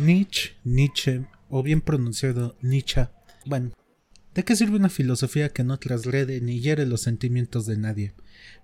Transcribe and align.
Nietzsche, 0.00 0.52
Nietzsche, 0.64 1.26
o 1.50 1.62
bien 1.62 1.82
pronunciado 1.82 2.56
Nietzsche. 2.62 3.08
Bueno, 3.44 3.72
¿de 4.34 4.44
qué 4.44 4.56
sirve 4.56 4.76
una 4.76 4.88
filosofía 4.88 5.50
que 5.50 5.62
no 5.62 5.78
traslede 5.78 6.40
ni 6.40 6.60
hiere 6.60 6.86
los 6.86 7.02
sentimientos 7.02 7.66
de 7.66 7.76
nadie? 7.76 8.14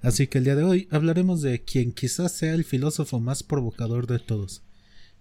Así 0.00 0.28
que 0.28 0.38
el 0.38 0.44
día 0.44 0.56
de 0.56 0.64
hoy 0.64 0.88
hablaremos 0.90 1.42
de 1.42 1.62
quien 1.62 1.92
quizás 1.92 2.32
sea 2.32 2.54
el 2.54 2.64
filósofo 2.64 3.20
más 3.20 3.42
provocador 3.42 4.06
de 4.06 4.18
todos, 4.18 4.62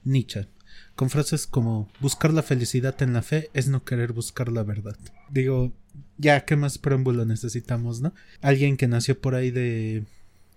Nietzsche, 0.06 0.48
con 0.96 1.10
frases 1.10 1.48
como 1.48 1.90
buscar 2.00 2.34
la 2.34 2.44
felicidad 2.44 2.96
en 3.02 3.12
la 3.12 3.22
fe 3.22 3.50
es 3.54 3.68
no 3.68 3.84
querer 3.84 4.14
buscar 4.14 4.50
la 4.50 4.64
verdad. 4.64 4.98
Digo, 5.30 5.74
ya, 6.18 6.46
¿qué 6.46 6.56
más 6.56 6.78
preámbulo 6.78 7.26
necesitamos, 7.26 8.00
no? 8.00 8.14
Alguien 8.42 8.78
que 8.78 8.88
nació 8.88 9.20
por 9.20 9.36
ahí 9.36 9.52
de... 9.52 10.06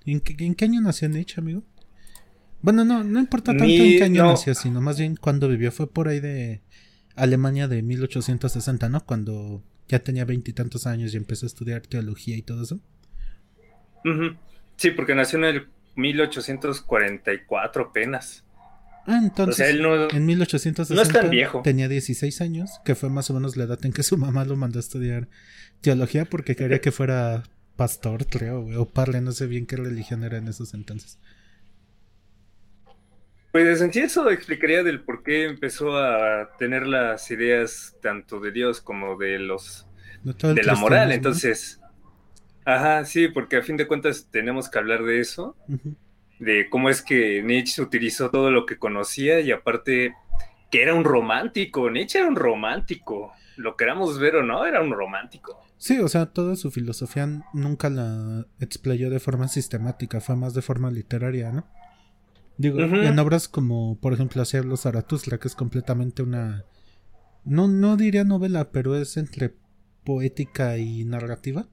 ¿En 0.04 0.20
qué, 0.20 0.64
año 0.64 0.80
nació 0.80 1.09
Nietzsche, 1.09 1.40
amigo? 1.40 1.64
Bueno, 2.61 2.84
no, 2.84 3.05
no 3.05 3.20
importa 3.20 3.52
tanto 3.52 3.64
en 3.64 3.98
qué 3.98 4.05
año 4.05 4.24
nació, 4.24 4.55
sino 4.55 4.80
más 4.80 4.98
bien 4.98 5.16
cuando 5.16 5.48
vivió. 5.48 5.70
Fue 5.70 5.88
por 5.88 6.09
ahí 6.09 6.20
de 6.20 6.60
Alemania 7.14 7.69
de 7.69 7.83
1860, 7.83 8.88
¿no? 8.88 9.05
Cuando 9.05 9.62
ya 9.88 10.00
tenía 10.00 10.24
veintitantos 10.24 10.86
años 10.86 11.14
y 11.14 11.16
empezó 11.16 11.47
a 11.47 11.48
estudiar 11.48 11.83
teología 11.83 12.36
y 12.36 12.42
todo 12.42 12.62
eso. 12.62 12.80
Sí, 14.77 14.91
porque 14.91 15.14
nació 15.14 15.38
en 15.38 15.45
el 15.45 15.69
1844 15.97 17.83
apenas. 17.84 18.45
Ah, 19.06 19.20
entonces, 19.22 19.70
en 19.70 20.27
1860 20.27 20.95
no 20.95 21.09
tan 21.11 21.30
viejo. 21.30 21.62
tenía 21.62 21.88
16 21.88 22.42
años, 22.42 22.70
que 22.84 22.95
fue 22.95 23.09
más 23.09 23.30
o 23.30 23.34
menos 23.34 23.56
la 23.56 23.64
edad 23.64 23.78
en 23.84 23.92
que 23.92 24.02
su 24.02 24.19
mamá 24.19 24.45
lo 24.45 24.55
mandó 24.55 24.78
a 24.78 24.80
estudiar 24.80 25.28
teología 25.80 26.27
porque 26.27 26.55
quería 26.55 26.83
que 26.83 26.92
fuera 26.92 27.42
pastor, 27.77 28.27
creo, 28.27 28.66
o 28.78 28.88
parle, 28.91 29.22
no 29.22 29.33
sé 29.33 29.47
bien 29.47 29.64
qué 29.64 29.77
religión 29.77 30.25
era 30.25 30.36
en 30.36 30.48
esos 30.48 30.75
entonces. 30.75 31.19
Pues 33.59 33.80
en 33.80 33.93
sí 33.93 33.98
eso 33.98 34.30
explicaría 34.30 34.85
del 34.85 35.01
por 35.01 35.25
qué 35.25 35.45
empezó 35.45 35.98
a 35.98 36.56
tener 36.59 36.87
las 36.87 37.28
ideas 37.33 37.97
tanto 38.00 38.39
de 38.39 38.53
Dios 38.53 38.81
como 38.81 39.17
de 39.17 39.41
los 39.41 39.89
de 40.23 40.62
la 40.62 40.77
moral. 40.77 41.11
Entonces, 41.11 41.81
ajá, 42.65 43.05
sí, 43.05 43.27
porque 43.27 43.56
a 43.56 43.62
fin 43.62 43.77
de 43.77 43.89
cuentas 43.89 44.28
tenemos 44.31 44.70
que 44.70 44.78
hablar 44.78 45.03
de 45.03 45.19
eso 45.19 45.56
de 46.39 46.69
cómo 46.70 46.89
es 46.89 47.03
que 47.03 47.42
Nietzsche 47.42 47.83
utilizó 47.83 48.31
todo 48.31 48.53
lo 48.53 48.65
que 48.65 48.78
conocía 48.78 49.41
y 49.41 49.50
aparte 49.50 50.15
que 50.70 50.81
era 50.81 50.95
un 50.95 51.03
romántico, 51.03 51.91
Nietzsche 51.91 52.20
era 52.20 52.28
un 52.28 52.37
romántico, 52.37 53.33
lo 53.56 53.77
queramos 53.77 54.20
ver 54.20 54.37
o 54.37 54.45
no, 54.45 54.67
era 54.67 54.81
un 54.81 54.93
romántico. 54.93 55.61
Sí, 55.78 55.98
o 55.98 56.06
sea, 56.06 56.27
toda 56.27 56.55
su 56.55 56.70
filosofía 56.70 57.27
nunca 57.53 57.91
la 57.91 58.47
explayó 58.61 59.11
de 59.11 59.19
forma 59.19 59.48
sistemática, 59.48 60.20
fue 60.20 60.37
más 60.37 60.55
de 60.55 60.62
forma 60.62 60.93
literaria, 60.93 61.50
¿no? 61.50 61.67
Digo, 62.59 62.81
en 62.81 63.19
obras 63.19 63.48
como, 63.48 63.98
por 64.01 64.12
ejemplo, 64.12 64.42
Hacer 64.42 64.64
los 64.64 64.83
Zaratustra, 64.83 65.39
que 65.39 65.48
es 65.48 65.55
completamente 65.55 66.23
una... 66.23 66.65
No, 67.45 67.69
no 67.69 67.97
diría 67.97 68.25
novela, 68.25 68.70
pero 68.70 68.97
es 68.97 69.17
entre 69.17 69.55
poética 70.05 70.77
y 70.77 71.05
narrativa 71.05 71.67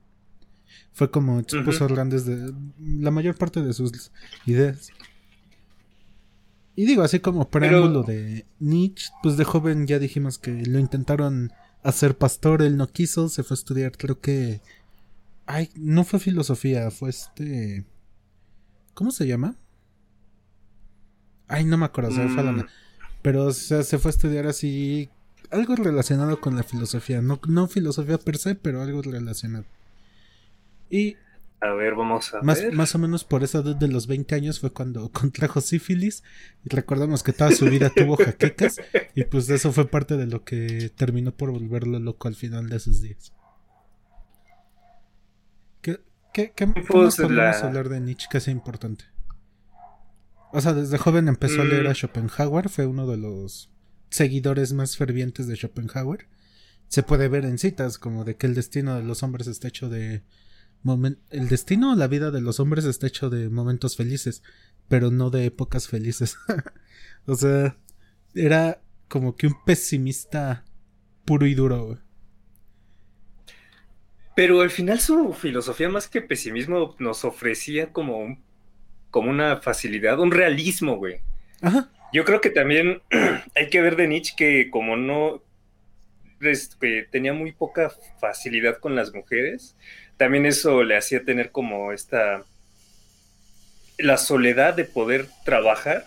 fue 0.94 1.12
como 1.12 1.40
expuso 1.40 1.88
grandes 1.88 2.26
de 2.26 2.54
la 2.80 3.12
mayor 3.12 3.36
parte 3.36 3.62
de 3.62 3.74
sus 3.74 4.12
ideas. 4.46 4.90
Y 6.76 6.86
digo, 6.86 7.04
así 7.04 7.20
como 7.20 7.50
preámbulo 7.50 8.04
de 8.04 8.46
Nietzsche, 8.60 9.10
pues 9.24 9.38
de 9.38 9.44
joven 9.44 9.88
ya 9.88 10.00
dijimos 10.00 10.38
que 10.38 10.52
lo 10.52 10.80
intentaron 10.80 11.52
hacer 11.84 12.18
pastor, 12.18 12.62
él 12.62 12.78
no 12.78 12.88
quiso, 12.88 13.30
se 13.30 13.44
fue 13.44 13.56
a 13.56 13.60
estudiar, 13.60 13.98
creo 13.98 14.20
que... 14.20 14.62
Ay, 15.46 15.70
no 15.76 16.04
fue 16.04 16.20
filosofía, 16.20 16.90
fue 16.92 17.10
este... 17.10 17.86
¿Cómo 18.94 19.12
se 19.12 19.28
llama? 19.28 19.56
Ay, 21.48 21.66
no 21.66 21.78
me 21.78 21.86
acuerdo, 21.86 22.12
se 22.12 22.28
fue 22.28 22.44
mm. 22.44 22.66
Pero 23.22 23.46
o 23.46 23.54
sea, 23.54 23.84
se 23.84 23.98
fue 23.98 24.10
a 24.10 24.14
estudiar 24.14 24.48
así 24.48 25.10
algo 25.52 25.76
relacionado 25.76 26.40
con 26.40 26.56
la 26.56 26.64
filosofía, 26.64 27.22
no, 27.22 27.40
no 27.48 27.68
filosofía 27.68 28.18
per 28.18 28.38
se, 28.38 28.56
pero 28.56 28.82
algo 28.82 29.02
relacionado. 29.02 29.66
Y 30.90 31.18
a 31.62 31.74
ver, 31.74 31.96
vamos 31.96 32.34
a 32.34 32.42
más, 32.42 32.62
ver. 32.62 32.74
Más 32.74 32.94
o 32.94 33.00
menos 33.00 33.24
por 33.24 33.44
esa 33.44 33.60
edad 33.60 33.76
de 33.76 33.88
los 33.88 34.08
20 34.08 34.36
años 34.36 34.60
fue 34.60 34.72
cuando 34.72 35.10
contrajo 35.14 35.62
sífilis. 35.62 36.24
Y 36.64 36.70
recordamos 36.70 37.24
que 37.24 37.34
toda 37.34 37.52
su 37.52 37.66
vida 37.66 37.90
tuvo 37.90 38.18
jaquecas. 38.24 38.80
Y 39.16 39.24
pues 39.24 39.50
eso 39.50 39.72
fue 39.72 39.88
parte 39.88 40.18
de 40.18 40.28
lo 40.28 40.44
que 40.44 40.92
terminó 40.96 41.32
por 41.32 41.52
volverlo 41.52 42.00
loco 42.00 42.28
al 42.28 42.36
final 42.36 42.70
de 42.70 42.80
sus 42.80 43.02
días. 43.02 43.34
¿Qué, 45.82 46.02
qué, 46.34 46.52
qué, 46.56 46.68
pues 46.68 47.16
podemos 47.16 47.64
hablar 47.64 47.90
de 47.90 48.00
Nietzsche 48.00 48.28
que 48.30 48.40
sea 48.40 48.52
importante? 48.52 49.06
O 50.56 50.62
sea, 50.62 50.74
desde 50.74 50.98
joven 50.98 51.28
empezó 51.28 51.62
a 51.62 51.66
leer 51.66 51.86
a 51.86 51.92
mm. 51.92 51.96
Schopenhauer. 51.96 52.70
Fue 52.70 52.86
uno 52.86 53.06
de 53.08 53.18
los 53.18 53.70
seguidores 54.10 54.72
más 54.72 54.96
fervientes 54.96 55.48
de 55.48 55.58
Schopenhauer. 55.58 56.30
Se 56.88 57.04
puede 57.04 57.28
ver 57.28 57.44
en 57.44 57.58
citas 57.58 57.98
como 57.98 58.24
de 58.24 58.38
que 58.38 58.48
el 58.48 58.56
destino 58.56 58.96
de 58.96 59.04
los 59.04 59.22
hombres 59.22 59.48
está 59.48 59.68
hecho 59.68 59.90
de 59.90 60.24
el 61.32 61.50
destino 61.50 61.92
o 61.92 61.96
la 61.96 62.08
vida 62.08 62.32
de 62.32 62.40
los 62.40 62.60
hombres 62.62 62.86
está 62.86 63.08
hecho 63.08 63.30
de 63.30 63.50
momentos 63.50 63.98
felices, 63.98 64.44
pero 64.88 65.12
no 65.12 65.30
de 65.30 65.46
épocas 65.46 65.90
felices. 65.90 66.38
o 67.26 67.36
sea, 67.36 67.76
era 68.34 68.82
como 69.10 69.36
que 69.36 69.48
un 69.48 69.56
pesimista 69.66 70.64
puro 71.26 71.48
y 71.48 71.54
duro, 71.54 71.86
güey. 71.86 71.98
Pero 74.38 74.62
al 74.62 74.70
final 74.70 75.02
su 75.02 75.34
filosofía 75.34 75.90
más 75.90 76.08
que 76.08 76.22
pesimismo 76.22 76.96
nos 77.00 77.26
ofrecía 77.26 77.92
como 77.92 78.38
como 79.16 79.30
una 79.30 79.62
facilidad, 79.62 80.20
un 80.20 80.30
realismo, 80.30 80.98
güey. 80.98 81.22
Ajá. 81.62 81.90
Yo 82.12 82.26
creo 82.26 82.42
que 82.42 82.50
también 82.50 83.02
hay 83.56 83.70
que 83.70 83.80
ver 83.80 83.96
de 83.96 84.10
Nietzsche 84.10 84.34
que 84.36 84.70
como 84.70 84.98
no 84.98 85.42
este, 86.42 87.08
tenía 87.10 87.32
muy 87.32 87.54
poca 87.54 87.94
facilidad 88.20 88.78
con 88.80 88.94
las 88.94 89.14
mujeres, 89.14 89.78
también 90.18 90.46
eso 90.46 90.84
le 90.84 90.98
hacía 90.98 91.24
tener 91.24 91.52
como 91.52 91.94
esta, 91.94 92.44
la 93.98 94.18
soledad 94.18 94.74
de 94.74 94.84
poder 94.84 95.30
trabajar 95.46 96.06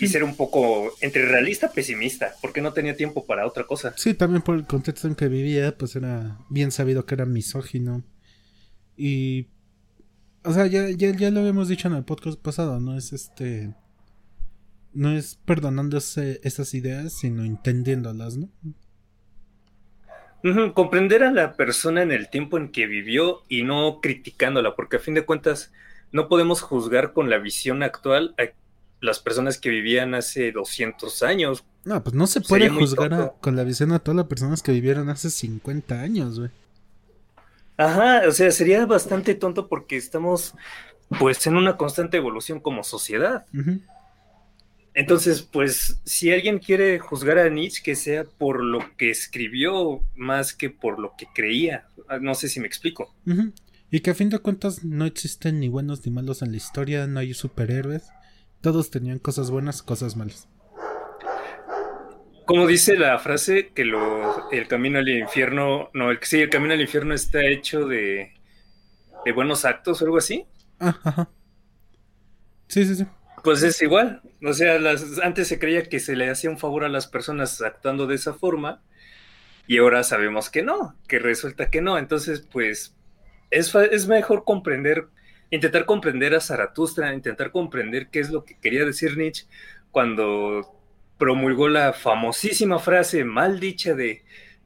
y 0.00 0.06
ser 0.06 0.24
un 0.24 0.38
poco 0.38 0.94
entre 1.02 1.26
realista 1.26 1.70
pesimista, 1.70 2.32
porque 2.40 2.62
no 2.62 2.72
tenía 2.72 2.96
tiempo 2.96 3.26
para 3.26 3.46
otra 3.46 3.64
cosa. 3.64 3.92
Sí, 3.98 4.14
también 4.14 4.40
por 4.40 4.54
el 4.54 4.66
contexto 4.66 5.06
en 5.06 5.16
que 5.16 5.28
vivía, 5.28 5.76
pues 5.76 5.96
era 5.96 6.38
bien 6.48 6.72
sabido 6.72 7.04
que 7.04 7.16
era 7.16 7.26
misógino. 7.26 8.02
Y. 8.96 9.48
O 10.44 10.52
sea, 10.52 10.66
ya, 10.66 10.88
ya, 10.90 11.14
ya 11.14 11.30
lo 11.30 11.40
habíamos 11.40 11.68
dicho 11.68 11.88
en 11.88 11.94
el 11.94 12.04
podcast 12.04 12.40
pasado, 12.40 12.80
no 12.80 12.96
es 12.96 13.12
este. 13.12 13.74
No 14.92 15.12
es 15.12 15.38
perdonándose 15.44 16.40
esas 16.42 16.74
ideas, 16.74 17.12
sino 17.12 17.44
entendiéndolas, 17.44 18.36
¿no? 18.36 18.48
Comprender 20.74 21.22
a 21.22 21.30
la 21.30 21.54
persona 21.54 22.02
en 22.02 22.10
el 22.10 22.30
tiempo 22.30 22.56
en 22.56 22.72
que 22.72 22.86
vivió 22.86 23.42
y 23.48 23.62
no 23.62 24.00
criticándola, 24.00 24.74
porque 24.74 24.96
a 24.96 25.00
fin 25.00 25.14
de 25.14 25.24
cuentas 25.24 25.70
no 26.12 26.28
podemos 26.28 26.62
juzgar 26.62 27.12
con 27.12 27.30
la 27.30 27.38
visión 27.38 27.82
actual 27.82 28.34
a 28.38 28.44
las 29.00 29.20
personas 29.20 29.58
que 29.58 29.68
vivían 29.68 30.14
hace 30.14 30.50
200 30.50 31.22
años. 31.22 31.64
No, 31.84 32.02
pues 32.02 32.14
no 32.14 32.26
se 32.26 32.40
puede 32.40 32.68
juzgar 32.68 33.34
con 33.40 33.56
la 33.56 33.64
visión 33.64 33.92
a 33.92 33.98
todas 33.98 34.16
las 34.16 34.26
personas 34.26 34.62
que 34.62 34.72
vivieron 34.72 35.08
hace 35.08 35.30
50 35.30 36.00
años, 36.00 36.38
güey. 36.38 36.50
Ajá, 37.80 38.28
o 38.28 38.32
sea, 38.32 38.50
sería 38.50 38.84
bastante 38.84 39.34
tonto 39.34 39.66
porque 39.66 39.96
estamos 39.96 40.54
pues 41.18 41.46
en 41.46 41.56
una 41.56 41.78
constante 41.78 42.18
evolución 42.18 42.60
como 42.60 42.84
sociedad. 42.84 43.46
Entonces, 44.92 45.40
pues, 45.40 45.98
si 46.04 46.30
alguien 46.30 46.58
quiere 46.58 46.98
juzgar 46.98 47.38
a 47.38 47.48
Nietzsche, 47.48 47.82
que 47.82 47.96
sea 47.96 48.24
por 48.24 48.62
lo 48.62 48.80
que 48.98 49.08
escribió 49.08 50.02
más 50.14 50.52
que 50.52 50.68
por 50.68 50.98
lo 50.98 51.14
que 51.16 51.26
creía. 51.34 51.88
Ah, 52.06 52.18
no 52.20 52.34
sé 52.34 52.50
si 52.50 52.60
me 52.60 52.66
explico. 52.66 53.14
Y 53.90 54.00
que 54.00 54.10
a 54.10 54.14
fin 54.14 54.28
de 54.28 54.40
cuentas 54.40 54.84
no 54.84 55.06
existen 55.06 55.58
ni 55.58 55.68
buenos 55.68 56.04
ni 56.04 56.12
malos 56.12 56.42
en 56.42 56.50
la 56.50 56.58
historia, 56.58 57.06
no 57.06 57.20
hay 57.20 57.32
superhéroes. 57.32 58.10
Todos 58.60 58.90
tenían 58.90 59.20
cosas 59.20 59.50
buenas, 59.50 59.82
cosas 59.82 60.16
malas. 60.16 60.48
Como 62.44 62.66
dice 62.66 62.96
la 62.96 63.18
frase, 63.18 63.72
que 63.74 63.84
lo, 63.84 64.50
el 64.50 64.66
camino 64.66 64.98
al 64.98 65.08
infierno, 65.08 65.90
no, 65.94 66.10
el, 66.10 66.18
sí, 66.22 66.40
el 66.40 66.50
camino 66.50 66.74
al 66.74 66.80
infierno 66.80 67.14
está 67.14 67.44
hecho 67.46 67.86
de, 67.86 68.32
de 69.24 69.32
buenos 69.32 69.64
actos 69.64 70.02
o 70.02 70.04
algo 70.04 70.18
así. 70.18 70.46
ajá. 70.78 71.28
Sí, 72.68 72.84
sí, 72.84 72.94
sí. 72.94 73.06
Pues 73.42 73.62
es 73.62 73.80
igual, 73.80 74.22
o 74.44 74.52
sea, 74.52 74.78
antes 75.22 75.48
se 75.48 75.58
creía 75.58 75.84
que 75.84 75.98
se 75.98 76.14
le 76.14 76.28
hacía 76.28 76.50
un 76.50 76.58
favor 76.58 76.84
a 76.84 76.90
las 76.90 77.06
personas 77.06 77.60
actuando 77.62 78.06
de 78.06 78.16
esa 78.16 78.34
forma 78.34 78.82
y 79.66 79.78
ahora 79.78 80.02
sabemos 80.04 80.50
que 80.50 80.62
no, 80.62 80.96
que 81.08 81.18
resulta 81.18 81.70
que 81.70 81.80
no. 81.82 81.98
Entonces, 81.98 82.42
pues 82.52 82.96
es, 83.50 83.74
es 83.74 84.08
mejor 84.08 84.44
comprender, 84.44 85.08
intentar 85.50 85.86
comprender 85.86 86.34
a 86.34 86.40
Zaratustra, 86.40 87.14
intentar 87.14 87.52
comprender 87.52 88.08
qué 88.10 88.20
es 88.20 88.30
lo 88.30 88.44
que 88.44 88.58
quería 88.58 88.84
decir 88.84 89.16
Nietzsche 89.18 89.46
cuando 89.90 90.79
promulgó 91.20 91.68
la 91.68 91.92
famosísima 91.92 92.80
frase 92.80 93.22
mal 93.22 93.60
dicha 93.60 93.94
de 93.94 94.24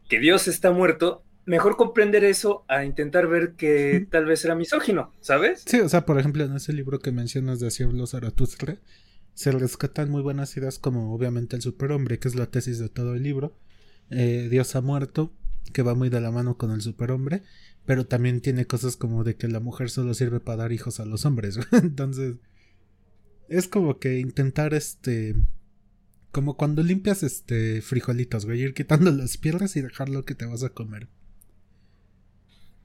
que 0.08 0.20
Dios 0.20 0.48
está 0.48 0.70
muerto 0.70 1.22
mejor 1.46 1.76
comprender 1.76 2.24
eso 2.24 2.64
a 2.68 2.84
intentar 2.84 3.26
ver 3.26 3.52
que 3.54 4.06
tal 4.10 4.24
vez 4.24 4.44
era 4.44 4.54
misógino, 4.54 5.12
¿sabes? 5.20 5.64
Sí, 5.66 5.80
o 5.80 5.88
sea, 5.88 6.06
por 6.06 6.18
ejemplo, 6.18 6.44
en 6.44 6.56
ese 6.56 6.72
libro 6.72 7.00
que 7.00 7.12
mencionas 7.12 7.60
de 7.60 7.70
Cielo 7.70 8.06
Zaratustra, 8.06 8.78
se 9.34 9.50
rescatan 9.50 10.10
muy 10.10 10.22
buenas 10.22 10.56
ideas 10.56 10.78
como 10.78 11.12
obviamente 11.12 11.56
el 11.56 11.62
superhombre, 11.62 12.18
que 12.18 12.28
es 12.28 12.34
la 12.34 12.46
tesis 12.46 12.78
de 12.78 12.88
todo 12.88 13.14
el 13.14 13.22
libro. 13.22 13.56
Eh, 14.10 14.48
Dios 14.50 14.74
ha 14.76 14.80
muerto, 14.80 15.32
que 15.72 15.82
va 15.82 15.94
muy 15.94 16.08
de 16.08 16.20
la 16.20 16.30
mano 16.30 16.56
con 16.56 16.70
el 16.70 16.80
superhombre, 16.80 17.42
pero 17.84 18.06
también 18.06 18.40
tiene 18.40 18.66
cosas 18.66 18.96
como 18.96 19.24
de 19.24 19.36
que 19.36 19.48
la 19.48 19.60
mujer 19.60 19.90
solo 19.90 20.14
sirve 20.14 20.40
para 20.40 20.58
dar 20.58 20.72
hijos 20.72 21.00
a 21.00 21.04
los 21.04 21.26
hombres. 21.26 21.58
Entonces, 21.72 22.36
es 23.48 23.68
como 23.68 23.98
que 23.98 24.18
intentar 24.18 24.72
este 24.72 25.34
como 26.34 26.56
cuando 26.56 26.82
limpias 26.82 27.22
este 27.22 27.80
frijolitos, 27.80 28.44
güey, 28.44 28.60
ir 28.60 28.74
quitando 28.74 29.12
las 29.12 29.38
piedras 29.38 29.76
y 29.76 29.80
dejar 29.80 30.08
lo 30.08 30.24
que 30.24 30.34
te 30.34 30.46
vas 30.46 30.64
a 30.64 30.70
comer. 30.70 31.06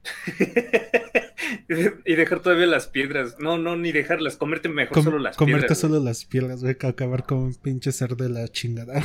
y 2.06 2.14
dejar 2.14 2.40
todavía 2.40 2.66
las 2.66 2.86
piedras. 2.86 3.40
No, 3.40 3.58
no, 3.58 3.76
ni 3.76 3.90
dejarlas, 3.90 4.36
comerte 4.36 4.68
mejor 4.68 5.02
solo 5.02 5.18
las 5.18 5.36
piedras. 5.36 5.52
Comerte 5.52 5.74
solo 5.74 5.98
las 5.98 6.24
piedras, 6.24 6.62
güey, 6.62 6.78
que 6.78 6.86
acabar 6.86 7.26
con 7.26 7.38
un 7.38 7.54
pinche 7.56 7.90
ser 7.90 8.16
de 8.16 8.28
la 8.28 8.46
chingada. 8.46 9.04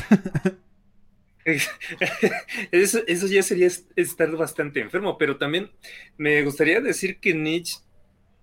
eso, 2.70 3.00
eso, 3.08 3.26
ya 3.26 3.42
sería 3.42 3.68
estar 3.96 4.30
bastante 4.36 4.78
enfermo, 4.78 5.18
pero 5.18 5.38
también 5.38 5.72
me 6.16 6.40
gustaría 6.44 6.80
decir 6.80 7.18
que 7.18 7.34
Nietzsche 7.34 7.80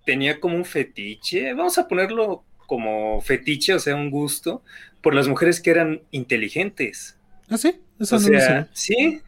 tenía 0.04 0.38
como 0.38 0.56
un 0.56 0.66
fetiche, 0.66 1.54
vamos 1.54 1.78
a 1.78 1.88
ponerlo 1.88 2.44
como 2.66 3.20
fetiche, 3.20 3.74
o 3.74 3.78
sea, 3.78 3.96
un 3.96 4.10
gusto, 4.10 4.62
por 5.02 5.14
las 5.14 5.28
mujeres 5.28 5.60
que 5.60 5.70
eran 5.70 6.02
inteligentes. 6.10 7.18
¿Ah, 7.48 7.58
sí? 7.58 7.80
Eso 8.00 8.16
o 8.16 8.18
sea, 8.18 8.68
sí, 8.72 9.22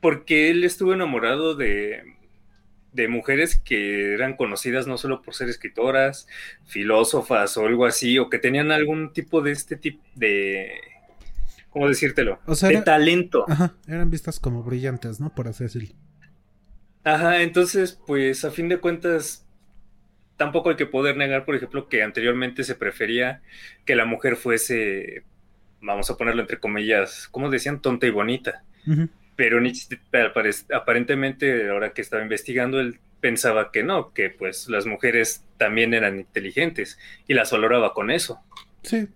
porque 0.00 0.50
él 0.50 0.64
estuvo 0.64 0.92
enamorado 0.92 1.54
de, 1.54 2.02
de 2.92 3.08
mujeres 3.08 3.58
que 3.58 4.14
eran 4.14 4.36
conocidas 4.36 4.86
no 4.86 4.98
solo 4.98 5.22
por 5.22 5.34
ser 5.34 5.48
escritoras, 5.48 6.28
filósofas 6.66 7.56
o 7.56 7.66
algo 7.66 7.86
así, 7.86 8.18
o 8.18 8.28
que 8.28 8.38
tenían 8.38 8.70
algún 8.70 9.12
tipo 9.12 9.40
de 9.42 9.52
este 9.52 9.76
tipo 9.76 10.02
de... 10.14 10.72
¿Cómo 11.70 11.88
decírtelo? 11.88 12.38
O 12.44 12.54
sea, 12.54 12.68
de 12.68 12.82
talento. 12.82 13.46
Ajá, 13.48 13.74
eran 13.88 14.10
vistas 14.10 14.38
como 14.38 14.62
brillantes, 14.62 15.20
¿no? 15.20 15.34
Por 15.34 15.48
así 15.48 15.64
decirlo. 15.64 15.94
Ajá, 17.02 17.40
entonces, 17.42 17.98
pues 18.06 18.44
a 18.44 18.50
fin 18.50 18.68
de 18.68 18.78
cuentas, 18.78 19.41
tampoco 20.36 20.70
hay 20.70 20.76
que 20.76 20.86
poder 20.86 21.16
negar, 21.16 21.44
por 21.44 21.54
ejemplo, 21.54 21.88
que 21.88 22.02
anteriormente 22.02 22.64
se 22.64 22.74
prefería 22.74 23.42
que 23.84 23.96
la 23.96 24.04
mujer 24.04 24.36
fuese, 24.36 25.24
vamos 25.80 26.10
a 26.10 26.16
ponerlo 26.16 26.42
entre 26.42 26.58
comillas, 26.58 27.28
como 27.30 27.50
decían, 27.50 27.80
tonta 27.80 28.06
y 28.06 28.10
bonita. 28.10 28.64
Pero 29.36 29.60
Nietzsche, 29.60 29.98
aparentemente, 30.74 31.70
ahora 31.70 31.92
que 31.92 32.02
estaba 32.02 32.22
investigando, 32.22 32.80
él 32.80 32.98
pensaba 33.20 33.70
que 33.70 33.84
no, 33.84 34.12
que 34.12 34.30
pues 34.30 34.68
las 34.68 34.86
mujeres 34.86 35.44
también 35.56 35.94
eran 35.94 36.18
inteligentes 36.18 36.98
y 37.28 37.34
las 37.34 37.52
valoraba 37.52 37.94
con 37.94 38.10
eso. 38.10 38.40
Sí, 38.82 39.08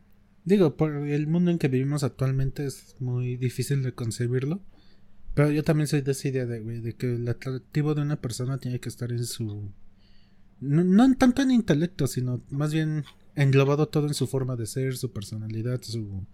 digo, 0.45 0.77
por 0.77 0.93
el 0.95 1.27
mundo 1.27 1.51
en 1.51 1.59
que 1.59 1.69
vivimos 1.69 2.05
actualmente 2.05 2.65
es 2.65 2.95
muy 3.01 3.37
difícil 3.37 3.83
de 3.83 3.93
concebirlo. 3.93 4.61
Pero 5.35 5.51
yo 5.51 5.63
también 5.65 5.87
soy 5.87 6.01
de 6.01 6.13
esa 6.13 6.29
idea 6.29 6.47
de, 6.47 6.61
de 6.61 6.93
que 6.95 7.15
el 7.15 7.29
atractivo 7.29 7.95
de 7.95 8.01
una 8.01 8.17
persona 8.23 8.59
tiene 8.59 8.81
que 8.81 8.89
estar 8.89 9.11
en 9.11 9.25
su 9.25 9.71
no, 10.61 10.85
no 10.85 11.15
tanto 11.17 11.43
en 11.43 11.51
intelecto, 11.51 12.07
sino 12.07 12.43
más 12.51 12.73
bien 12.73 13.05
englobado 13.35 13.89
todo 13.89 14.07
en 14.07 14.15
su 14.15 14.27
forma 14.27 14.57
de 14.57 14.67
ser, 14.67 14.97
su 14.97 15.13
personalidad, 15.13 15.81
su 15.83 16.27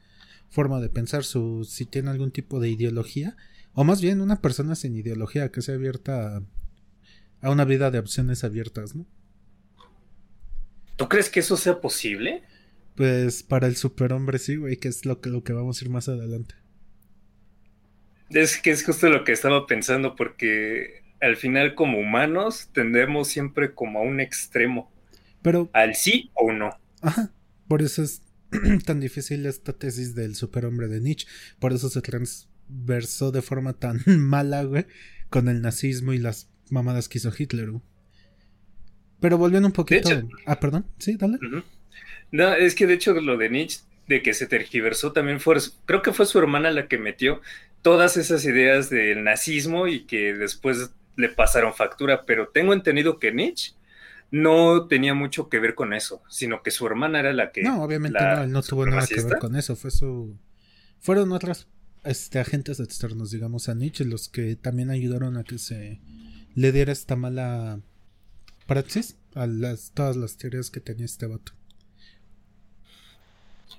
forma 0.48 0.80
de 0.80 0.88
pensar, 0.88 1.24
su 1.24 1.64
si 1.68 1.86
tiene 1.86 2.10
algún 2.10 2.30
tipo 2.30 2.60
de 2.60 2.70
ideología, 2.70 3.36
o 3.74 3.84
más 3.84 4.00
bien 4.00 4.20
una 4.20 4.40
persona 4.40 4.74
sin 4.74 4.94
ideología 4.94 5.50
que 5.50 5.62
sea 5.62 5.74
abierta 5.74 6.42
a, 7.40 7.50
una 7.50 7.64
vida 7.64 7.90
de 7.90 7.98
opciones 7.98 8.44
abiertas, 8.44 8.94
¿no? 8.94 9.06
¿Tú 10.96 11.08
crees 11.08 11.28
que 11.30 11.40
eso 11.40 11.56
sea 11.56 11.80
posible? 11.80 12.42
Pues 12.94 13.42
para 13.42 13.66
el 13.66 13.76
superhombre 13.76 14.38
sí, 14.38 14.56
güey, 14.56 14.76
que 14.76 14.88
es 14.88 15.04
lo 15.06 15.20
que, 15.20 15.30
lo 15.30 15.42
que 15.42 15.52
vamos 15.52 15.80
a 15.80 15.84
ir 15.84 15.90
más 15.90 16.08
adelante. 16.08 16.54
Es 18.30 18.58
que 18.58 18.70
es 18.70 18.84
justo 18.84 19.08
lo 19.08 19.24
que 19.24 19.32
estaba 19.32 19.66
pensando, 19.66 20.14
porque 20.14 21.01
al 21.22 21.36
final 21.36 21.74
como 21.74 21.98
humanos 21.98 22.68
tendemos 22.72 23.28
siempre 23.28 23.74
como 23.74 24.00
a 24.00 24.02
un 24.02 24.20
extremo. 24.20 24.92
Pero... 25.40 25.70
Al 25.72 25.94
sí 25.94 26.30
o 26.34 26.52
no. 26.52 26.76
Ajá. 27.00 27.32
Por 27.68 27.80
eso 27.80 28.02
es 28.02 28.22
tan 28.84 29.00
difícil 29.00 29.46
esta 29.46 29.72
tesis 29.72 30.14
del 30.14 30.34
superhombre 30.34 30.88
de 30.88 31.00
Nietzsche. 31.00 31.26
Por 31.60 31.72
eso 31.72 31.88
se 31.88 32.02
transversó 32.02 33.30
de 33.30 33.40
forma 33.40 33.72
tan 33.72 34.00
mala, 34.06 34.64
güey, 34.64 34.86
con 35.30 35.48
el 35.48 35.62
nazismo 35.62 36.12
y 36.12 36.18
las 36.18 36.50
mamadas 36.70 37.08
que 37.08 37.18
hizo 37.18 37.32
Hitler, 37.36 37.70
Pero 39.20 39.38
volviendo 39.38 39.68
un 39.68 39.72
poquito... 39.72 40.10
ah, 40.46 40.58
perdón. 40.58 40.86
Sí, 40.98 41.16
dale. 41.16 41.38
No, 42.32 42.52
es 42.54 42.74
que 42.74 42.86
de 42.86 42.94
hecho 42.94 43.14
lo 43.14 43.36
de 43.36 43.48
Nietzsche, 43.48 43.82
de 44.08 44.22
que 44.22 44.34
se 44.34 44.46
tergiversó 44.48 45.12
también 45.12 45.38
fue... 45.38 45.56
Creo 45.84 46.02
que 46.02 46.12
fue 46.12 46.26
su 46.26 46.38
hermana 46.40 46.72
la 46.72 46.88
que 46.88 46.98
metió 46.98 47.40
todas 47.80 48.16
esas 48.16 48.44
ideas 48.44 48.90
del 48.90 49.22
nazismo 49.22 49.86
y 49.86 50.04
que 50.04 50.34
después 50.34 50.90
le 51.16 51.28
pasaron 51.28 51.74
factura, 51.74 52.24
pero 52.26 52.48
tengo 52.48 52.72
entendido 52.72 53.18
que 53.18 53.32
Nietzsche 53.32 53.74
no 54.30 54.86
tenía 54.86 55.14
mucho 55.14 55.48
que 55.48 55.58
ver 55.58 55.74
con 55.74 55.92
eso, 55.92 56.22
sino 56.28 56.62
que 56.62 56.70
su 56.70 56.86
hermana 56.86 57.20
era 57.20 57.32
la 57.32 57.52
que... 57.52 57.62
No, 57.62 57.82
obviamente 57.82 58.18
no, 58.18 58.46
no 58.46 58.62
tuvo 58.62 58.86
nada 58.86 59.06
que 59.06 59.22
ver 59.22 59.38
con 59.38 59.56
eso, 59.56 59.76
fue 59.76 59.90
su... 59.90 60.36
Fueron 61.00 61.32
otros 61.32 61.68
este, 62.04 62.38
agentes 62.38 62.80
externos, 62.80 63.30
digamos, 63.30 63.68
a 63.68 63.74
Nietzsche, 63.74 64.04
los 64.04 64.28
que 64.28 64.56
también 64.56 64.90
ayudaron 64.90 65.36
a 65.36 65.44
que 65.44 65.58
se 65.58 66.00
le 66.54 66.72
diera 66.72 66.92
esta 66.92 67.16
mala 67.16 67.80
praxis 68.66 69.16
a 69.34 69.46
las, 69.46 69.92
todas 69.92 70.16
las 70.16 70.36
teorías 70.36 70.70
que 70.70 70.80
tenía 70.80 71.04
este 71.04 71.26
vato. 71.26 71.52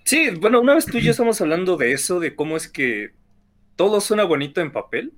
Sí, 0.03 0.29
bueno, 0.39 0.61
una 0.61 0.75
vez 0.75 0.85
tú 0.85 0.97
y 0.97 1.01
yo 1.01 1.11
estamos 1.11 1.39
hablando 1.41 1.77
de 1.77 1.93
eso, 1.93 2.19
de 2.19 2.35
cómo 2.35 2.57
es 2.57 2.67
que 2.67 3.13
todo 3.75 4.01
suena 4.01 4.23
bonito 4.23 4.61
en 4.61 4.71
papel, 4.71 5.13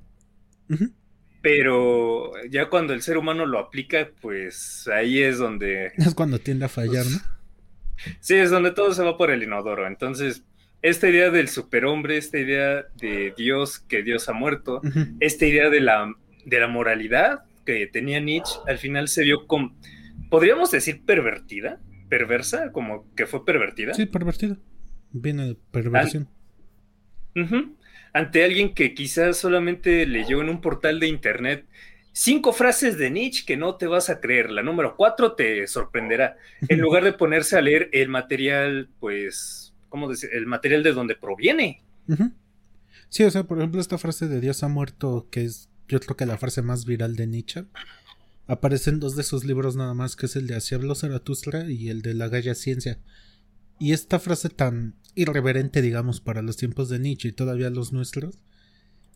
pero 1.46 2.32
ya 2.50 2.70
cuando 2.70 2.96
el 2.96 3.04
ser 3.04 3.20
humano 3.20 3.46
lo 3.46 3.60
aplica, 3.60 4.10
pues 4.20 4.90
ahí 4.92 5.22
es 5.22 5.38
donde... 5.38 5.92
Es 5.96 6.16
cuando 6.16 6.40
tiende 6.40 6.66
a 6.66 6.70
fallar, 6.70 7.06
¿no? 7.06 7.20
Sí, 8.20 8.34
es 8.34 8.50
donde 8.50 8.72
todo 8.72 8.96
se 8.96 9.04
va 9.04 9.16
por 9.16 9.30
el 9.30 9.44
inodoro. 9.44 9.86
Entonces, 9.86 10.44
esta 10.82 11.08
idea 11.08 11.30
del 11.30 11.48
superhombre, 11.48 12.18
esta 12.18 12.40
idea 12.40 12.88
de 12.96 13.32
Dios, 13.38 13.78
que 13.78 14.02
Dios 14.02 14.28
ha 14.28 14.34
muerto, 14.34 14.82
esta 15.20 15.46
idea 15.46 15.70
de 15.70 15.82
la, 15.82 16.12
de 16.46 16.60
la 16.60 16.68
moralidad 16.68 17.44
que 17.64 17.86
tenía 17.86 18.20
Nietzsche, 18.20 18.56
al 18.66 18.80
final 18.80 19.08
se 19.08 19.24
vio 19.24 19.46
como, 19.46 19.78
podríamos 20.32 20.72
decir, 20.72 21.06
pervertida, 21.06 21.80
perversa, 22.10 22.72
como 22.72 23.14
que 23.14 23.28
fue 23.28 23.46
pervertida. 23.46 23.94
Sí, 23.94 24.08
pervertida. 24.08 24.58
Viene 25.12 25.50
de 25.50 25.56
perversión 25.70 26.28
ante 28.16 28.46
alguien 28.46 28.74
que 28.74 28.94
quizás 28.94 29.36
solamente 29.36 30.06
leyó 30.06 30.40
en 30.40 30.48
un 30.48 30.62
portal 30.62 31.02
de 31.02 31.08
internet 31.10 31.66
cinco 32.14 32.54
frases 32.54 32.98
de 32.98 33.12
Nietzsche 33.12 33.44
que 33.46 33.58
no 33.58 33.76
te 33.76 33.88
vas 33.88 34.10
a 34.10 34.22
creer. 34.22 34.52
La 34.52 34.64
número 34.64 34.96
cuatro 34.96 35.34
te 35.34 35.68
sorprenderá. 35.68 36.38
En 36.70 36.80
lugar 36.80 37.04
de 37.04 37.12
ponerse 37.12 37.58
a 37.58 37.62
leer 37.62 37.90
el 37.92 38.08
material, 38.08 38.88
pues, 39.02 39.74
¿cómo 39.90 40.08
decir? 40.08 40.30
El 40.32 40.46
material 40.46 40.82
de 40.82 40.94
donde 40.94 41.16
proviene. 41.16 41.84
Sí, 43.10 43.24
o 43.26 43.30
sea, 43.30 43.44
por 43.44 43.58
ejemplo, 43.58 43.82
esta 43.82 43.98
frase 43.98 44.30
de 44.30 44.40
Dios 44.40 44.64
ha 44.64 44.70
muerto, 44.70 45.28
que 45.30 45.44
es 45.44 45.70
yo 45.90 46.00
creo 46.00 46.16
que 46.16 46.26
la 46.26 46.38
frase 46.38 46.62
más 46.62 46.86
viral 46.86 47.18
de 47.18 47.28
Nietzsche, 47.28 47.66
aparece 48.48 48.92
en 48.92 49.02
dos 49.02 49.18
de 49.18 49.24
sus 49.24 49.44
libros 49.44 49.76
nada 49.76 49.94
más, 49.94 50.16
que 50.16 50.28
es 50.28 50.38
el 50.38 50.48
de 50.48 50.56
Así 50.56 50.74
habló 50.74 50.96
Zaratustra 50.96 51.70
y 51.70 51.90
el 51.90 52.02
de 52.02 52.14
La 52.14 52.30
Galla 52.30 52.56
Ciencia. 52.56 52.98
Y 53.78 53.92
esta 53.92 54.20
frase 54.20 54.48
tan 54.48 54.96
irreverente, 55.16 55.82
digamos, 55.82 56.22
para 56.22 56.42
los 56.42 56.58
tiempos 56.58 56.90
de 56.90 57.00
Nietzsche 57.00 57.30
y 57.30 57.34
todavía 57.34 57.70
los 57.70 57.94
nuestros, 57.94 58.40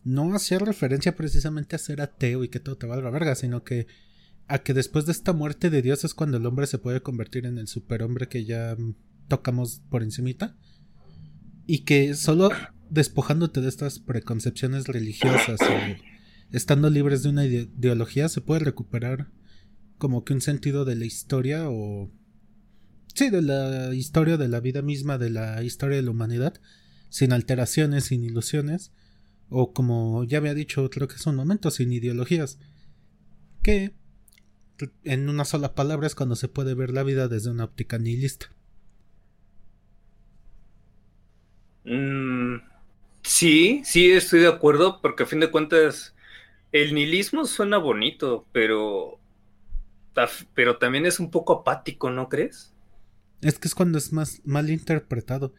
no 0.02 0.34
hacía 0.34 0.58
referencia 0.58 1.14
precisamente 1.14 1.76
a 1.76 1.78
ser 1.78 2.00
ateo 2.00 2.42
y 2.42 2.48
que 2.48 2.60
todo 2.60 2.76
te 2.76 2.86
valga 2.86 3.10
verga, 3.10 3.34
sino 3.34 3.62
que 3.64 3.86
a 4.48 4.58
que 4.58 4.74
después 4.74 5.06
de 5.06 5.12
esta 5.12 5.32
muerte 5.32 5.70
de 5.70 5.82
Dios 5.82 6.02
es 6.04 6.14
cuando 6.14 6.38
el 6.38 6.46
hombre 6.46 6.66
se 6.66 6.78
puede 6.78 7.02
convertir 7.02 7.46
en 7.46 7.58
el 7.58 7.68
superhombre 7.68 8.28
que 8.28 8.44
ya 8.44 8.76
tocamos 9.28 9.82
por 9.90 10.02
encimita. 10.02 10.56
Y 11.66 11.80
que 11.80 12.14
solo 12.14 12.50
despojándote 12.88 13.60
de 13.60 13.68
estas 13.68 14.00
preconcepciones 14.00 14.88
religiosas 14.88 15.60
o 15.60 16.56
estando 16.56 16.90
libres 16.90 17.22
de 17.22 17.28
una 17.28 17.44
ideología 17.44 18.28
se 18.28 18.40
puede 18.40 18.60
recuperar 18.64 19.30
como 19.98 20.24
que 20.24 20.32
un 20.32 20.40
sentido 20.40 20.84
de 20.84 20.96
la 20.96 21.04
historia 21.04 21.70
o 21.70 22.10
sí, 23.14 23.30
de 23.30 23.42
la 23.42 23.94
historia 23.94 24.36
de 24.36 24.48
la 24.48 24.60
vida 24.60 24.82
misma, 24.82 25.18
de 25.18 25.30
la 25.30 25.62
historia 25.62 25.96
de 25.96 26.02
la 26.02 26.10
humanidad, 26.10 26.60
sin 27.08 27.32
alteraciones, 27.32 28.04
sin 28.04 28.24
ilusiones, 28.24 28.92
o 29.48 29.72
como 29.72 30.24
ya 30.24 30.38
había 30.38 30.54
dicho, 30.54 30.88
creo 30.90 31.08
que 31.08 31.16
es 31.16 31.26
un 31.26 31.36
momento, 31.36 31.70
sin 31.70 31.92
ideologías, 31.92 32.58
que 33.62 33.92
en 35.04 35.28
una 35.28 35.44
sola 35.44 35.74
palabra 35.74 36.06
es 36.06 36.14
cuando 36.14 36.36
se 36.36 36.48
puede 36.48 36.74
ver 36.74 36.90
la 36.90 37.02
vida 37.02 37.28
desde 37.28 37.50
una 37.50 37.64
óptica 37.64 37.98
nihilista. 37.98 38.46
Mm, 41.84 42.56
sí, 43.22 43.82
sí, 43.84 44.12
estoy 44.12 44.40
de 44.40 44.48
acuerdo, 44.48 45.00
porque 45.02 45.24
a 45.24 45.26
fin 45.26 45.40
de 45.40 45.50
cuentas 45.50 46.14
el 46.72 46.94
nihilismo 46.94 47.46
suena 47.46 47.78
bonito, 47.78 48.46
pero, 48.52 49.18
pero 50.54 50.78
también 50.78 51.06
es 51.06 51.20
un 51.20 51.30
poco 51.30 51.52
apático, 51.60 52.10
¿no 52.10 52.28
crees? 52.28 52.72
Es 53.40 53.58
que 53.58 53.68
es 53.68 53.74
cuando 53.74 53.98
es 53.98 54.12
más 54.12 54.42
mal 54.44 54.70
interpretado. 54.70 55.54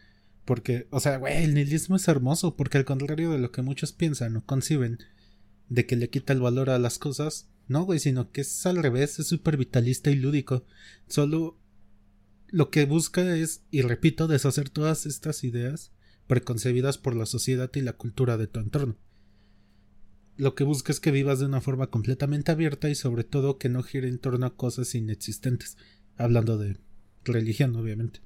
Porque, 0.46 0.88
o 0.90 1.00
sea, 1.00 1.18
güey, 1.18 1.44
el 1.44 1.54
nihilismo 1.54 1.96
es 1.96 2.08
hermoso, 2.08 2.56
porque 2.56 2.78
al 2.78 2.86
contrario 2.86 3.32
de 3.32 3.40
lo 3.40 3.52
que 3.52 3.62
muchos 3.62 3.94
piensan 3.94 4.36
o 4.38 4.46
conciben, 4.46 5.00
de 5.70 5.86
que 5.86 5.96
le 5.96 6.10
quita 6.10 6.34
el 6.34 6.42
valor 6.42 6.70
a 6.70 6.80
las 6.80 6.98
cosas, 6.98 7.48
no, 7.68 7.84
güey, 7.84 8.00
sino 8.00 8.32
que 8.32 8.42
es 8.42 8.66
al 8.66 8.78
revés, 8.78 9.20
es 9.20 9.28
súper 9.28 9.56
vitalista 9.58 10.10
y 10.10 10.16
lúdico. 10.16 10.66
Solo 11.08 11.58
lo 12.48 12.70
que 12.70 12.86
busca 12.86 13.36
es, 13.36 13.64
y 13.72 13.82
repito, 13.82 14.28
deshacer 14.28 14.70
todas 14.70 15.06
estas 15.06 15.44
ideas 15.44 15.92
preconcebidas 16.28 16.98
por 16.98 17.16
la 17.16 17.26
sociedad 17.26 17.70
y 17.74 17.82
la 17.82 17.94
cultura 17.94 18.38
de 18.38 18.48
tu 18.48 18.60
entorno. 18.60 18.98
Lo 20.38 20.56
que 20.56 20.64
busca 20.64 20.92
es 20.92 21.00
que 21.00 21.12
vivas 21.12 21.40
de 21.40 21.46
una 21.46 21.62
forma 21.62 21.88
completamente 21.88 22.52
abierta 22.52 22.90
y 22.90 22.96
sobre 22.96 23.24
todo 23.24 23.58
que 23.58 23.70
no 23.70 23.84
gire 23.84 24.08
en 24.08 24.18
torno 24.18 24.46
a 24.46 24.56
cosas 24.56 24.96
inexistentes, 24.96 25.78
hablando 26.18 26.58
de 26.58 26.78
religión, 27.26 27.76
obviamente. 27.76 28.20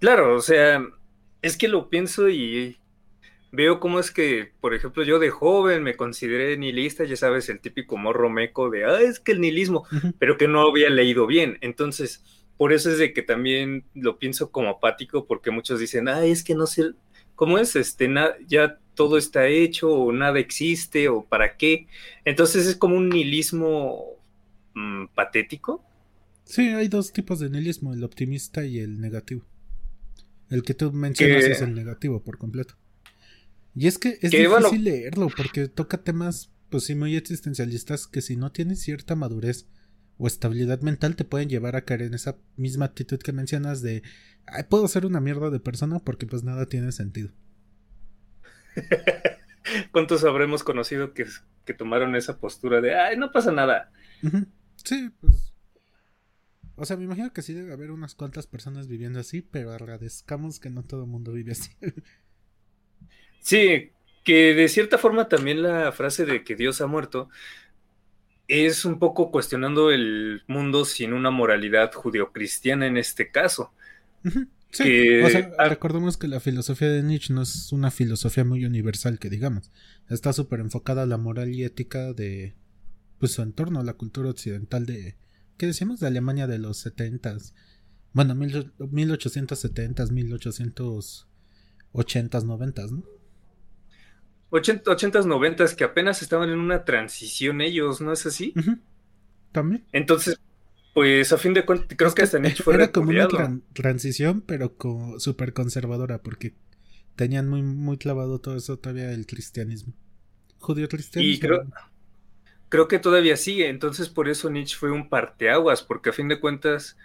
Claro, 0.00 0.34
o 0.34 0.40
sea, 0.40 0.84
es 1.42 1.56
que 1.56 1.68
lo 1.68 1.88
pienso 1.88 2.28
y 2.28 2.76
veo 3.52 3.78
cómo 3.80 4.00
es 4.00 4.10
que, 4.10 4.52
por 4.60 4.74
ejemplo, 4.74 5.02
yo 5.04 5.18
de 5.18 5.30
joven 5.30 5.82
me 5.82 5.96
consideré 5.96 6.56
nihilista, 6.56 7.04
ya 7.04 7.16
sabes, 7.16 7.48
el 7.48 7.60
típico 7.60 7.96
morro 7.96 8.28
meco 8.28 8.68
de, 8.68 8.84
ah, 8.84 9.00
es 9.00 9.20
que 9.20 9.32
el 9.32 9.40
nihilismo, 9.40 9.86
pero 10.18 10.36
que 10.36 10.48
no 10.48 10.60
había 10.60 10.90
leído 10.90 11.26
bien. 11.26 11.58
Entonces, 11.60 12.24
por 12.56 12.72
eso 12.72 12.90
es 12.90 12.98
de 12.98 13.12
que 13.12 13.22
también 13.22 13.84
lo 13.94 14.18
pienso 14.18 14.50
como 14.50 14.70
apático, 14.70 15.26
porque 15.26 15.50
muchos 15.50 15.80
dicen, 15.80 16.08
ah, 16.08 16.24
es 16.24 16.42
que 16.42 16.54
no 16.54 16.66
sé, 16.66 16.92
¿cómo 17.34 17.58
es? 17.58 17.76
Este, 17.76 18.12
ya 18.46 18.78
todo 18.94 19.18
está 19.18 19.46
hecho, 19.46 19.90
o 19.90 20.12
nada 20.12 20.38
existe, 20.38 21.08
o 21.08 21.24
para 21.24 21.56
qué. 21.56 21.86
Entonces 22.24 22.66
es 22.66 22.76
como 22.76 22.96
un 22.96 23.08
nihilismo 23.08 24.04
mm, 24.74 25.06
patético. 25.14 25.82
Sí, 26.44 26.68
hay 26.68 26.88
dos 26.88 27.12
tipos 27.12 27.38
de 27.38 27.50
nihilismo, 27.50 27.94
el 27.94 28.04
optimista 28.04 28.64
y 28.64 28.78
el 28.78 29.00
negativo. 29.00 29.44
El 30.50 30.62
que 30.62 30.74
tú 30.74 30.92
mencionas 30.92 31.44
es 31.44 31.62
el 31.62 31.74
negativo 31.74 32.22
por 32.22 32.38
completo. 32.38 32.74
Y 33.74 33.86
es 33.86 33.98
que 33.98 34.18
es 34.20 34.30
difícil 34.30 34.84
leerlo 34.84 35.28
porque 35.36 35.68
toca 35.68 36.02
temas, 36.02 36.52
pues 36.70 36.84
sí, 36.84 36.94
muy 36.94 37.16
existencialistas 37.16 38.06
que 38.06 38.20
si 38.20 38.36
no 38.36 38.52
tienes 38.52 38.80
cierta 38.80 39.16
madurez 39.16 39.66
o 40.16 40.26
estabilidad 40.26 40.80
mental 40.82 41.16
te 41.16 41.24
pueden 41.24 41.48
llevar 41.48 41.74
a 41.74 41.84
caer 41.84 42.02
en 42.02 42.14
esa 42.14 42.36
misma 42.56 42.84
actitud 42.84 43.18
que 43.18 43.32
mencionas 43.32 43.82
de, 43.82 44.02
Ay, 44.46 44.64
puedo 44.68 44.86
ser 44.88 45.06
una 45.06 45.20
mierda 45.20 45.50
de 45.50 45.60
persona 45.60 45.98
porque 45.98 46.26
pues 46.26 46.44
nada 46.44 46.66
tiene 46.66 46.92
sentido. 46.92 47.30
¿Cuántos 49.92 50.24
habremos 50.24 50.62
conocido 50.62 51.14
que, 51.14 51.26
que, 51.64 51.74
tomaron 51.74 52.14
esa 52.16 52.38
postura 52.38 52.80
de, 52.80 52.94
ay, 52.94 53.16
no 53.16 53.32
pasa 53.32 53.50
nada? 53.50 53.90
Sí, 54.84 55.10
pues 55.20 55.53
o 56.76 56.84
sea, 56.84 56.96
me 56.96 57.04
imagino 57.04 57.32
que 57.32 57.42
sí 57.42 57.52
debe 57.52 57.72
haber 57.72 57.90
unas 57.90 58.14
cuantas 58.14 58.46
personas 58.46 58.88
viviendo 58.88 59.20
así, 59.20 59.42
pero 59.42 59.72
agradezcamos 59.72 60.58
que 60.58 60.70
no 60.70 60.82
todo 60.82 61.04
el 61.04 61.10
mundo 61.10 61.32
vive 61.32 61.52
así. 61.52 61.70
sí, 63.40 63.92
que 64.24 64.54
de 64.54 64.68
cierta 64.68 64.98
forma 64.98 65.28
también 65.28 65.62
la 65.62 65.92
frase 65.92 66.24
de 66.24 66.42
que 66.42 66.56
Dios 66.56 66.80
ha 66.80 66.86
muerto 66.86 67.28
es 68.48 68.84
un 68.84 68.98
poco 68.98 69.30
cuestionando 69.30 69.90
el 69.90 70.42
mundo 70.46 70.84
sin 70.84 71.12
una 71.12 71.30
moralidad 71.30 71.92
judeocristiana 71.92 72.86
en 72.86 72.96
este 72.96 73.30
caso. 73.30 73.72
Sí, 74.70 75.20
o 75.22 75.30
sea, 75.30 75.52
recordemos 75.68 76.16
que 76.16 76.26
la 76.26 76.40
filosofía 76.40 76.88
de 76.88 77.02
Nietzsche 77.02 77.32
no 77.32 77.42
es 77.42 77.70
una 77.72 77.92
filosofía 77.92 78.44
muy 78.44 78.64
universal 78.64 79.20
que 79.20 79.30
digamos. 79.30 79.70
Está 80.10 80.32
súper 80.32 80.60
enfocada 80.60 81.04
a 81.04 81.06
la 81.06 81.16
moral 81.16 81.54
y 81.54 81.62
ética 81.62 82.12
de 82.12 82.54
pues 83.18 83.32
su 83.32 83.42
entorno, 83.42 83.82
la 83.84 83.94
cultura 83.94 84.30
occidental 84.30 84.84
de, 84.84 85.16
¿Qué 85.56 85.66
decimos 85.66 86.00
de 86.00 86.08
Alemania 86.08 86.46
de 86.46 86.58
los 86.58 86.78
70 86.78 87.36
Bueno, 88.12 88.34
1870s, 88.34 90.10
1880s, 91.92 92.44
90 92.44 92.86
¿no? 92.86 93.02
80s, 94.50 95.26
90 95.26 95.76
que 95.76 95.84
apenas 95.84 96.22
estaban 96.22 96.50
en 96.50 96.58
una 96.58 96.84
transición 96.84 97.60
ellos, 97.60 98.00
¿no 98.00 98.12
es 98.12 98.24
así? 98.26 98.54
También. 99.52 99.84
Entonces, 99.92 100.38
pues 100.92 101.32
a 101.32 101.38
fin 101.38 101.54
de 101.54 101.64
cuentas, 101.64 101.96
creo 101.96 102.14
que, 102.14 102.22
hasta 102.22 102.38
Nietzsche 102.38 102.62
fue 102.62 102.74
Era 102.74 102.92
como 102.92 103.10
una 103.10 103.28
transición, 103.72 104.42
pero 104.42 104.76
súper 105.18 105.52
conservadora, 105.52 106.22
porque 106.22 106.54
tenían 107.16 107.48
muy, 107.48 107.62
muy 107.62 107.98
clavado 107.98 108.40
todo 108.40 108.56
eso 108.56 108.78
todavía 108.78 109.12
el 109.12 109.26
cristianismo. 109.26 109.92
Judío 110.58 110.88
cristianismo. 110.88 111.34
Y 111.34 111.40
creo, 111.40 111.66
creo 112.74 112.88
que 112.88 112.98
todavía 112.98 113.36
sigue. 113.36 113.68
Entonces, 113.68 114.08
por 114.08 114.28
eso 114.28 114.50
Nietzsche 114.50 114.76
fue 114.76 114.90
un 114.90 115.08
parteaguas, 115.08 115.80
porque 115.80 116.10
a 116.10 116.12
fin 116.12 116.26
de 116.26 116.40
cuentas, 116.40 116.96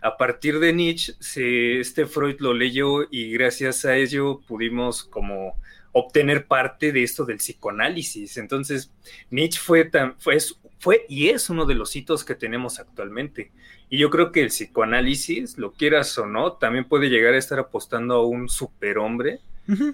a 0.00 0.16
partir 0.16 0.58
de 0.58 0.72
Nietzsche, 0.72 1.78
este 1.78 2.06
Freud 2.06 2.40
lo 2.40 2.52
leyó 2.52 3.06
y 3.08 3.30
gracias 3.30 3.84
a 3.84 3.94
ello 3.94 4.40
pudimos 4.48 5.04
como 5.04 5.60
obtener 5.92 6.48
parte 6.48 6.90
de 6.90 7.04
esto 7.04 7.24
del 7.24 7.36
psicoanálisis. 7.36 8.36
Entonces, 8.36 8.90
Nietzsche 9.30 9.60
fue, 9.60 9.84
tan, 9.84 10.18
fue, 10.18 10.38
fue 10.80 11.06
y 11.08 11.28
es 11.28 11.50
uno 11.50 11.66
de 11.66 11.76
los 11.76 11.94
hitos 11.94 12.24
que 12.24 12.34
tenemos 12.34 12.80
actualmente. 12.80 13.52
Y 13.88 13.98
yo 13.98 14.10
creo 14.10 14.32
que 14.32 14.40
el 14.40 14.48
psicoanálisis, 14.48 15.56
lo 15.56 15.70
quieras 15.70 16.18
o 16.18 16.26
no, 16.26 16.54
también 16.54 16.88
puede 16.88 17.10
llegar 17.10 17.34
a 17.34 17.38
estar 17.38 17.60
apostando 17.60 18.16
a 18.16 18.26
un 18.26 18.48
superhombre 18.48 19.38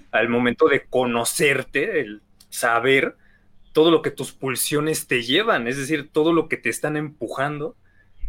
al 0.09 0.29
momento 0.29 0.67
de 0.67 0.85
conocerte, 0.85 1.99
el 1.99 2.23
saber 2.49 3.15
todo 3.73 3.91
lo 3.91 4.01
que 4.01 4.11
tus 4.11 4.31
pulsiones 4.31 5.07
te 5.07 5.23
llevan, 5.23 5.67
es 5.67 5.77
decir, 5.77 6.09
todo 6.11 6.31
lo 6.31 6.47
que 6.47 6.57
te 6.57 6.69
están 6.69 6.95
empujando 6.95 7.75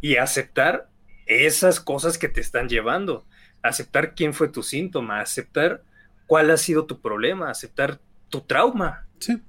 y 0.00 0.16
aceptar 0.16 0.90
esas 1.26 1.80
cosas 1.80 2.18
que 2.18 2.28
te 2.28 2.40
están 2.40 2.68
llevando, 2.68 3.26
aceptar 3.62 4.14
quién 4.14 4.34
fue 4.34 4.48
tu 4.48 4.62
síntoma, 4.62 5.20
aceptar 5.20 5.84
cuál 6.26 6.50
ha 6.50 6.56
sido 6.56 6.86
tu 6.86 7.00
problema, 7.00 7.50
aceptar 7.50 8.00
tu 8.30 8.40
trauma. 8.40 9.06
Sí. 9.20 9.40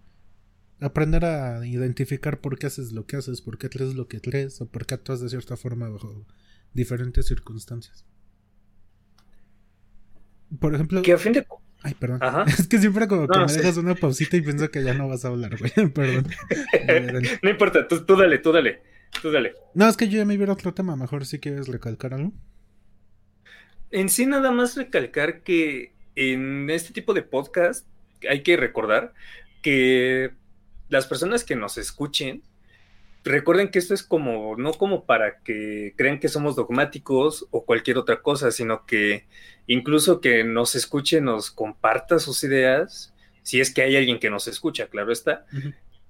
Aprender 0.82 1.24
a 1.26 1.66
identificar 1.66 2.42
por 2.42 2.60
qué 2.60 2.68
haces 2.68 2.92
lo 2.92 3.06
que 3.06 3.16
haces, 3.16 3.42
por 3.42 3.58
qué 3.58 3.70
crees 3.70 3.96
lo 3.96 4.08
que 4.08 4.20
crees 4.20 4.60
o 4.62 4.68
por 4.68 4.86
qué 4.86 4.96
actúas 4.96 5.22
de 5.22 5.30
cierta 5.30 5.56
forma 5.56 5.90
bajo 5.90 6.26
diferentes 6.74 7.26
circunstancias. 7.26 8.06
Por 10.60 10.76
ejemplo, 10.76 11.02
que 11.02 11.14
a 11.14 11.18
fin 11.18 11.34
de 11.34 11.46
Ay, 11.86 11.94
perdón. 11.94 12.20
Es 12.48 12.68
que 12.68 12.80
siempre 12.80 13.08
como 13.08 13.28
que 13.28 13.38
me 13.38 13.46
dejas 13.46 13.78
una 13.78 13.94
pausita 13.94 14.36
y 14.38 14.42
pienso 14.42 14.72
que 14.72 14.84
ya 14.84 14.96
no 14.96 15.08
vas 15.08 15.24
a 15.24 15.28
hablar, 15.28 15.56
güey. 15.56 15.72
Perdón. 15.94 16.26
no 17.44 17.50
importa, 17.50 17.88
tú, 17.88 18.04
tú, 18.04 18.16
dale, 18.16 18.40
tú 18.40 18.52
dale. 18.52 18.82
Tú 19.22 19.32
dale. 19.32 19.54
No, 19.76 19.88
es 19.88 19.96
que 19.96 20.10
yo 20.10 20.18
ya 20.18 20.26
me 20.26 20.34
iba 20.34 20.48
a 20.48 20.52
otro 20.52 20.74
tema. 20.74 20.96
Mejor 20.96 21.28
si 21.28 21.40
quieres 21.40 21.68
recalcar 21.68 22.16
algo. 22.16 22.34
En 23.92 24.10
sí, 24.10 24.26
nada 24.26 24.50
más 24.50 24.76
recalcar 24.76 25.42
que 25.44 25.94
en 26.16 26.72
este 26.72 26.92
tipo 26.92 27.14
de 27.14 27.22
podcast 27.22 27.88
hay 28.28 28.42
que 28.42 28.58
recordar 28.58 29.14
que 29.62 30.32
las 30.90 31.06
personas 31.06 31.44
que 31.44 31.56
nos 31.56 31.78
escuchen 31.78 32.42
recuerden 33.26 33.70
que 33.70 33.80
esto 33.80 33.94
es 33.94 34.04
como, 34.04 34.56
no 34.56 34.74
como 34.74 35.06
para 35.06 35.40
que 35.40 35.94
crean 35.98 36.20
que 36.20 36.30
somos 36.30 36.56
dogmáticos 36.56 37.48
o 37.52 37.66
cualquier 37.66 37.98
otra 37.98 38.22
cosa, 38.22 38.52
sino 38.52 38.86
que 38.86 39.26
incluso 39.68 40.22
que 40.22 40.44
nos 40.44 40.76
escuche, 40.76 41.22
nos 41.22 41.52
comparta 41.52 42.20
sus 42.20 42.44
ideas, 42.44 43.14
si 43.42 43.60
es 43.60 43.74
que 43.74 43.82
hay 43.82 43.96
alguien 43.96 44.20
que 44.20 44.30
nos 44.30 44.48
escucha, 44.48 44.88
claro 44.88 45.12
está, 45.12 45.46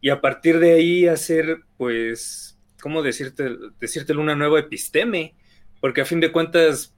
y 0.02 0.10
a 0.10 0.22
partir 0.22 0.60
de 0.60 0.74
ahí 0.74 1.08
hacer, 1.08 1.62
pues, 1.78 2.60
¿cómo 2.82 3.02
decirte, 3.02 3.56
decírtelo 3.80 4.22
una 4.22 4.36
nueva 4.36 4.60
episteme? 4.60 5.36
Porque 5.80 6.02
a 6.02 6.06
fin 6.06 6.20
de 6.20 6.32
cuentas, 6.32 6.94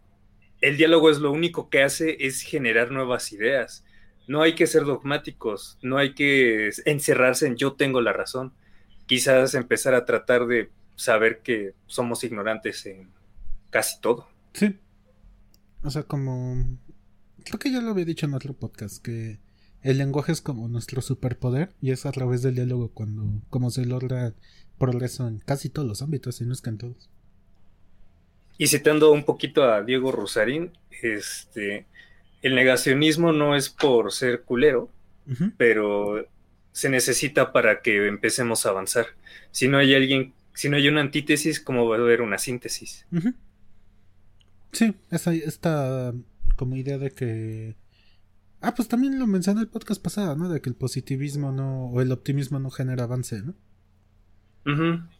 el 0.61 0.77
diálogo 0.77 1.09
es 1.09 1.19
lo 1.19 1.31
único 1.31 1.69
que 1.69 1.83
hace, 1.83 2.17
es 2.19 2.41
generar 2.41 2.91
nuevas 2.91 3.31
ideas. 3.31 3.85
No 4.27 4.41
hay 4.41 4.55
que 4.55 4.67
ser 4.67 4.83
dogmáticos, 4.83 5.77
no 5.81 5.97
hay 5.97 6.15
que 6.15 6.71
encerrarse 6.85 7.47
en 7.47 7.55
yo 7.55 7.73
tengo 7.73 8.01
la 8.01 8.13
razón 8.13 8.53
quizás 9.07 9.55
empezar 9.55 9.95
a 9.95 10.05
tratar 10.05 10.45
de 10.45 10.69
saber 10.95 11.39
que 11.39 11.73
somos 11.87 12.23
ignorantes 12.23 12.85
en 12.85 13.09
casi 13.69 13.99
todo. 13.99 14.27
Sí. 14.53 14.77
O 15.83 15.89
sea, 15.89 16.03
como... 16.03 16.77
Creo 17.43 17.59
que 17.59 17.71
ya 17.71 17.81
lo 17.81 17.91
había 17.91 18.05
dicho 18.05 18.25
en 18.25 18.33
otro 18.33 18.53
podcast, 18.53 19.01
que 19.01 19.39
el 19.81 19.97
lenguaje 19.97 20.33
es 20.33 20.41
como 20.41 20.67
nuestro 20.67 21.01
superpoder 21.01 21.69
y 21.81 21.91
es 21.91 22.05
a 22.05 22.11
través 22.11 22.41
del 22.41 22.55
diálogo 22.55 22.89
cuando 22.89 23.41
como 23.49 23.69
se 23.71 23.85
logra 23.85 24.33
progreso 24.77 25.27
en 25.27 25.39
casi 25.39 25.69
todos 25.69 25.87
los 25.87 26.01
ámbitos, 26.01 26.41
y 26.41 26.45
no 26.45 26.53
es 26.53 26.61
que 26.61 26.69
en 26.69 26.77
todos. 26.77 27.09
Y 28.57 28.67
citando 28.67 29.11
un 29.11 29.23
poquito 29.23 29.63
a 29.63 29.81
Diego 29.83 30.11
Rosarín, 30.11 30.71
este, 31.01 31.85
el 32.41 32.55
negacionismo 32.55 33.31
no 33.31 33.55
es 33.55 33.69
por 33.69 34.11
ser 34.11 34.43
culero, 34.43 34.89
pero 35.57 36.25
se 36.77 36.89
necesita 36.89 37.51
para 37.51 37.81
que 37.81 38.07
empecemos 38.07 38.67
a 38.67 38.69
avanzar. 38.69 39.07
Si 39.49 39.67
no 39.67 39.79
hay 39.79 39.95
alguien, 39.95 40.35
si 40.53 40.69
no 40.69 40.77
hay 40.77 40.87
una 40.87 41.01
antítesis, 41.01 41.59
¿cómo 41.59 41.89
va 41.89 41.95
a 41.95 41.99
haber 41.99 42.21
una 42.21 42.37
síntesis? 42.37 43.07
Sí, 44.73 44.93
esa, 45.09 45.33
esta 45.33 46.13
como 46.55 46.75
idea 46.75 46.99
de 46.99 47.09
que... 47.09 47.75
Ah, 48.61 48.75
pues 48.75 48.87
también 48.87 49.17
lo 49.17 49.25
mencioné 49.25 49.61
en 49.61 49.63
el 49.63 49.71
podcast 49.71 49.99
pasado, 49.99 50.35
¿no? 50.35 50.49
De 50.49 50.61
que 50.61 50.69
el 50.69 50.75
positivismo 50.75 51.51
no, 51.51 51.87
o 51.87 51.99
el 51.99 52.11
optimismo 52.11 52.59
no 52.59 52.69
genera 52.69 53.05
avance, 53.05 53.41
¿no? 53.41 53.55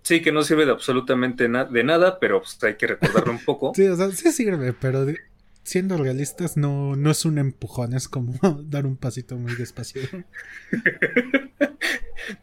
Sí, 0.03 0.21
que 0.21 0.31
no 0.31 0.43
sirve 0.43 0.67
de 0.67 0.73
absolutamente 0.73 1.47
de 1.47 1.83
nada, 1.83 2.19
pero 2.19 2.41
pues, 2.41 2.63
hay 2.63 2.75
que 2.75 2.85
recordarlo 2.85 3.31
un 3.31 3.43
poco. 3.43 3.71
sí, 3.75 3.87
o 3.87 3.95
sea, 3.95 4.11
sí 4.11 4.31
sirve, 4.31 4.73
pero 4.73 5.07
siendo 5.67 5.97
realistas 5.97 6.55
no, 6.55 6.95
no 6.95 7.11
es 7.11 7.25
un 7.25 7.37
empujón, 7.37 7.93
es 7.93 8.07
como 8.07 8.33
dar 8.63 8.85
un 8.85 8.95
pasito 8.95 9.35
muy 9.35 9.53
despacio. 9.55 10.01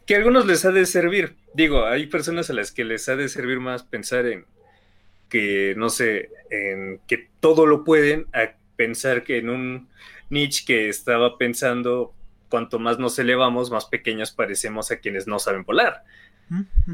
que 0.06 0.14
a 0.14 0.18
algunos 0.18 0.44
les 0.44 0.66
ha 0.66 0.72
de 0.72 0.84
servir. 0.84 1.34
Digo, 1.54 1.86
hay 1.86 2.06
personas 2.06 2.50
a 2.50 2.52
las 2.52 2.70
que 2.70 2.84
les 2.84 3.08
ha 3.08 3.16
de 3.16 3.30
servir 3.30 3.60
más 3.60 3.82
pensar 3.82 4.26
en 4.26 4.44
que, 5.30 5.72
no 5.78 5.88
sé, 5.88 6.28
en 6.50 7.00
que 7.06 7.30
todo 7.40 7.64
lo 7.64 7.82
pueden, 7.82 8.26
a 8.34 8.56
pensar 8.76 9.24
que 9.24 9.38
en 9.38 9.48
un 9.48 9.88
niche 10.28 10.64
que 10.66 10.90
estaba 10.90 11.38
pensando, 11.38 12.12
cuanto 12.50 12.78
más 12.78 12.98
nos 12.98 13.18
elevamos, 13.18 13.70
más 13.70 13.86
pequeños 13.86 14.32
parecemos 14.32 14.90
a 14.90 14.98
quienes 14.98 15.26
no 15.26 15.38
saben 15.38 15.64
volar. 15.64 16.04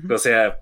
O 0.08 0.18
sea, 0.18 0.60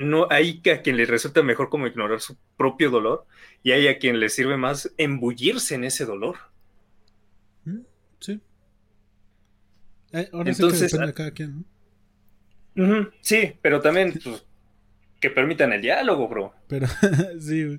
no 0.00 0.26
hay 0.30 0.62
a 0.72 0.82
quien 0.82 0.96
le 0.96 1.04
resulta 1.04 1.42
mejor 1.42 1.68
como 1.68 1.86
ignorar 1.86 2.20
su 2.20 2.36
propio 2.56 2.90
dolor 2.90 3.26
y 3.62 3.72
hay 3.72 3.88
a 3.88 3.98
quien 3.98 4.18
le 4.18 4.28
sirve 4.28 4.56
más 4.56 4.92
embullirse 4.96 5.74
en 5.74 5.84
ese 5.84 6.04
dolor. 6.04 6.36
Sí. 8.18 8.40
Eh, 10.12 10.28
Entonces, 10.32 10.90
depende 10.90 11.06
de 11.06 11.14
cada 11.14 11.30
quien. 11.32 11.64
sí, 13.20 13.52
pero 13.62 13.80
también 13.80 14.18
pues, 14.22 14.44
que 15.20 15.30
permitan 15.30 15.72
el 15.72 15.82
diálogo, 15.82 16.28
bro. 16.28 16.54
Pero 16.66 16.86
sí, 17.40 17.78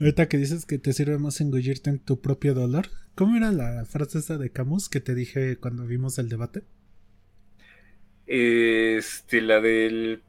ahorita 0.00 0.28
que 0.28 0.38
dices 0.38 0.64
que 0.64 0.78
te 0.78 0.92
sirve 0.92 1.18
más 1.18 1.40
engullirte 1.40 1.90
en 1.90 1.98
tu 1.98 2.20
propio 2.20 2.54
dolor, 2.54 2.86
¿cómo 3.14 3.36
era 3.36 3.50
la 3.52 3.84
frase 3.84 4.18
esa 4.18 4.38
de 4.38 4.50
Camus 4.50 4.88
que 4.88 5.00
te 5.00 5.14
dije 5.14 5.56
cuando 5.56 5.86
vimos 5.86 6.18
el 6.18 6.28
debate? 6.28 6.62
Este, 8.26 9.40
la 9.40 9.60
del. 9.60 10.22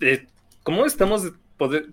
Este, 0.00 0.28
¿Cómo 0.62 0.86
estamos? 0.86 1.32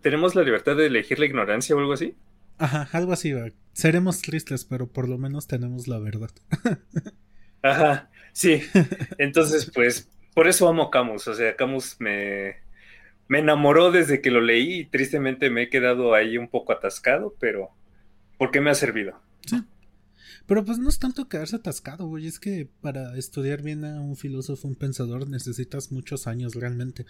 ¿Tenemos 0.01 0.35
la 0.35 0.43
libertad 0.43 0.75
de 0.75 0.87
elegir 0.87 1.19
la 1.19 1.25
ignorancia 1.25 1.75
o 1.75 1.79
algo 1.79 1.93
así? 1.93 2.15
Ajá, 2.57 2.89
algo 2.91 3.11
así, 3.11 3.33
va. 3.33 3.49
Seremos 3.73 4.21
tristes, 4.21 4.65
pero 4.65 4.87
por 4.87 5.07
lo 5.07 5.17
menos 5.17 5.47
tenemos 5.47 5.87
la 5.87 5.99
verdad. 5.99 6.31
Ajá, 7.61 8.09
sí. 8.33 8.61
Entonces, 9.17 9.69
pues, 9.73 10.09
por 10.33 10.47
eso 10.47 10.67
amo 10.67 10.89
Camus. 10.89 11.27
O 11.27 11.33
sea, 11.33 11.55
Camus 11.55 11.97
me, 11.99 12.55
me 13.27 13.39
enamoró 13.39 13.91
desde 13.91 14.21
que 14.21 14.31
lo 14.31 14.41
leí 14.41 14.79
y 14.79 14.85
tristemente 14.85 15.49
me 15.49 15.63
he 15.63 15.69
quedado 15.69 16.13
ahí 16.13 16.37
un 16.37 16.49
poco 16.49 16.71
atascado, 16.73 17.35
pero 17.39 17.69
¿por 18.37 18.51
qué 18.51 18.61
me 18.61 18.71
ha 18.71 18.75
servido? 18.75 19.19
Sí. 19.45 19.61
Pero 20.45 20.63
pues 20.63 20.79
no 20.79 20.87
es 20.87 20.97
tanto 20.97 21.27
quedarse 21.27 21.57
atascado, 21.57 22.07
güey. 22.07 22.25
Es 22.25 22.39
que 22.39 22.69
para 22.81 23.17
estudiar 23.17 23.61
bien 23.61 23.83
a 23.83 23.99
un 23.99 24.15
filósofo, 24.15 24.67
un 24.67 24.75
pensador, 24.75 25.29
necesitas 25.29 25.91
muchos 25.91 26.25
años 26.25 26.55
realmente. 26.55 27.05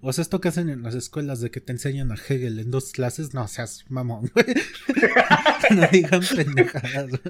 O 0.00 0.12
sea, 0.12 0.22
esto 0.22 0.40
que 0.40 0.48
hacen 0.48 0.68
en 0.68 0.82
las 0.82 0.94
escuelas 0.94 1.40
de 1.40 1.50
que 1.50 1.60
te 1.60 1.72
enseñan 1.72 2.12
a 2.12 2.16
Hegel 2.16 2.58
en 2.58 2.70
dos 2.70 2.92
clases, 2.92 3.32
no 3.32 3.46
seas 3.48 3.84
mamón, 3.88 4.30
güey. 4.34 4.46
no 5.70 5.88
digan 5.90 6.22
pendejadas. 6.34 7.20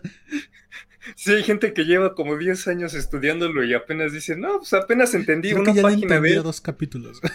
Sí, 1.16 1.32
hay 1.32 1.42
gente 1.42 1.72
que 1.72 1.84
lleva 1.84 2.14
como 2.14 2.36
10 2.36 2.68
años 2.68 2.94
estudiándolo 2.94 3.64
y 3.64 3.74
apenas 3.74 4.12
dice, 4.12 4.36
no, 4.36 4.58
pues 4.58 4.72
apenas 4.72 5.14
entendí 5.14 5.52
una 5.52 5.74
página 5.74 6.20
de. 6.20 6.36
dos 6.36 6.60
capítulos. 6.60 7.20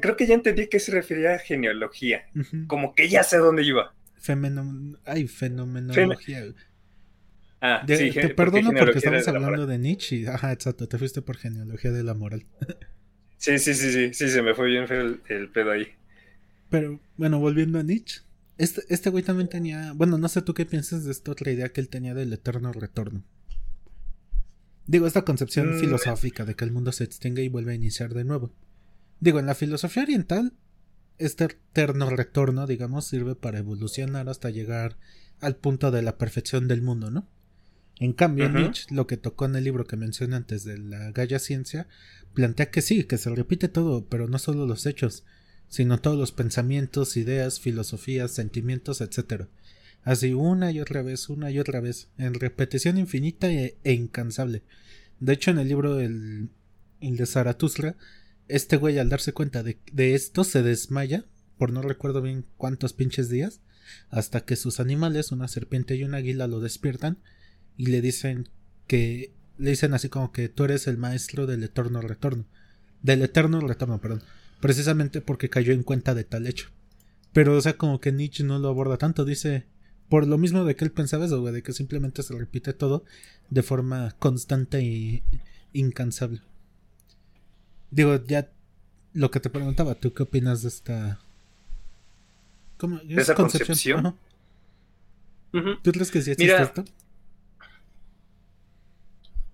creo 0.00 0.16
que 0.16 0.26
ya 0.26 0.34
entendí 0.34 0.68
que 0.68 0.80
se 0.80 0.92
refería 0.92 1.34
a 1.34 1.38
genealogía. 1.38 2.26
Como 2.66 2.94
que 2.94 3.08
ya 3.08 3.22
sé 3.22 3.38
dónde 3.38 3.62
iba. 3.62 3.94
Ay, 5.04 5.28
fenomenología. 5.28 6.44
Ah, 7.60 7.84
sí, 7.86 8.10
te 8.10 8.28
perdono 8.30 8.70
porque 8.78 8.98
estamos 8.98 9.26
hablando 9.28 9.66
de 9.66 9.78
Nietzsche. 9.78 10.16
Y, 10.16 10.26
ajá, 10.26 10.52
exacto, 10.52 10.88
te 10.88 10.98
fuiste 10.98 11.22
por 11.22 11.36
genealogía 11.36 11.90
de 11.90 12.02
la 12.02 12.14
moral. 12.14 12.44
sí, 13.38 13.58
sí, 13.58 13.74
sí, 13.74 13.92
sí, 13.92 14.14
sí, 14.14 14.28
se 14.28 14.42
me 14.42 14.54
fue 14.54 14.68
bien 14.68 14.86
feo 14.86 15.18
el, 15.28 15.48
pedo 15.50 15.70
ahí. 15.70 15.88
Pero, 16.68 17.00
bueno, 17.16 17.38
volviendo 17.38 17.78
a 17.78 17.82
Nietzsche. 17.82 18.22
Este, 18.58 18.82
este 18.88 19.10
güey 19.10 19.22
también 19.22 19.48
tenía. 19.48 19.92
Bueno, 19.94 20.18
no 20.18 20.28
sé 20.28 20.42
tú 20.42 20.54
qué 20.54 20.64
piensas 20.66 21.04
de 21.04 21.12
esta 21.12 21.30
otra 21.30 21.50
idea 21.50 21.68
que 21.70 21.80
él 21.80 21.88
tenía 21.88 22.14
del 22.14 22.32
eterno 22.32 22.72
retorno. 22.72 23.22
Digo, 24.86 25.06
esta 25.06 25.22
concepción 25.22 25.76
mm. 25.76 25.80
filosófica 25.80 26.44
de 26.44 26.54
que 26.54 26.64
el 26.64 26.72
mundo 26.72 26.92
se 26.92 27.04
extingue 27.04 27.42
y 27.42 27.48
vuelve 27.48 27.72
a 27.72 27.76
iniciar 27.76 28.14
de 28.14 28.24
nuevo. 28.24 28.52
Digo, 29.20 29.40
en 29.40 29.46
la 29.46 29.54
filosofía 29.54 30.04
oriental 30.04 30.52
este 31.18 31.44
eterno 31.44 32.10
retorno, 32.10 32.66
digamos, 32.66 33.06
sirve 33.06 33.34
para 33.34 33.58
evolucionar 33.58 34.28
hasta 34.28 34.50
llegar 34.50 34.96
al 35.40 35.56
punto 35.56 35.90
de 35.90 36.02
la 36.02 36.18
perfección 36.18 36.68
del 36.68 36.82
mundo, 36.82 37.10
¿no? 37.10 37.26
En 37.98 38.12
cambio, 38.12 38.48
Nietzsche, 38.50 38.94
lo 38.94 39.06
que 39.06 39.16
tocó 39.16 39.46
en 39.46 39.56
el 39.56 39.64
libro 39.64 39.86
que 39.86 39.96
mencioné 39.96 40.36
antes 40.36 40.64
de 40.64 40.76
la 40.78 41.12
Gaia 41.12 41.38
Ciencia, 41.38 41.88
plantea 42.34 42.70
que 42.70 42.82
sí, 42.82 43.04
que 43.04 43.16
se 43.16 43.34
repite 43.34 43.68
todo, 43.68 44.04
pero 44.04 44.28
no 44.28 44.38
solo 44.38 44.66
los 44.66 44.84
hechos, 44.84 45.24
sino 45.68 45.98
todos 45.98 46.18
los 46.18 46.32
pensamientos, 46.32 47.16
ideas, 47.16 47.58
filosofías, 47.58 48.32
sentimientos, 48.32 49.00
etc. 49.00 49.44
Así 50.02 50.34
una 50.34 50.70
y 50.72 50.80
otra 50.80 51.02
vez, 51.02 51.30
una 51.30 51.50
y 51.50 51.58
otra 51.58 51.80
vez, 51.80 52.08
en 52.18 52.34
repetición 52.34 52.98
infinita 52.98 53.50
e, 53.50 53.76
e 53.82 53.92
incansable. 53.92 54.62
De 55.18 55.32
hecho, 55.32 55.50
en 55.50 55.58
el 55.58 55.68
libro 55.68 55.98
el, 55.98 56.50
el 57.00 57.16
de 57.16 57.26
Zaratustra, 57.26 57.96
este 58.48 58.76
güey 58.76 58.98
al 58.98 59.08
darse 59.08 59.32
cuenta 59.32 59.62
de, 59.62 59.78
esto 60.14 60.44
se 60.44 60.62
desmaya, 60.62 61.24
por 61.58 61.72
no 61.72 61.82
recuerdo 61.82 62.22
bien 62.22 62.44
cuántos 62.56 62.92
pinches 62.92 63.28
días, 63.28 63.60
hasta 64.10 64.42
que 64.42 64.56
sus 64.56 64.80
animales, 64.80 65.32
una 65.32 65.48
serpiente 65.48 65.96
y 65.96 66.04
un 66.04 66.14
águila, 66.14 66.46
lo 66.46 66.60
despiertan 66.60 67.18
y 67.76 67.86
le 67.86 68.00
dicen 68.00 68.48
que 68.86 69.32
le 69.58 69.70
dicen 69.70 69.94
así 69.94 70.08
como 70.08 70.32
que 70.32 70.48
tú 70.48 70.64
eres 70.64 70.86
el 70.86 70.98
maestro 70.98 71.46
del 71.46 71.62
eterno 71.64 72.00
retorno. 72.00 72.44
Del 73.02 73.22
eterno 73.22 73.60
retorno, 73.60 74.00
perdón. 74.00 74.22
Precisamente 74.60 75.20
porque 75.20 75.48
cayó 75.48 75.72
en 75.72 75.82
cuenta 75.82 76.14
de 76.14 76.24
tal 76.24 76.46
hecho. 76.46 76.70
Pero, 77.32 77.56
o 77.56 77.60
sea, 77.60 77.76
como 77.76 78.00
que 78.00 78.12
Nietzsche 78.12 78.44
no 78.44 78.58
lo 78.58 78.68
aborda 78.68 78.96
tanto. 78.96 79.24
Dice, 79.24 79.66
por 80.08 80.26
lo 80.26 80.38
mismo 80.38 80.64
de 80.64 80.76
que 80.76 80.84
él 80.84 80.92
pensaba 80.92 81.26
eso, 81.26 81.40
güey, 81.40 81.54
de 81.54 81.62
que 81.62 81.72
simplemente 81.72 82.22
se 82.22 82.34
repite 82.34 82.72
todo 82.72 83.04
de 83.50 83.62
forma 83.62 84.14
constante 84.18 84.78
e 84.78 85.22
incansable. 85.72 86.40
Digo, 87.90 88.22
ya 88.26 88.50
lo 89.12 89.30
que 89.30 89.40
te 89.40 89.50
preguntaba, 89.50 89.94
¿tú 89.94 90.12
qué 90.12 90.24
opinas 90.24 90.62
de 90.62 90.68
esta... 90.68 91.20
¿Cómo? 92.76 92.98
¿De 92.98 93.20
esa 93.20 93.34
concepción? 93.34 94.16
¿Tú 95.50 95.92
crees 95.92 96.10
que 96.10 96.20
sí 96.20 96.32
esto? 96.32 96.84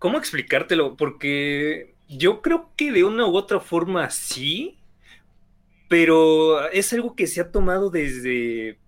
¿Cómo 0.03 0.19
explicártelo? 0.19 0.97
Porque 0.97 1.95
yo 2.09 2.43
creo 2.43 2.73
que 2.75 2.91
de 2.91 3.05
una 3.05 3.25
u 3.25 3.37
otra 3.37 3.61
forma 3.61 4.11
sí, 4.11 4.77
pero 5.89 6.69
es 6.71 6.93
algo 6.93 7.15
que 7.15 7.29
se 7.29 7.41
ha 7.41 7.53
tomado 7.53 7.89
desde, 7.89 8.79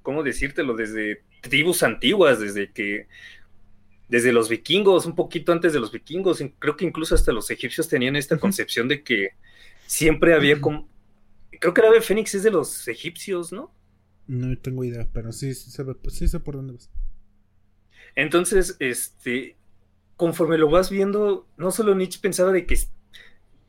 ¿cómo 0.00 0.22
decírtelo? 0.22 0.74
Desde 0.74 1.22
tribus 1.42 1.82
antiguas, 1.82 2.40
desde 2.40 2.72
que 2.72 3.08
desde 4.08 4.32
los 4.32 4.48
vikingos, 4.48 5.04
un 5.04 5.14
poquito 5.14 5.52
antes 5.52 5.74
de 5.74 5.80
los 5.80 5.92
vikingos, 5.92 6.42
creo 6.60 6.78
que 6.78 6.86
incluso 6.86 7.14
hasta 7.14 7.30
los 7.30 7.50
egipcios 7.50 7.86
tenían 7.86 8.16
esta 8.16 8.38
concepción 8.38 8.88
de 8.88 9.02
que 9.02 9.32
siempre 9.86 10.32
había 10.32 10.62
como... 10.62 10.88
Creo 11.60 11.74
que 11.74 11.82
el 11.82 11.88
ave 11.88 12.00
fénix 12.00 12.34
es 12.34 12.42
de 12.42 12.52
los 12.52 12.88
egipcios, 12.88 13.52
¿no? 13.52 13.70
No 14.26 14.56
tengo 14.56 14.82
idea, 14.82 15.06
pero 15.12 15.30
sí, 15.30 15.52
sí, 15.52 15.70
sí 16.08 16.28
sé 16.28 16.40
por 16.40 16.54
dónde 16.54 16.72
vas. 16.72 16.90
Entonces, 18.14 18.78
este, 18.78 19.56
conforme 20.16 20.58
lo 20.58 20.70
vas 20.70 20.90
viendo, 20.90 21.46
no 21.56 21.70
solo 21.70 21.94
Nietzsche 21.94 22.20
pensaba 22.20 22.52
de 22.52 22.66
que... 22.66 22.78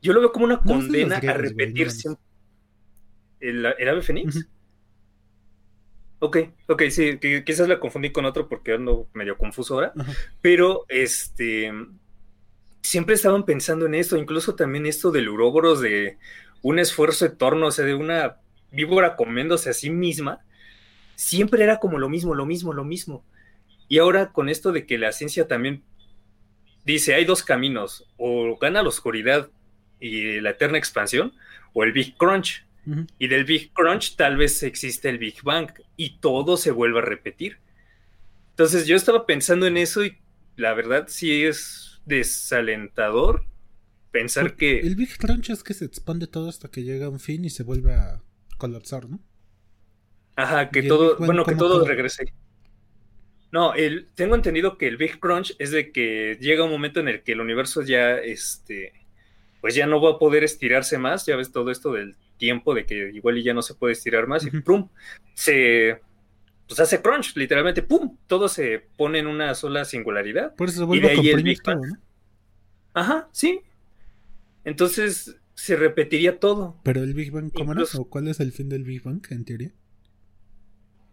Yo 0.00 0.12
lo 0.12 0.20
veo 0.20 0.32
como 0.32 0.44
una 0.44 0.60
condena 0.60 1.16
a 1.16 1.32
repetir 1.34 1.90
siempre... 1.90 2.22
¿El, 3.40 3.66
ave 3.66 4.02
fénix? 4.02 4.48
Ok, 6.20 6.38
ok, 6.66 6.82
sí, 6.90 7.18
quizás 7.44 7.68
la 7.68 7.78
confundí 7.78 8.10
con 8.10 8.24
otro 8.24 8.48
porque 8.48 8.72
ando 8.72 9.08
medio 9.12 9.38
confuso 9.38 9.74
ahora, 9.74 9.92
pero 10.40 10.84
este, 10.88 11.72
siempre 12.82 13.14
estaban 13.14 13.44
pensando 13.44 13.86
en 13.86 13.94
esto, 13.94 14.16
incluso 14.16 14.56
también 14.56 14.86
esto 14.86 15.12
del 15.12 15.28
uróboros, 15.28 15.80
de 15.80 16.18
un 16.62 16.80
esfuerzo 16.80 17.26
eterno, 17.26 17.66
o 17.66 17.70
sea, 17.70 17.84
de 17.84 17.94
una 17.94 18.38
víbora 18.72 19.14
comiéndose 19.14 19.70
a 19.70 19.74
sí 19.74 19.90
misma, 19.90 20.40
siempre 21.14 21.62
era 21.62 21.78
como 21.78 21.98
lo 21.98 22.08
mismo, 22.08 22.34
lo 22.34 22.46
mismo, 22.46 22.72
lo 22.72 22.84
mismo. 22.84 23.24
Y 23.88 23.98
ahora 23.98 24.32
con 24.32 24.48
esto 24.48 24.72
de 24.72 24.86
que 24.86 24.98
la 24.98 25.12
ciencia 25.12 25.46
también 25.46 25.84
dice, 26.92 27.14
hay 27.14 27.24
dos 27.24 27.42
caminos, 27.42 28.04
o 28.16 28.56
gana 28.58 28.82
la 28.82 28.88
oscuridad 28.88 29.50
y 30.00 30.40
la 30.40 30.50
eterna 30.50 30.78
expansión, 30.78 31.32
o 31.72 31.84
el 31.84 31.92
Big 31.92 32.16
Crunch. 32.16 32.64
Y 33.18 33.28
del 33.28 33.44
Big 33.44 33.70
Crunch 33.74 34.16
tal 34.16 34.38
vez 34.38 34.62
existe 34.62 35.10
el 35.10 35.18
Big 35.18 35.42
Bang 35.42 35.70
y 35.98 36.20
todo 36.20 36.56
se 36.56 36.70
vuelve 36.70 37.00
a 37.00 37.02
repetir. 37.02 37.58
Entonces 38.50 38.86
yo 38.86 38.96
estaba 38.96 39.26
pensando 39.26 39.66
en 39.66 39.76
eso 39.76 40.06
y 40.06 40.16
la 40.56 40.72
verdad 40.72 41.04
sí 41.08 41.44
es 41.44 42.00
desalentador 42.06 43.44
pensar 44.10 44.56
que... 44.56 44.80
El 44.80 44.96
Big 44.96 45.18
Crunch 45.18 45.50
es 45.50 45.62
que 45.62 45.74
se 45.74 45.84
expande 45.84 46.26
todo 46.26 46.48
hasta 46.48 46.70
que 46.70 46.82
llega 46.82 47.06
a 47.06 47.10
un 47.10 47.20
fin 47.20 47.44
y 47.44 47.50
se 47.50 47.62
vuelve 47.62 47.92
a 47.92 48.22
colapsar, 48.56 49.06
¿no? 49.10 49.20
Ajá, 50.36 50.70
que 50.70 50.84
todo, 50.84 51.18
bueno, 51.18 51.44
que 51.44 51.56
todo 51.56 51.86
regrese. 51.86 52.32
No, 53.50 53.74
el, 53.74 54.06
tengo 54.14 54.34
entendido 54.34 54.76
que 54.76 54.88
el 54.88 54.96
Big 54.96 55.18
Crunch 55.20 55.56
es 55.58 55.70
de 55.70 55.90
que 55.90 56.36
llega 56.40 56.64
un 56.64 56.70
momento 56.70 57.00
en 57.00 57.08
el 57.08 57.22
que 57.22 57.32
el 57.32 57.40
universo 57.40 57.82
ya, 57.82 58.16
este, 58.18 58.92
pues 59.60 59.74
ya 59.74 59.86
no 59.86 60.00
va 60.02 60.12
a 60.12 60.18
poder 60.18 60.44
estirarse 60.44 60.98
más, 60.98 61.24
ya 61.24 61.36
ves 61.36 61.50
todo 61.50 61.70
esto 61.70 61.92
del 61.92 62.16
tiempo 62.36 62.74
de 62.74 62.84
que 62.84 63.10
igual 63.14 63.42
ya 63.42 63.54
no 63.54 63.62
se 63.62 63.74
puede 63.74 63.94
estirar 63.94 64.26
más 64.26 64.44
y 64.46 64.50
¡pum! 64.50 64.88
se 65.34 66.00
pues 66.68 66.80
hace 66.80 67.00
crunch, 67.00 67.34
literalmente, 67.34 67.82
¡pum! 67.82 68.18
Todo 68.26 68.46
se 68.48 68.84
pone 68.96 69.20
en 69.20 69.26
una 69.26 69.54
sola 69.54 69.86
singularidad. 69.86 70.54
Por 70.54 70.68
eso 70.68 70.80
se 70.80 70.84
vuelve 70.84 71.12
a 71.12 71.14
comprimir 71.14 71.60
todo, 71.60 71.76
¿no? 71.76 71.96
Ajá, 72.92 73.28
sí. 73.32 73.62
Entonces 74.64 75.36
se 75.54 75.76
repetiría 75.76 76.38
todo. 76.38 76.76
Pero 76.82 77.02
el 77.02 77.14
Big 77.14 77.30
Bang, 77.30 77.50
¿cómo 77.50 77.74
no? 77.74 77.84
¿O 77.96 78.04
cuál 78.04 78.28
es 78.28 78.38
el 78.40 78.52
fin 78.52 78.68
del 78.68 78.84
Big 78.84 79.02
Bang, 79.02 79.22
en 79.30 79.44
teoría? 79.46 79.72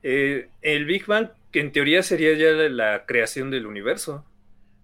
Eh, 0.04 0.50
el 0.62 0.86
Big 0.86 1.06
Bang, 1.06 1.30
que 1.56 1.62
en 1.62 1.72
teoría 1.72 2.04
sería 2.04 2.34
ya 2.34 2.52
la 2.68 3.06
creación 3.06 3.50
del 3.50 3.66
universo. 3.66 4.26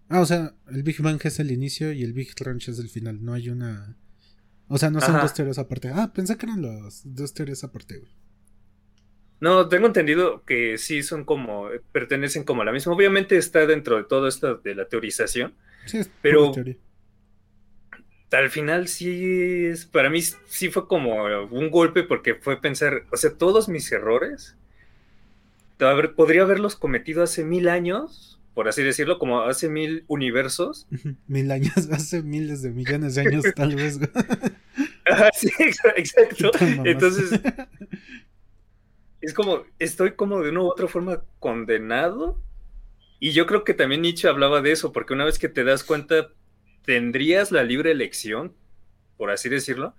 Ah, 0.07 0.21
o 0.21 0.25
sea, 0.25 0.53
el 0.71 0.83
Big 0.83 1.01
Bang 1.01 1.19
es 1.21 1.37
el 1.41 1.51
inicio 1.51 1.91
y 1.91 2.01
el 2.01 2.13
Big 2.13 2.33
Crunch 2.33 2.69
es 2.69 2.79
el 2.79 2.87
final. 2.87 3.21
No 3.25 3.33
hay 3.33 3.49
una. 3.49 3.97
O 4.69 4.77
sea, 4.77 4.89
no 4.89 5.01
son 5.01 5.19
dos 5.19 5.33
teorías 5.33 5.59
aparte. 5.59 5.89
Ah, 5.93 6.13
pensé 6.15 6.37
que 6.37 6.45
eran 6.45 6.61
las 6.61 7.01
dos 7.03 7.33
teorías 7.33 7.65
aparte, 7.65 7.97
güey. 7.97 8.13
No, 9.41 9.67
tengo 9.67 9.85
entendido 9.85 10.45
que 10.45 10.77
sí 10.77 11.03
son 11.03 11.25
como, 11.25 11.67
pertenecen 11.91 12.45
como 12.45 12.61
a 12.61 12.65
la 12.65 12.71
misma. 12.71 12.93
Obviamente 12.93 13.35
está 13.35 13.65
dentro 13.65 13.97
de 13.97 14.05
todo 14.05 14.29
esto 14.29 14.55
de 14.55 14.73
la 14.73 14.87
teorización. 14.87 15.53
Sí, 15.87 15.97
es 15.97 16.09
pero 16.21 16.53
al 18.31 18.49
final 18.49 18.87
sí 18.87 19.65
es, 19.65 19.85
para 19.87 20.09
mí 20.09 20.21
sí 20.21 20.69
fue 20.69 20.87
como 20.87 21.25
un 21.49 21.69
golpe 21.69 22.03
porque 22.03 22.35
fue 22.35 22.61
pensar, 22.61 23.03
o 23.11 23.17
sea, 23.17 23.37
todos 23.37 23.67
mis 23.67 23.91
errores, 23.91 24.55
podría 26.15 26.43
haberlos 26.43 26.75
cometido 26.75 27.23
hace 27.23 27.43
mil 27.43 27.67
años, 27.67 28.39
por 28.53 28.67
así 28.67 28.83
decirlo, 28.83 29.17
como 29.19 29.41
hace 29.41 29.69
mil 29.69 30.03
universos. 30.07 30.87
Mil 31.27 31.51
años, 31.51 31.73
hace 31.91 32.21
miles 32.21 32.61
de 32.61 32.71
millones 32.71 33.15
de 33.15 33.21
años 33.21 33.45
tal 33.55 33.75
vez. 33.75 33.99
sí, 35.33 35.49
exacto. 35.95 36.51
Entonces, 36.83 37.39
es 39.21 39.33
como, 39.33 39.63
estoy 39.79 40.13
como 40.13 40.41
de 40.41 40.49
una 40.49 40.61
u 40.61 40.67
otra 40.67 40.87
forma 40.87 41.23
condenado. 41.39 42.41
Y 43.19 43.31
yo 43.31 43.45
creo 43.45 43.63
que 43.63 43.75
también 43.75 44.01
Nietzsche 44.01 44.27
hablaba 44.27 44.61
de 44.61 44.71
eso, 44.71 44.91
porque 44.91 45.13
una 45.13 45.25
vez 45.25 45.37
que 45.37 45.47
te 45.47 45.63
das 45.63 45.83
cuenta, 45.83 46.29
tendrías 46.85 47.51
la 47.51 47.63
libre 47.63 47.91
elección, 47.91 48.53
por 49.17 49.29
así 49.29 49.47
decirlo, 49.47 49.95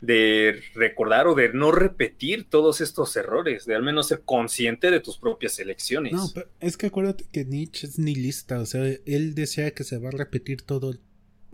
de 0.00 0.62
recordar 0.74 1.26
o 1.26 1.34
de 1.34 1.52
no 1.52 1.72
repetir 1.72 2.48
todos 2.48 2.80
estos 2.80 3.16
errores, 3.16 3.66
de 3.66 3.74
al 3.74 3.82
menos 3.82 4.08
ser 4.08 4.22
consciente 4.22 4.90
de 4.90 5.00
tus 5.00 5.18
propias 5.18 5.58
elecciones. 5.58 6.12
No, 6.12 6.30
es 6.60 6.76
que 6.76 6.86
acuérdate 6.86 7.26
que 7.30 7.44
Nietzsche 7.44 7.86
es 7.86 7.98
nihilista, 7.98 8.60
o 8.60 8.66
sea, 8.66 8.84
él 9.04 9.34
desea 9.34 9.72
que 9.72 9.84
se 9.84 9.98
va 9.98 10.08
a 10.08 10.12
repetir 10.12 10.62
todo 10.62 10.94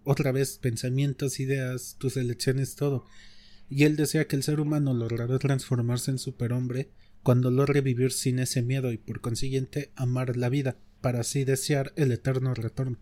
otra 0.04 0.33
vez, 0.33 0.59
pensamientos, 0.59 1.40
ideas, 1.40 1.96
tus 1.98 2.16
elecciones, 2.16 2.76
todo. 2.76 3.07
Y 3.70 3.85
él 3.85 3.96
desea 3.96 4.26
que 4.26 4.37
el 4.37 4.42
ser 4.42 4.61
humano 4.61 4.92
logrará 4.92 5.38
transformarse 5.38 6.11
en 6.11 6.18
superhombre 6.18 6.90
cuando 7.22 7.50
logre 7.50 7.80
vivir 7.80 8.12
sin 8.12 8.38
ese 8.38 8.61
miedo 8.61 8.92
y 8.92 8.98
por 8.98 9.20
consiguiente 9.20 9.90
amar 9.96 10.37
la 10.37 10.50
vida, 10.50 10.76
para 11.00 11.20
así 11.20 11.44
desear 11.44 11.92
el 11.96 12.12
eterno 12.12 12.52
retorno. 12.54 12.98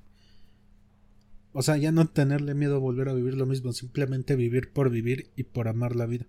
O 1.53 1.62
sea, 1.62 1.77
ya 1.77 1.93
no 1.93 2.09
tenerle 2.09 2.55
miedo 2.55 2.77
a 2.77 2.79
volver 2.79 3.09
a 3.09 3.15
vivir 3.15 3.35
lo 3.35 3.47
mismo, 3.47 3.73
simplemente 3.73 4.37
vivir 4.37 4.71
por 4.71 4.91
vivir 4.91 5.31
y 5.37 5.45
por 5.45 5.69
amar 5.69 5.97
la 5.97 6.07
vida. 6.07 6.27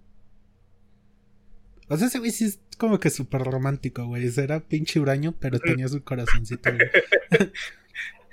O 1.87 1.97
sea, 1.97 2.07
ese 2.07 2.19
güey 2.19 2.31
sí 2.31 2.45
es 2.45 2.59
como 2.77 2.99
que 2.99 3.09
súper 3.09 3.43
romántico, 3.43 4.05
güey. 4.05 4.29
Era 4.35 4.59
pinche 4.61 4.99
huraño, 4.99 5.33
pero 5.39 5.59
tenía 5.59 5.87
su 5.87 6.03
corazoncito, 6.03 6.69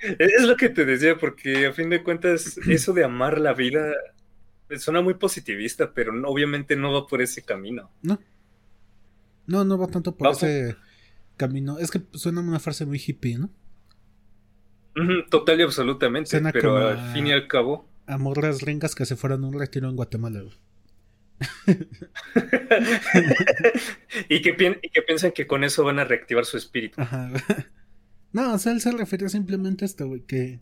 Es 0.01 0.43
lo 0.43 0.57
que 0.57 0.69
te 0.69 0.83
decía, 0.83 1.15
porque 1.17 1.67
a 1.67 1.73
fin 1.73 1.91
de 1.91 2.01
cuentas, 2.01 2.57
eso 2.67 2.91
de 2.91 3.03
amar 3.03 3.39
la 3.39 3.53
vida 3.53 3.93
suena 4.79 5.01
muy 5.01 5.13
positivista, 5.13 5.93
pero 5.93 6.11
obviamente 6.27 6.75
no 6.75 6.91
va 6.91 7.05
por 7.05 7.21
ese 7.21 7.43
camino. 7.43 7.91
No. 8.01 8.19
No, 9.45 9.63
no 9.63 9.77
va 9.77 9.87
tanto 9.87 10.15
por 10.15 10.31
ese 10.31 10.75
camino. 11.37 11.77
Es 11.77 11.91
que 11.91 12.01
suena 12.13 12.41
una 12.41 12.59
frase 12.59 12.85
muy 12.85 12.99
hippie, 13.05 13.37
¿no? 13.37 13.49
Total 15.29 15.59
y 15.59 15.63
absolutamente, 15.63 16.41
pero 16.51 16.89
al 16.89 17.13
fin 17.13 17.27
y 17.27 17.31
al 17.31 17.47
cabo. 17.47 17.89
Amor 18.07 18.43
las 18.43 18.61
ringas 18.61 18.95
que 18.95 19.05
se 19.05 19.15
fueron 19.15 19.43
un 19.43 19.57
retiro 19.57 19.89
en 19.89 19.95
Guatemala. 19.95 20.43
y, 24.29 24.41
que 24.41 24.53
piensan 24.53 25.31
que 25.31 25.47
con 25.47 25.63
eso 25.63 25.83
van 25.83 25.97
a 25.99 26.03
reactivar 26.03 26.45
su 26.45 26.57
espíritu. 26.57 27.01
No, 28.33 28.53
o 28.53 28.57
sea, 28.57 28.71
él 28.71 28.79
se 28.79 28.93
refería 28.93 29.27
simplemente 29.27 29.83
a 29.83 29.87
esto, 29.87 30.07
güey, 30.07 30.21
que. 30.21 30.61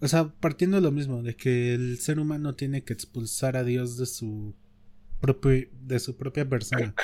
O 0.00 0.06
sea, 0.06 0.28
partiendo 0.28 0.76
de 0.76 0.82
lo 0.82 0.92
mismo, 0.92 1.24
de 1.24 1.34
que 1.34 1.74
el 1.74 1.98
ser 1.98 2.20
humano 2.20 2.54
tiene 2.54 2.84
que 2.84 2.92
expulsar 2.92 3.56
a 3.56 3.64
Dios 3.64 3.96
de 3.96 4.06
su 4.06 4.54
propio, 5.20 5.66
de 5.72 5.98
su 5.98 6.16
propia 6.16 6.48
persona. 6.48 6.94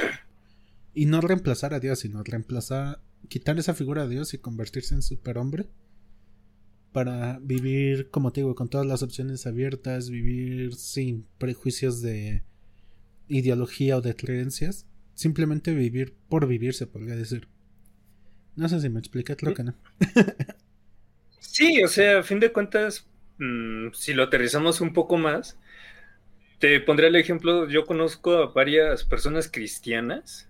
Y 0.96 1.04
no 1.04 1.20
reemplazar 1.20 1.74
a 1.74 1.78
Dios, 1.78 1.98
sino 1.98 2.22
reemplazar, 2.22 3.02
quitar 3.28 3.58
esa 3.58 3.74
figura 3.74 4.04
de 4.04 4.14
Dios 4.14 4.32
y 4.32 4.38
convertirse 4.38 4.94
en 4.94 5.02
superhombre. 5.02 5.66
Para 6.90 7.38
vivir, 7.42 8.08
como 8.08 8.32
te 8.32 8.40
digo, 8.40 8.54
con 8.54 8.70
todas 8.70 8.86
las 8.86 9.02
opciones 9.02 9.46
abiertas, 9.46 10.08
vivir 10.08 10.74
sin 10.74 11.26
prejuicios 11.36 12.00
de 12.00 12.44
ideología 13.28 13.98
o 13.98 14.00
de 14.00 14.16
creencias. 14.16 14.86
Simplemente 15.12 15.74
vivir 15.74 16.14
por 16.30 16.46
vivir, 16.46 16.72
se 16.72 16.86
podría 16.86 17.14
decir. 17.14 17.46
No 18.54 18.66
sé 18.66 18.80
si 18.80 18.88
me 18.88 18.98
expliqué, 18.98 19.36
creo 19.36 19.52
que 19.52 19.64
no. 19.64 19.74
sí, 21.40 21.82
o 21.84 21.88
sea, 21.88 22.20
a 22.20 22.22
fin 22.22 22.40
de 22.40 22.52
cuentas, 22.52 23.06
mm, 23.36 23.88
si 23.92 24.14
lo 24.14 24.22
aterrizamos 24.22 24.80
un 24.80 24.94
poco 24.94 25.18
más, 25.18 25.58
te 26.58 26.80
pondré 26.80 27.08
el 27.08 27.16
ejemplo, 27.16 27.68
yo 27.68 27.84
conozco 27.84 28.32
a 28.32 28.46
varias 28.46 29.04
personas 29.04 29.50
cristianas 29.50 30.48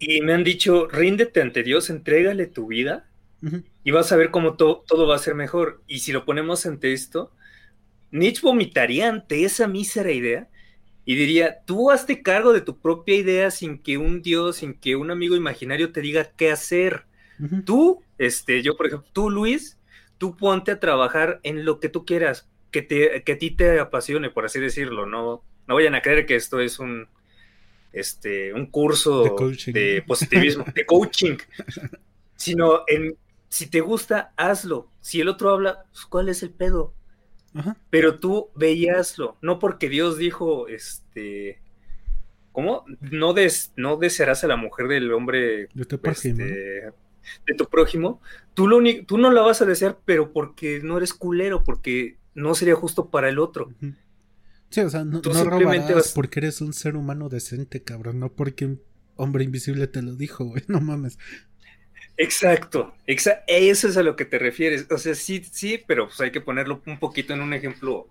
y 0.00 0.22
me 0.22 0.32
han 0.32 0.44
dicho, 0.44 0.88
ríndete 0.88 1.42
ante 1.42 1.62
Dios, 1.62 1.90
entrégale 1.90 2.46
tu 2.46 2.66
vida 2.66 3.06
y 3.84 3.90
vas 3.90 4.12
a 4.12 4.16
ver 4.16 4.30
cómo 4.30 4.54
todo 4.54 5.06
va 5.06 5.14
a 5.14 5.18
ser 5.18 5.34
mejor. 5.34 5.82
Y 5.86 6.00
si 6.00 6.12
lo 6.12 6.24
ponemos 6.24 6.64
ante 6.64 6.92
esto, 6.92 7.32
Nietzsche 8.10 8.40
vomitaría 8.42 9.08
ante 9.08 9.44
esa 9.44 9.68
mísera 9.68 10.10
idea 10.10 10.48
y 11.04 11.16
diría, 11.16 11.60
tú 11.66 11.90
hazte 11.90 12.22
cargo 12.22 12.52
de 12.52 12.62
tu 12.62 12.78
propia 12.78 13.14
idea 13.14 13.50
sin 13.50 13.78
que 13.78 13.98
un 13.98 14.22
Dios, 14.22 14.56
sin 14.56 14.74
que 14.74 14.96
un 14.96 15.10
amigo 15.10 15.36
imaginario 15.36 15.92
te 15.92 16.00
diga 16.00 16.30
qué 16.36 16.50
hacer. 16.50 17.04
Tú, 17.64 18.02
este, 18.18 18.62
yo 18.62 18.76
por 18.76 18.86
ejemplo, 18.86 19.08
tú 19.12 19.30
Luis, 19.30 19.78
tú 20.18 20.36
ponte 20.36 20.72
a 20.72 20.80
trabajar 20.80 21.40
en 21.42 21.64
lo 21.64 21.78
que 21.80 21.88
tú 21.88 22.04
quieras, 22.04 22.48
que, 22.70 22.82
te, 22.82 23.22
que 23.22 23.32
a 23.32 23.38
ti 23.38 23.50
te 23.50 23.80
apasione, 23.80 24.30
por 24.30 24.44
así 24.44 24.60
decirlo, 24.60 25.06
no, 25.06 25.42
no 25.66 25.74
vayan 25.74 25.94
a 25.94 26.02
creer 26.02 26.26
que 26.26 26.36
esto 26.36 26.60
es 26.60 26.78
un, 26.78 27.08
este, 27.92 28.52
un 28.52 28.66
curso 28.66 29.36
de, 29.66 30.04
positivismo, 30.06 30.64
de 30.74 30.86
coaching, 30.86 31.36
sino 32.36 32.82
en 32.86 33.16
si 33.50 33.68
te 33.68 33.80
gusta, 33.80 34.32
hazlo. 34.36 34.88
Si 35.00 35.20
el 35.20 35.28
otro 35.28 35.50
habla, 35.50 35.84
pues, 35.92 36.06
¿cuál 36.06 36.28
es 36.28 36.42
el 36.42 36.50
pedo? 36.50 36.94
Pero 37.90 38.20
tú 38.20 38.50
veíaslo, 38.54 39.36
no 39.42 39.58
porque 39.58 39.88
Dios 39.88 40.16
dijo, 40.16 40.68
este, 40.68 41.60
¿cómo? 42.52 42.84
No, 43.00 43.32
des, 43.34 43.72
no 43.74 43.96
desearás 43.96 44.44
a 44.44 44.46
la 44.46 44.56
mujer 44.56 44.86
del 44.86 45.12
hombre 45.12 45.68
de 45.74 45.84
tu 45.84 45.98
prójimo, 45.98 46.44
este, 46.44 46.54
de 46.54 47.54
tu 47.58 47.66
prójimo. 47.66 48.20
Tú, 48.54 48.68
lo 48.68 48.78
tú 49.04 49.18
no 49.18 49.32
la 49.32 49.42
vas 49.42 49.60
a 49.62 49.66
desear, 49.66 49.98
pero 50.04 50.32
porque 50.32 50.80
no 50.80 50.96
eres 50.96 51.12
culero, 51.12 51.64
porque 51.64 52.18
no 52.34 52.54
sería 52.54 52.76
justo 52.76 53.10
para 53.10 53.28
el 53.28 53.40
otro. 53.40 53.72
Sí, 54.70 54.80
o 54.80 54.90
sea, 54.90 55.04
no, 55.04 55.20
no 55.20 55.44
robarás 55.44 56.12
porque 56.12 56.40
eres 56.40 56.60
un 56.60 56.72
ser 56.72 56.96
humano 56.96 57.28
decente, 57.28 57.82
cabrón, 57.82 58.20
no 58.20 58.32
porque 58.32 58.64
un 58.66 58.82
hombre 59.16 59.44
invisible 59.44 59.86
te 59.88 60.00
lo 60.00 60.14
dijo, 60.14 60.44
güey, 60.44 60.62
no 60.68 60.80
mames. 60.80 61.18
Exacto, 62.16 62.94
eso 63.06 63.88
es 63.88 63.96
a 63.96 64.02
lo 64.02 64.14
que 64.14 64.26
te 64.26 64.38
refieres. 64.38 64.86
O 64.90 64.98
sea, 64.98 65.14
sí, 65.14 65.42
sí, 65.50 65.82
pero 65.86 66.06
pues 66.06 66.20
hay 66.20 66.30
que 66.30 66.40
ponerlo 66.40 66.82
un 66.86 66.98
poquito 66.98 67.32
en 67.32 67.40
un 67.40 67.54
ejemplo 67.54 68.08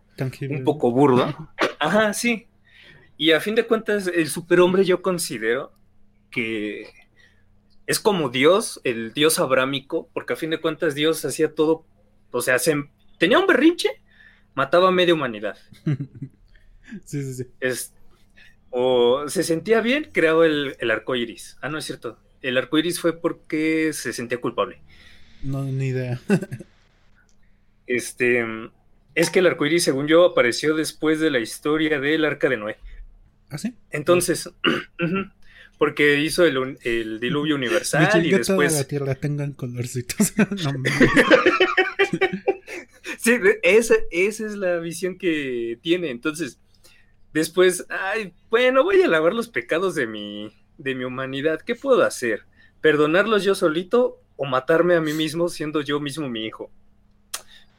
un 0.49 0.63
poco 0.63 0.91
burdo. 0.91 1.33
Ajá, 1.79 2.13
sí. 2.13 2.47
Y 3.17 3.31
a 3.31 3.39
fin 3.39 3.55
de 3.55 3.67
cuentas, 3.67 4.07
el 4.07 4.27
superhombre 4.27 4.83
yo 4.83 5.01
considero 5.01 5.73
que 6.31 6.87
es 7.85 7.99
como 7.99 8.29
Dios, 8.29 8.81
el 8.83 9.13
Dios 9.13 9.39
abrámico, 9.39 10.09
porque 10.13 10.33
a 10.33 10.35
fin 10.35 10.49
de 10.49 10.59
cuentas 10.59 10.95
Dios 10.95 11.23
hacía 11.23 11.53
todo, 11.53 11.85
o 12.31 12.41
sea, 12.41 12.57
tenía 13.17 13.39
un 13.39 13.47
berrinche, 13.47 13.89
mataba 14.55 14.89
a 14.89 14.91
media 14.91 15.13
humanidad. 15.13 15.57
Sí, 17.05 17.23
sí, 17.23 17.33
sí. 17.33 17.47
Es, 17.59 17.93
o 18.69 19.27
se 19.27 19.43
sentía 19.43 19.81
bien, 19.81 20.09
creaba 20.11 20.45
el, 20.45 20.75
el 20.79 20.91
arco 20.91 21.15
iris. 21.15 21.57
Ah, 21.61 21.69
no 21.69 21.77
es 21.77 21.85
cierto. 21.85 22.17
El 22.41 22.57
arco 22.57 22.77
iris 22.77 22.99
fue 22.99 23.19
porque 23.19 23.91
se 23.93 24.13
sentía 24.13 24.39
culpable. 24.39 24.81
No, 25.43 25.63
ni 25.63 25.87
idea. 25.87 26.19
este. 27.87 28.45
Es 29.15 29.29
que 29.29 29.39
el 29.39 29.47
arco 29.47 29.65
iris, 29.65 29.83
según 29.83 30.07
yo, 30.07 30.25
apareció 30.25 30.75
después 30.75 31.19
de 31.19 31.31
la 31.31 31.39
historia 31.39 31.99
del 31.99 32.25
arca 32.25 32.47
de 32.47 32.57
Noé. 32.57 32.77
¿Ah, 33.49 33.57
sí? 33.57 33.73
Entonces, 33.89 34.49
porque 35.77 36.19
hizo 36.19 36.45
el, 36.45 36.77
el 36.83 37.19
diluvio 37.19 37.55
universal 37.55 38.25
y 38.25 38.31
después... 38.31 38.73
la 38.73 38.83
tierra 38.83 39.15
tengan 39.15 39.53
colorcitos. 39.53 40.33
sí, 43.17 43.39
esa, 43.63 43.95
esa 44.11 44.45
es 44.45 44.55
la 44.55 44.77
visión 44.77 45.17
que 45.17 45.79
tiene. 45.81 46.11
Entonces, 46.11 46.59
después, 47.39 47.85
ay, 47.89 48.33
bueno, 48.49 48.83
voy 48.83 49.01
a 49.01 49.07
lavar 49.07 49.33
los 49.33 49.49
pecados 49.49 49.95
de 49.95 50.07
mi, 50.07 50.53
de 50.77 50.95
mi 50.95 51.03
humanidad. 51.03 51.61
¿Qué 51.61 51.75
puedo 51.75 52.03
hacer? 52.03 52.43
¿Perdonarlos 52.81 53.43
yo 53.43 53.55
solito 53.55 54.21
o 54.37 54.45
matarme 54.45 54.95
a 54.95 55.01
mí 55.01 55.13
mismo 55.13 55.49
siendo 55.49 55.81
yo 55.81 55.99
mismo 55.99 56.29
mi 56.29 56.45
hijo? 56.45 56.69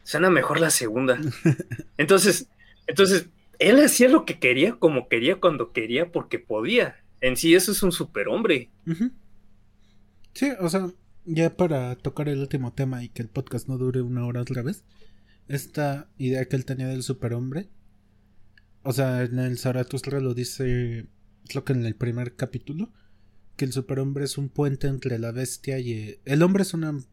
Suena 0.03 0.29
mejor 0.29 0.61
la 0.61 0.70
segunda. 0.70 1.20
Entonces, 1.96 2.49
entonces, 2.90 3.29
él 3.61 3.79
hacía 3.79 4.09
lo 4.09 4.25
que 4.25 4.40
quería, 4.40 4.75
como 4.75 5.09
quería, 5.09 5.37
cuando 5.37 5.70
quería, 5.73 6.11
porque 6.11 6.40
podía. 6.40 6.96
En 7.20 7.37
sí, 7.37 7.55
eso 7.55 7.70
es 7.70 7.85
un 7.85 7.92
superhombre. 7.92 8.68
Sí, 10.35 10.51
o 10.59 10.68
sea, 10.68 10.90
ya 11.25 11.57
para 11.57 11.94
tocar 11.94 12.29
el 12.29 12.40
último 12.40 12.73
tema 12.73 13.05
y 13.05 13.11
que 13.11 13.23
el 13.23 13.29
podcast 13.29 13.68
no 13.68 13.79
dure 13.79 14.03
una 14.03 14.27
hora 14.27 14.40
otra 14.40 14.62
vez, 14.62 14.83
esta 15.46 16.09
idea 16.18 16.44
que 16.46 16.57
él 16.57 16.64
tenía 16.64 16.88
del 16.88 17.05
superhombre, 17.05 17.68
o 18.83 18.93
sea, 18.93 19.23
en 19.23 19.38
el 19.38 19.59
Zaratustra 19.59 20.21
lo 20.21 20.35
dice, 20.35 21.07
es 21.49 21.55
lo 21.55 21.64
que 21.64 21.73
en 21.73 21.85
el 21.85 21.95
primer 21.95 22.37
capítulo, 22.37 22.93
que 23.57 23.64
el 23.66 23.73
superhombre 23.73 24.25
es 24.25 24.38
un 24.38 24.49
puente 24.49 24.87
entre 24.87 25.19
la 25.19 25.33
bestia 25.33 25.79
y... 25.79 26.19
El, 26.25 26.43
hombre 26.43 26.62
es 26.62 26.73
un 26.73 27.05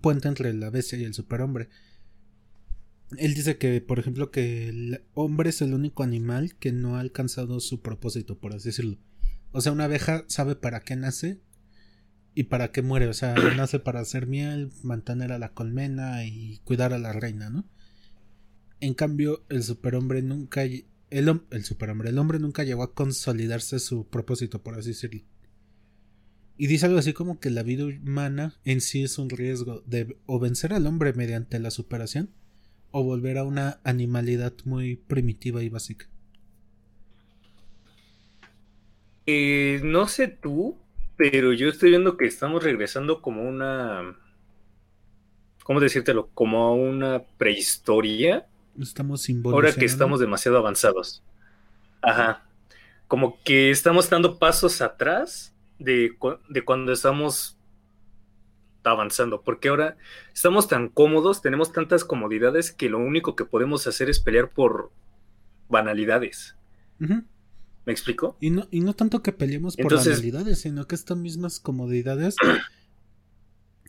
puente 0.00 0.28
entre 0.28 0.52
la 0.52 0.70
bestia 0.70 0.98
y 0.98 1.04
el 1.04 1.14
superhombre. 1.14 1.68
Él 3.16 3.34
dice 3.34 3.58
que, 3.58 3.80
por 3.80 3.98
ejemplo, 3.98 4.30
que 4.30 4.68
el 4.68 5.04
hombre 5.14 5.50
es 5.50 5.62
el 5.62 5.74
único 5.74 6.02
animal 6.02 6.56
que 6.56 6.72
no 6.72 6.96
ha 6.96 7.00
alcanzado 7.00 7.60
su 7.60 7.80
propósito, 7.80 8.38
por 8.38 8.54
así 8.54 8.68
decirlo. 8.68 8.98
O 9.52 9.60
sea, 9.60 9.72
una 9.72 9.84
abeja 9.84 10.24
sabe 10.28 10.56
para 10.56 10.80
qué 10.80 10.96
nace 10.96 11.40
y 12.34 12.44
para 12.44 12.72
qué 12.72 12.82
muere. 12.82 13.08
O 13.08 13.14
sea, 13.14 13.34
nace 13.56 13.78
para 13.78 14.00
hacer 14.00 14.26
miel, 14.26 14.72
mantener 14.82 15.32
a 15.32 15.38
la 15.38 15.52
colmena 15.52 16.24
y 16.24 16.60
cuidar 16.64 16.92
a 16.92 16.98
la 16.98 17.12
reina, 17.12 17.50
¿no? 17.50 17.64
En 18.80 18.94
cambio, 18.94 19.44
el 19.48 19.62
superhombre 19.62 20.22
nunca. 20.22 20.62
El, 21.14 21.42
el 21.52 21.64
superhombre, 21.64 22.10
el 22.10 22.18
hombre 22.18 22.40
nunca 22.40 22.64
llegó 22.64 22.82
a 22.82 22.92
consolidarse 22.92 23.78
su 23.78 24.04
propósito, 24.08 24.64
por 24.64 24.74
así 24.74 24.88
decirlo. 24.88 25.20
Y 26.56 26.66
dice 26.66 26.86
algo 26.86 26.98
así 26.98 27.12
como 27.12 27.38
que 27.38 27.50
la 27.50 27.62
vida 27.62 27.84
humana 27.84 28.56
en 28.64 28.80
sí 28.80 29.04
es 29.04 29.16
un 29.18 29.30
riesgo 29.30 29.84
de 29.86 30.16
o 30.26 30.40
vencer 30.40 30.72
al 30.72 30.88
hombre 30.88 31.12
mediante 31.12 31.60
la 31.60 31.70
superación 31.70 32.30
o 32.90 33.04
volver 33.04 33.38
a 33.38 33.44
una 33.44 33.78
animalidad 33.84 34.54
muy 34.64 34.96
primitiva 34.96 35.62
y 35.62 35.68
básica. 35.68 36.06
Eh, 39.26 39.82
no 39.84 40.08
sé 40.08 40.26
tú, 40.26 40.76
pero 41.16 41.52
yo 41.52 41.68
estoy 41.68 41.90
viendo 41.90 42.16
que 42.16 42.26
estamos 42.26 42.64
regresando 42.64 43.22
como 43.22 43.48
una. 43.48 44.16
¿Cómo 45.62 45.78
decírtelo? 45.78 46.28
Como 46.34 46.64
a 46.64 46.74
una 46.74 47.22
prehistoria. 47.38 48.48
Estamos 48.80 49.26
Ahora 49.44 49.72
que 49.72 49.84
estamos 49.84 50.20
demasiado 50.20 50.58
avanzados. 50.58 51.22
Ajá. 52.02 52.44
Como 53.06 53.42
que 53.42 53.70
estamos 53.70 54.08
dando 54.10 54.38
pasos 54.38 54.80
atrás 54.80 55.54
de, 55.78 56.16
de 56.48 56.64
cuando 56.64 56.92
estamos 56.92 57.56
avanzando, 58.82 59.42
porque 59.42 59.68
ahora 59.68 59.96
estamos 60.32 60.68
tan 60.68 60.88
cómodos, 60.88 61.40
tenemos 61.40 61.72
tantas 61.72 62.04
comodidades 62.04 62.72
que 62.72 62.88
lo 62.88 62.98
único 62.98 63.34
que 63.36 63.44
podemos 63.44 63.86
hacer 63.86 64.10
es 64.10 64.20
pelear 64.20 64.50
por 64.50 64.90
banalidades. 65.68 66.56
¿Me 66.98 67.92
explico? 67.92 68.36
Y 68.40 68.50
no, 68.50 68.66
y 68.70 68.80
no 68.80 68.94
tanto 68.94 69.22
que 69.22 69.32
peleemos 69.32 69.76
por 69.76 69.94
banalidades, 69.94 70.60
sino 70.60 70.86
que 70.86 70.94
estas 70.94 71.16
mismas 71.16 71.60
comodidades, 71.60 72.36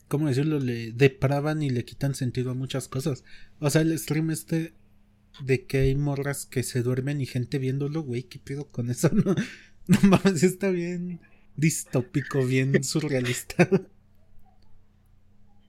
¿cómo 0.08 0.28
decirlo? 0.28 0.58
Le 0.58 0.92
depravan 0.92 1.62
y 1.62 1.70
le 1.70 1.84
quitan 1.84 2.14
sentido 2.14 2.50
a 2.50 2.54
muchas 2.54 2.88
cosas. 2.88 3.24
O 3.58 3.70
sea, 3.70 3.82
el 3.82 3.98
stream 3.98 4.30
este 4.30 4.74
de 5.40 5.66
que 5.66 5.78
hay 5.78 5.94
morras 5.94 6.46
que 6.46 6.62
se 6.62 6.82
duermen 6.82 7.20
y 7.20 7.26
gente 7.26 7.58
viéndolo, 7.58 8.02
güey, 8.02 8.24
¿qué 8.24 8.38
pido 8.38 8.66
con 8.68 8.90
eso? 8.90 9.10
No, 9.88 10.00
no 10.02 10.08
mames, 10.08 10.42
está 10.42 10.70
bien 10.70 11.20
distópico, 11.54 12.44
bien 12.44 12.82
surrealista. 12.84 13.68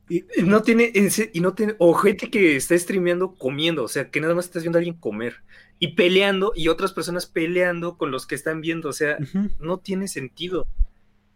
Y 0.09 0.23
no 0.43 0.61
tiene, 0.61 0.91
y 1.33 1.39
no 1.41 1.53
tiene, 1.53 1.75
o 1.79 1.93
gente 1.93 2.29
que 2.29 2.55
está 2.55 2.77
streameando 2.77 3.35
comiendo, 3.35 3.83
o 3.83 3.87
sea, 3.89 4.09
que 4.09 4.21
nada 4.21 4.33
más 4.33 4.45
estás 4.45 4.63
viendo 4.63 4.77
a 4.77 4.79
alguien 4.79 4.95
comer 4.95 5.43
y 5.79 5.95
peleando 5.95 6.53
y 6.55 6.69
otras 6.69 6.93
personas 6.93 7.25
peleando 7.25 7.97
con 7.97 8.09
los 8.09 8.25
que 8.25 8.35
están 8.35 8.61
viendo, 8.61 8.87
o 8.87 8.93
sea, 8.93 9.17
no 9.59 9.79
tiene 9.79 10.07
sentido. 10.07 10.65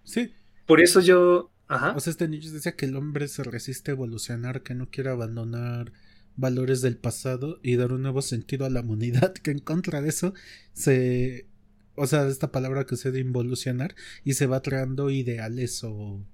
Sí. 0.03 0.33
Por 0.65 0.79
eso 0.79 1.01
yo, 1.01 1.51
ajá. 1.71 1.93
O 1.95 1.99
sea, 1.99 2.11
este 2.11 2.27
niño 2.27 2.51
decía 2.51 2.75
que 2.75 2.85
el 2.85 2.95
hombre 2.95 3.27
se 3.27 3.43
resiste 3.43 3.91
a 3.91 3.93
evolucionar, 3.93 4.63
que 4.63 4.75
no 4.75 4.89
quiere 4.89 5.09
abandonar 5.09 5.91
valores 6.35 6.81
del 6.81 6.97
pasado 6.97 7.59
y 7.63 7.75
dar 7.75 7.91
un 7.91 8.03
nuevo 8.03 8.21
sentido 8.21 8.65
a 8.65 8.69
la 8.69 8.81
humanidad, 8.81 9.33
que 9.33 9.51
en 9.51 9.59
contra 9.59 10.01
de 10.01 10.09
eso 10.09 10.33
se, 10.73 11.47
o 11.95 12.07
sea, 12.07 12.27
esta 12.27 12.51
palabra 12.51 12.85
que 12.85 12.95
se 12.95 13.11
de 13.11 13.19
involucionar 13.19 13.95
y 14.23 14.33
se 14.33 14.47
va 14.47 14.61
creando 14.61 15.09
ideales 15.09 15.83
o 15.83 16.25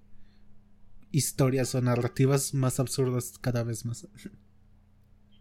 historias 1.12 1.74
o 1.76 1.82
narrativas 1.82 2.54
más 2.54 2.80
absurdas 2.80 3.34
cada 3.42 3.64
vez 3.64 3.86
más. 3.86 4.08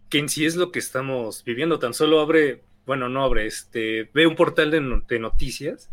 Que 0.08 0.20
en 0.20 0.28
sí 0.28 0.46
es 0.46 0.54
lo 0.54 0.70
que 0.70 0.78
estamos 0.78 1.42
viviendo. 1.42 1.80
Tan 1.80 1.92
solo 1.92 2.20
abre, 2.20 2.62
bueno, 2.86 3.08
no 3.08 3.24
abre, 3.24 3.44
este, 3.44 4.08
ve 4.14 4.28
un 4.28 4.36
portal 4.36 4.70
de, 4.70 5.18
noticias 5.18 5.90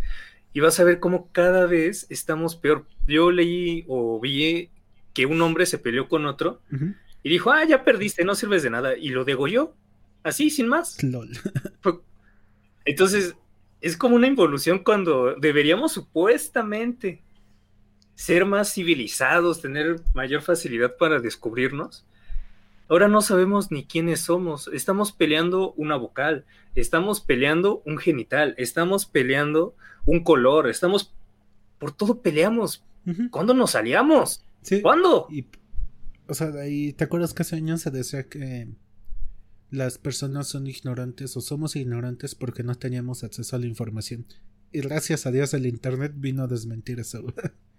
y 0.53 0.59
vas 0.59 0.79
a 0.79 0.83
ver 0.83 0.99
cómo 0.99 1.29
cada 1.31 1.65
vez 1.65 2.05
estamos 2.09 2.55
peor. 2.55 2.85
Yo 3.07 3.31
leí 3.31 3.83
o 3.87 4.19
vi 4.19 4.69
que 5.13 5.25
un 5.25 5.41
hombre 5.41 5.65
se 5.65 5.79
peleó 5.79 6.07
con 6.07 6.25
otro 6.25 6.61
y 7.23 7.29
dijo, 7.29 7.51
ah, 7.51 7.63
ya 7.63 7.83
perdiste, 7.83 8.23
no 8.23 8.35
sirves 8.35 8.63
de 8.63 8.69
nada. 8.69 8.95
Y 8.95 9.09
lo 9.09 9.25
degolló, 9.25 9.73
así, 10.23 10.49
sin 10.49 10.67
más. 10.67 10.97
Entonces, 12.85 13.35
es 13.81 13.97
como 13.97 14.15
una 14.15 14.27
involución 14.27 14.79
cuando 14.79 15.35
deberíamos 15.35 15.91
supuestamente 15.91 17.21
ser 18.15 18.45
más 18.45 18.73
civilizados, 18.73 19.61
tener 19.61 20.01
mayor 20.13 20.41
facilidad 20.41 20.95
para 20.97 21.19
descubrirnos. 21.19 22.05
Ahora 22.93 23.08
no 23.08 23.23
sabemos 23.23 23.71
ni 23.71 23.88
quiénes 23.88 24.19
somos. 24.19 24.69
Estamos 24.71 25.13
peleando 25.13 25.73
una 25.73 25.95
vocal, 25.95 26.45
estamos 26.75 27.21
peleando 27.21 27.82
un 27.88 27.97
genital, 27.97 28.53
estamos 28.60 29.08
peleando 29.08 29.75
un 30.06 30.23
color, 30.23 30.69
estamos 30.69 31.12
por 31.79 31.91
todo 31.91 32.21
peleamos. 32.21 32.86
¿Cuándo 33.32 33.56
nos 33.56 33.71
salíamos? 33.71 34.45
¿Cuándo? 34.84 35.27
o 36.27 36.34
sea, 36.36 36.49
ahí 36.62 36.93
te 36.93 37.06
acuerdas 37.06 37.34
que 37.34 37.41
hace 37.41 37.56
años 37.56 37.82
se 37.82 37.89
decía 37.89 38.29
que 38.29 38.69
las 39.71 39.97
personas 39.97 40.47
son 40.47 40.67
ignorantes 40.67 41.36
o 41.36 41.41
somos 41.41 41.75
ignorantes 41.75 42.36
porque 42.36 42.62
no 42.62 42.75
teníamos 42.75 43.23
acceso 43.23 43.56
a 43.56 43.60
la 43.60 43.65
información. 43.65 44.27
Y 44.71 44.82
gracias 44.82 45.25
a 45.25 45.32
Dios 45.32 45.56
el 45.56 45.65
internet 45.65 46.13
vino 46.15 46.43
a 46.43 46.47
desmentir 46.47 46.99
eso. 46.99 47.23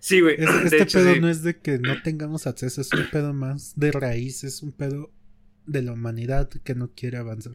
Sí, 0.00 0.20
güey. 0.20 0.36
este 0.64 0.86
pedo 0.86 1.16
no 1.16 1.28
es 1.28 1.42
de 1.42 1.58
que 1.58 1.78
no 1.78 2.00
tengamos 2.02 2.46
acceso, 2.46 2.80
es 2.80 2.92
un 2.92 3.08
pedo 3.10 3.32
más 3.32 3.72
de 3.76 3.92
raíz, 3.92 4.44
es 4.44 4.62
un 4.62 4.72
pedo 4.72 5.12
de 5.66 5.82
la 5.82 5.92
humanidad 5.92 6.48
que 6.48 6.74
no 6.74 6.90
quiere 6.92 7.18
avanzar. 7.18 7.54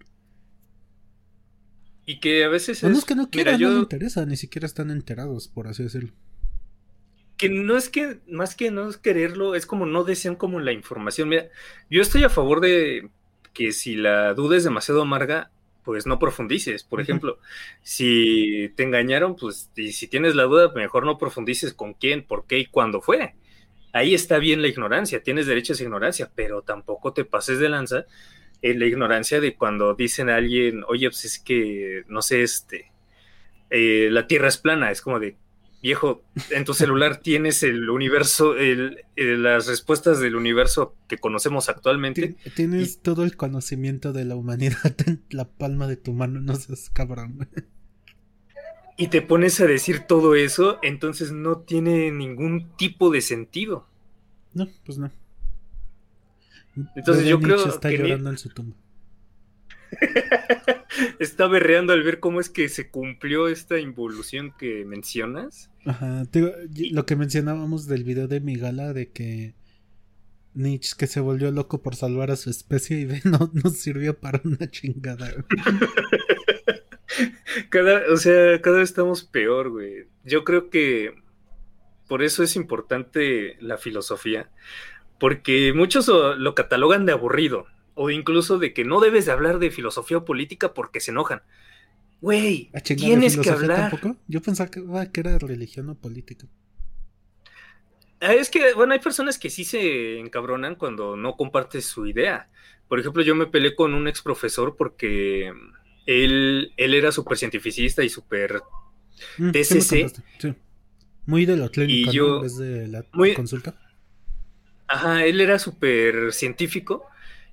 Y 2.05 2.19
que 2.19 2.45
a 2.45 2.47
veces 2.47 2.83
es... 2.83 2.89
No 2.89 2.97
es 2.97 3.03
que 3.03 3.15
no 3.15 3.29
quieran, 3.29 3.59
no 3.59 3.69
les 3.69 3.79
interesa, 3.79 4.25
ni 4.25 4.37
siquiera 4.37 4.65
están 4.65 4.91
enterados, 4.91 5.49
por 5.49 5.67
así 5.67 5.83
decirlo. 5.83 6.13
Que 7.35 7.49
no 7.49 7.75
es 7.75 7.89
que, 7.89 8.19
más 8.29 8.55
que 8.55 8.71
no 8.71 8.89
es 8.89 8.97
quererlo, 8.97 9.55
es 9.55 9.65
como 9.65 9.85
no 9.85 10.05
desean 10.05 10.37
como 10.37 10.59
la 10.59 10.71
información. 10.71 11.27
Mira, 11.27 11.49
yo 11.89 12.01
estoy 12.01 12.23
a 12.23 12.29
favor 12.29 12.61
de 12.61 13.09
que 13.53 13.73
si 13.73 13.95
la 13.95 14.33
duda 14.33 14.55
es 14.55 14.63
demasiado 14.63 15.01
amarga, 15.01 15.51
pues 15.87 16.05
no 16.05 16.19
profundices. 16.19 16.83
Por 16.83 16.99
ejemplo, 16.99 17.39
si 17.81 18.73
te 18.75 18.83
engañaron, 18.83 19.37
pues 19.37 19.71
y 19.77 19.93
si 19.93 20.09
tienes 20.09 20.35
la 20.35 20.43
duda, 20.43 20.73
mejor 20.75 21.05
no 21.05 21.17
profundices 21.17 21.73
con 21.73 21.93
quién, 21.93 22.23
por 22.27 22.45
qué 22.45 22.59
y 22.59 22.65
cuándo 22.65 22.99
fue. 22.99 23.35
Ahí 23.93 24.13
está 24.13 24.37
bien 24.37 24.61
la 24.61 24.67
ignorancia, 24.67 25.23
tienes 25.23 25.47
derecho 25.47 25.71
a 25.71 25.75
esa 25.75 25.83
ignorancia, 25.83 26.29
pero 26.35 26.61
tampoco 26.61 27.13
te 27.13 27.23
pases 27.23 27.59
de 27.59 27.69
lanza 27.69 28.05
en 28.61 28.79
la 28.79 28.85
ignorancia 28.85 29.39
de 29.39 29.55
cuando 29.55 29.93
dicen 29.93 30.29
a 30.29 30.35
alguien, 30.35 30.83
oye, 30.89 31.07
pues 31.07 31.23
es 31.23 31.39
que, 31.39 32.03
no 32.09 32.21
sé, 32.21 32.43
este, 32.43 32.91
eh, 33.69 34.09
la 34.11 34.27
Tierra 34.27 34.49
es 34.49 34.57
plana, 34.57 34.91
es 34.91 35.01
como 35.01 35.21
de, 35.21 35.37
viejo, 35.87 36.21
en 36.51 36.65
tu 36.65 36.73
celular 36.73 37.17
tienes 37.23 37.63
el 37.63 37.89
universo, 37.89 38.55
las 39.15 39.67
respuestas 39.67 40.19
del 40.19 40.35
universo 40.35 40.95
que 41.07 41.17
conocemos 41.17 41.69
actualmente. 41.69 42.35
Tienes 42.55 42.99
todo 42.99 43.23
el 43.23 43.37
conocimiento 43.37 44.11
de 44.11 44.25
la 44.25 44.35
humanidad 44.35 44.95
en 45.05 45.23
la 45.29 45.45
palma 45.47 45.87
de 45.87 45.95
tu 45.95 46.11
mano, 46.11 46.41
no 46.41 46.55
seas 46.55 46.89
cabrón. 46.89 47.47
Y 48.97 49.07
te 49.07 49.21
pones 49.21 49.61
a 49.61 49.65
decir 49.65 50.01
todo 50.01 50.35
eso, 50.35 50.79
entonces 50.81 51.31
no 51.31 51.59
tiene 51.59 52.11
ningún 52.11 52.75
tipo 52.75 53.09
de 53.09 53.21
sentido. 53.21 53.87
No, 54.53 54.67
pues 54.85 54.97
no. 54.97 55.09
Entonces 56.95 57.25
yo 57.25 57.39
creo 57.39 57.65
está 57.65 57.91
llorando 57.91 58.29
en 58.31 58.37
su 58.37 58.49
tumba. 58.49 58.75
está 61.19 61.47
berreando 61.47 61.93
al 61.93 62.03
ver 62.03 62.19
cómo 62.19 62.39
es 62.39 62.49
que 62.49 62.69
se 62.69 62.89
cumplió 62.89 63.47
esta 63.47 63.79
involución 63.79 64.53
que 64.57 64.85
mencionas. 64.85 65.69
Ajá, 65.87 66.23
lo 66.91 67.05
que 67.05 67.15
mencionábamos 67.15 67.87
del 67.87 68.03
video 68.03 68.27
de 68.27 68.41
Migala 68.41 68.91
de 68.91 69.09
que 69.11 69.55
Nietzsche 70.53 70.95
que 70.97 71.07
se 71.07 71.21
volvió 71.21 71.49
loco 71.51 71.81
por 71.81 71.95
salvar 71.95 72.29
a 72.29 72.35
su 72.35 72.49
especie 72.49 72.99
y 72.99 73.05
ve, 73.05 73.21
no, 73.23 73.51
no 73.53 73.69
sirvió 73.69 74.19
para 74.19 74.41
una 74.43 74.69
chingada. 74.69 75.33
cada, 77.69 78.01
o 78.11 78.17
sea, 78.17 78.61
cada 78.61 78.79
vez 78.79 78.89
estamos 78.89 79.23
peor, 79.23 79.69
güey. 79.69 80.07
Yo 80.25 80.43
creo 80.43 80.69
que 80.69 81.15
por 82.07 82.21
eso 82.21 82.43
es 82.43 82.57
importante 82.57 83.55
la 83.61 83.77
filosofía, 83.77 84.49
porque 85.19 85.71
muchos 85.73 86.07
lo 86.09 86.55
catalogan 86.55 87.05
de 87.05 87.13
aburrido 87.13 87.65
o 87.95 88.09
incluso 88.09 88.59
de 88.59 88.73
que 88.73 88.83
no 88.83 88.99
debes 88.99 89.25
de 89.25 89.31
hablar 89.31 89.59
de 89.59 89.71
filosofía 89.71 90.17
o 90.17 90.25
política 90.25 90.73
porque 90.73 90.99
se 90.99 91.11
enojan. 91.11 91.43
Güey, 92.21 92.71
tienes 92.83 93.37
que 93.37 93.49
hablar. 93.49 93.89
Tampoco? 93.89 94.17
Yo 94.27 94.41
pensaba 94.41 94.69
que, 94.69 94.83
ah, 94.93 95.05
que, 95.11 95.19
era 95.19 95.37
religión 95.37 95.89
o 95.89 95.95
política. 95.95 96.47
Ah, 98.19 98.33
es 98.33 98.49
que, 98.49 98.73
bueno, 98.73 98.93
hay 98.93 98.99
personas 98.99 99.37
que 99.37 99.49
sí 99.49 99.63
se 99.63 100.19
encabronan 100.19 100.75
cuando 100.75 101.15
no 101.15 101.35
compartes 101.35 101.85
su 101.85 102.07
idea. 102.07 102.49
Por 102.87 102.99
ejemplo, 102.99 103.21
yo 103.21 103.35
me 103.35 103.45
peleé 103.45 103.75
con 103.75 103.93
un 103.93 104.07
ex 104.07 104.21
profesor 104.21 104.75
porque 104.75 105.51
él, 106.05 106.73
él 106.77 106.93
era 106.93 107.11
súper 107.11 107.37
cientificista 107.37 108.03
y 108.03 108.09
súper 108.09 108.61
mm, 109.37 109.51
TCC. 109.51 110.55
Muy 111.25 111.45
de 111.45 111.57
la 111.57 111.69
clínica, 111.69 112.09
y 112.09 112.13
yo, 112.13 112.41
de 112.41 112.87
la 112.87 113.03
consulta. 113.35 113.77
Ajá, 114.87 115.25
él 115.25 115.41
era 115.41 115.59
súper 115.59 116.31
científico 116.31 117.05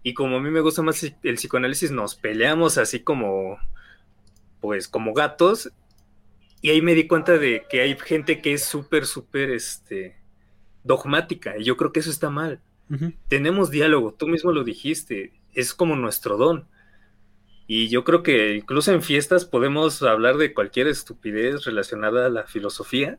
y 0.05 0.15
como 0.15 0.37
a 0.37 0.41
mí 0.41 0.51
me 0.51 0.61
gusta 0.61 0.83
más 0.83 1.03
el 1.03 1.35
psicoanálisis, 1.35 1.91
nos 1.91 2.15
peleamos 2.15 2.79
así 2.79 3.01
como, 3.01 3.59
pues, 4.65 4.89
como 4.89 5.13
gatos. 5.13 5.71
Y 6.63 6.71
ahí 6.71 6.81
me 6.81 6.95
di 6.95 7.07
cuenta 7.07 7.37
de 7.37 7.67
que 7.69 7.83
hay 7.83 7.99
gente 7.99 8.41
que 8.41 8.55
es 8.55 8.65
súper, 8.65 9.05
súper, 9.05 9.51
este, 9.51 10.17
dogmática. 10.85 11.59
Y 11.59 11.65
yo 11.65 11.77
creo 11.77 11.93
que 11.93 12.01
eso 12.01 12.09
está 12.09 12.31
mal. 12.31 12.63
Tenemos 13.29 13.71
diálogo, 13.71 14.15
tú 14.15 14.27
mismo 14.27 14.53
lo 14.53 14.65
dijiste, 14.65 15.35
es 15.53 15.75
como 15.75 15.97
nuestro 15.97 16.39
don. 16.39 16.67
Y 17.67 17.89
yo 17.89 18.05
creo 18.05 18.23
que 18.23 18.57
incluso 18.57 18.91
en 18.91 19.03
fiestas 19.03 19.45
podemos 19.45 20.03
hablar 20.03 20.39
de 20.39 20.55
cualquier 20.55 20.87
estupidez 20.87 21.65
relacionada 21.67 22.25
a 22.25 22.31
la 22.31 22.45
filosofía. 22.45 23.19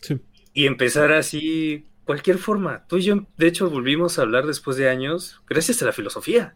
Sí. 0.00 0.22
Y 0.54 0.66
empezar 0.66 1.12
así, 1.12 1.84
cualquier 2.04 2.38
forma. 2.38 2.86
Tú 2.86 2.96
y 2.96 3.02
yo, 3.02 3.26
de 3.36 3.46
hecho, 3.46 3.68
volvimos 3.68 4.18
a 4.18 4.22
hablar 4.22 4.46
después 4.46 4.78
de 4.78 4.88
años 4.88 5.42
gracias 5.46 5.82
a 5.82 5.84
la 5.84 5.92
filosofía. 5.92 6.54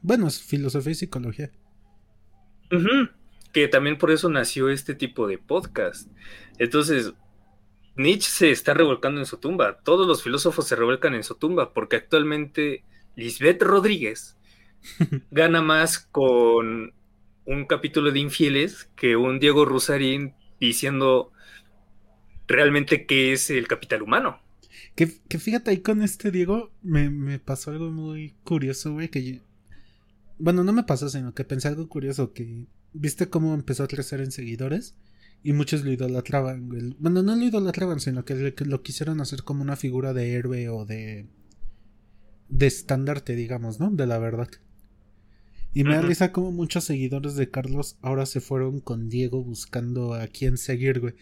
Bueno, 0.00 0.26
es 0.26 0.40
filosofía 0.40 0.92
y 0.92 0.94
psicología. 0.94 1.50
Que 3.52 3.68
también 3.68 3.98
por 3.98 4.10
eso 4.10 4.28
nació 4.28 4.68
este 4.68 4.94
tipo 4.94 5.26
de 5.26 5.38
podcast. 5.38 6.08
Entonces, 6.58 7.12
Nietzsche 7.96 8.30
se 8.30 8.50
está 8.50 8.74
revolcando 8.74 9.20
en 9.20 9.26
su 9.26 9.38
tumba. 9.38 9.80
Todos 9.82 10.06
los 10.06 10.22
filósofos 10.22 10.66
se 10.66 10.76
revuelcan 10.76 11.14
en 11.14 11.24
su 11.24 11.34
tumba 11.34 11.72
porque 11.72 11.96
actualmente 11.96 12.84
Lisbeth 13.16 13.62
Rodríguez 13.62 14.36
gana 15.30 15.62
más 15.62 15.98
con 15.98 16.94
un 17.44 17.66
capítulo 17.66 18.12
de 18.12 18.20
Infieles 18.20 18.90
que 18.96 19.16
un 19.16 19.40
Diego 19.40 19.64
Rusarín 19.64 20.34
diciendo 20.60 21.32
realmente 22.46 23.06
qué 23.06 23.32
es 23.32 23.50
el 23.50 23.66
capital 23.66 24.02
humano. 24.02 24.40
Que, 24.94 25.06
fíjate 25.38 25.70
ahí 25.70 25.78
con 25.78 26.02
este 26.02 26.30
Diego 26.30 26.70
me, 26.82 27.38
pasó 27.38 27.70
algo 27.70 27.90
muy 27.90 28.34
curioso, 28.44 28.92
güey, 28.92 29.08
que 29.08 29.40
bueno, 30.40 30.64
no 30.64 30.72
me 30.72 30.84
pasó, 30.84 31.08
sino 31.08 31.34
que 31.34 31.44
pensé 31.44 31.68
algo 31.68 31.88
curioso, 31.88 32.32
que 32.32 32.66
viste 32.92 33.28
cómo 33.28 33.54
empezó 33.54 33.84
a 33.84 33.88
crecer 33.88 34.20
en 34.20 34.32
seguidores 34.32 34.94
y 35.42 35.52
muchos 35.52 35.84
lo 35.84 35.92
idolatraban. 35.92 36.68
Bueno, 36.98 37.22
no 37.22 37.36
lo 37.36 37.44
idolatraban, 37.44 38.00
sino 38.00 38.24
que 38.24 38.54
lo 38.64 38.82
quisieron 38.82 39.20
hacer 39.20 39.42
como 39.42 39.62
una 39.62 39.76
figura 39.76 40.12
de 40.12 40.32
héroe 40.32 40.68
o 40.68 40.84
de 40.84 41.28
de 42.50 42.66
estandarte, 42.66 43.34
digamos, 43.36 43.80
¿no? 43.80 43.90
De 43.90 44.06
la 44.06 44.18
verdad. 44.18 44.48
Y 45.72 45.84
me 45.84 45.94
da 45.94 46.02
risa 46.02 46.32
como 46.32 46.50
muchos 46.50 46.84
seguidores 46.84 47.36
de 47.36 47.48
Carlos 47.48 47.96
ahora 48.02 48.26
se 48.26 48.40
fueron 48.40 48.80
con 48.80 49.08
Diego 49.08 49.42
buscando 49.44 50.14
a 50.14 50.26
quién 50.26 50.58
seguir, 50.58 50.98
güey. 50.98 51.14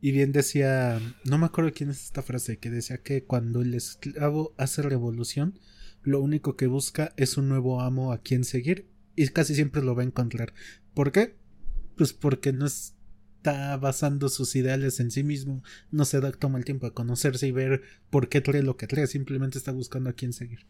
Y 0.00 0.12
bien 0.12 0.32
decía, 0.32 0.98
no 1.24 1.36
me 1.36 1.44
acuerdo 1.44 1.72
quién 1.74 1.90
es 1.90 2.02
esta 2.02 2.22
frase, 2.22 2.58
que 2.58 2.70
decía 2.70 3.02
que 3.02 3.24
cuando 3.24 3.60
el 3.60 3.74
esclavo 3.74 4.54
hace 4.56 4.80
revolución, 4.80 5.58
lo 6.02 6.20
único 6.20 6.56
que 6.56 6.66
busca 6.66 7.12
es 7.16 7.36
un 7.36 7.48
nuevo 7.48 7.80
amo 7.80 8.12
a 8.12 8.18
quien 8.18 8.44
seguir 8.44 8.86
y 9.16 9.28
casi 9.28 9.54
siempre 9.54 9.82
lo 9.82 9.94
va 9.94 10.02
a 10.02 10.06
encontrar. 10.06 10.54
¿Por 10.94 11.12
qué? 11.12 11.36
Pues 11.96 12.12
porque 12.12 12.52
no 12.52 12.66
está 12.66 13.76
basando 13.76 14.28
sus 14.28 14.54
ideales 14.56 15.00
en 15.00 15.10
sí 15.10 15.22
mismo, 15.22 15.62
no 15.90 16.04
se 16.04 16.20
da 16.20 16.32
toma 16.32 16.58
el 16.58 16.64
tiempo 16.64 16.86
a 16.86 16.94
conocerse 16.94 17.46
y 17.46 17.52
ver 17.52 17.82
por 18.10 18.28
qué 18.28 18.40
trae 18.40 18.62
lo 18.62 18.76
que 18.76 18.86
trae, 18.86 19.06
simplemente 19.06 19.58
está 19.58 19.72
buscando 19.72 20.10
a 20.10 20.14
quién 20.14 20.32
seguir. 20.32 20.66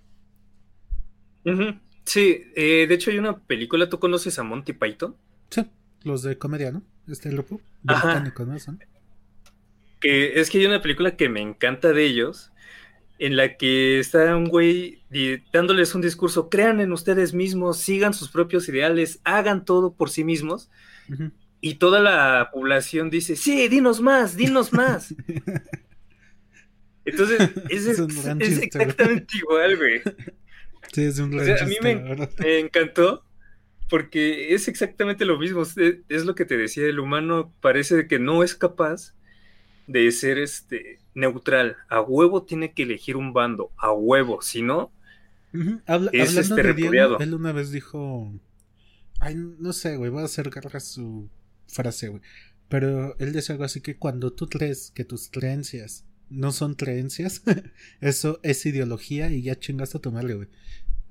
Sí, 2.04 2.44
eh, 2.54 2.86
de 2.88 2.94
hecho 2.94 3.10
hay 3.10 3.18
una 3.18 3.38
película, 3.38 3.88
¿tú 3.88 3.98
conoces 3.98 4.38
a 4.38 4.42
Monty 4.42 4.72
Python? 4.72 5.16
Sí, 5.50 5.64
los 6.02 6.22
de 6.22 6.38
comedia, 6.38 6.70
¿no? 6.70 6.82
Este 7.08 7.30
grupo 7.30 7.60
británico, 7.82 8.44
¿no? 8.44 8.56
Que 10.00 10.40
es 10.40 10.50
que 10.50 10.58
hay 10.58 10.66
una 10.66 10.82
película 10.82 11.16
que 11.16 11.28
me 11.28 11.40
encanta 11.40 11.92
de 11.92 12.04
ellos, 12.04 12.49
en 13.20 13.37
la 13.37 13.59
que 13.59 14.00
está 14.00 14.35
un 14.35 14.48
güey 14.48 15.02
dándoles 15.52 15.94
un 15.94 16.00
discurso, 16.00 16.48
crean 16.48 16.80
en 16.80 16.90
ustedes 16.90 17.35
mismos, 17.35 17.76
sigan 17.78 18.14
sus 18.14 18.30
propios 18.30 18.66
ideales, 18.70 19.20
hagan 19.24 19.66
todo 19.66 19.92
por 19.94 20.09
sí 20.09 20.24
mismos. 20.24 20.70
Y 21.61 21.74
toda 21.74 22.00
la 22.00 22.48
población 22.50 23.11
dice, 23.11 23.37
sí, 23.37 23.68
dinos 23.68 24.00
más, 24.00 24.38
dinos 24.38 24.72
más. 24.72 25.14
Entonces, 27.04 27.50
es, 27.68 27.87
es 28.40 28.59
exactamente 28.59 29.37
igual, 29.37 29.76
güey. 29.76 30.00
Sí, 30.92 31.02
es 31.02 31.20
un 31.20 31.38
a 31.38 31.66
mí 31.66 31.76
me, 31.83 32.59
encantó 32.59 33.24
porque 33.88 34.54
es 34.54 34.66
exactamente 34.66 35.24
lo 35.24 35.38
mismo. 35.38 35.62
Es 36.09 36.24
lo 36.24 36.35
que 36.35 36.44
te 36.44 36.56
decía, 36.56 36.87
el 36.87 36.98
humano 36.98 37.54
parece 37.61 38.09
que 38.09 38.18
no 38.18 38.42
es 38.42 38.56
capaz 38.56 39.14
de 39.90 40.11
ser 40.12 40.38
este 40.38 41.00
neutral. 41.14 41.76
A 41.88 42.00
huevo 42.00 42.44
tiene 42.44 42.72
que 42.72 42.85
elegir 42.85 43.16
un 43.16 43.33
bando, 43.33 43.72
a 43.76 43.92
huevo, 43.92 44.40
si 44.40 44.62
no, 44.62 44.92
es 46.12 46.37
este 46.37 46.62
repudiado. 46.62 47.18
él 47.18 47.35
una 47.35 47.53
vez 47.53 47.72
dijo, 47.72 48.33
ay, 49.18 49.35
no 49.35 49.72
sé, 49.72 49.96
güey, 49.96 50.11
voy 50.11 50.22
a 50.22 50.26
hacer 50.26 50.50
garra 50.50 50.81
su 50.81 51.29
frase, 51.66 52.09
güey. 52.09 52.22
Pero 52.68 53.16
él 53.18 53.33
decía 53.33 53.55
algo 53.55 53.64
así 53.64 53.81
que 53.81 53.96
cuando 53.96 54.33
tú 54.33 54.48
crees 54.48 54.92
que 54.92 55.05
tus 55.05 55.29
creencias 55.29 56.05
no 56.29 56.53
son 56.53 56.74
creencias, 56.74 57.42
eso 58.00 58.38
es 58.44 58.64
ideología 58.64 59.33
y 59.33 59.42
ya 59.42 59.59
chingaste 59.59 59.98
a 59.98 60.00
tomarle, 60.00 60.35
güey. 60.35 60.48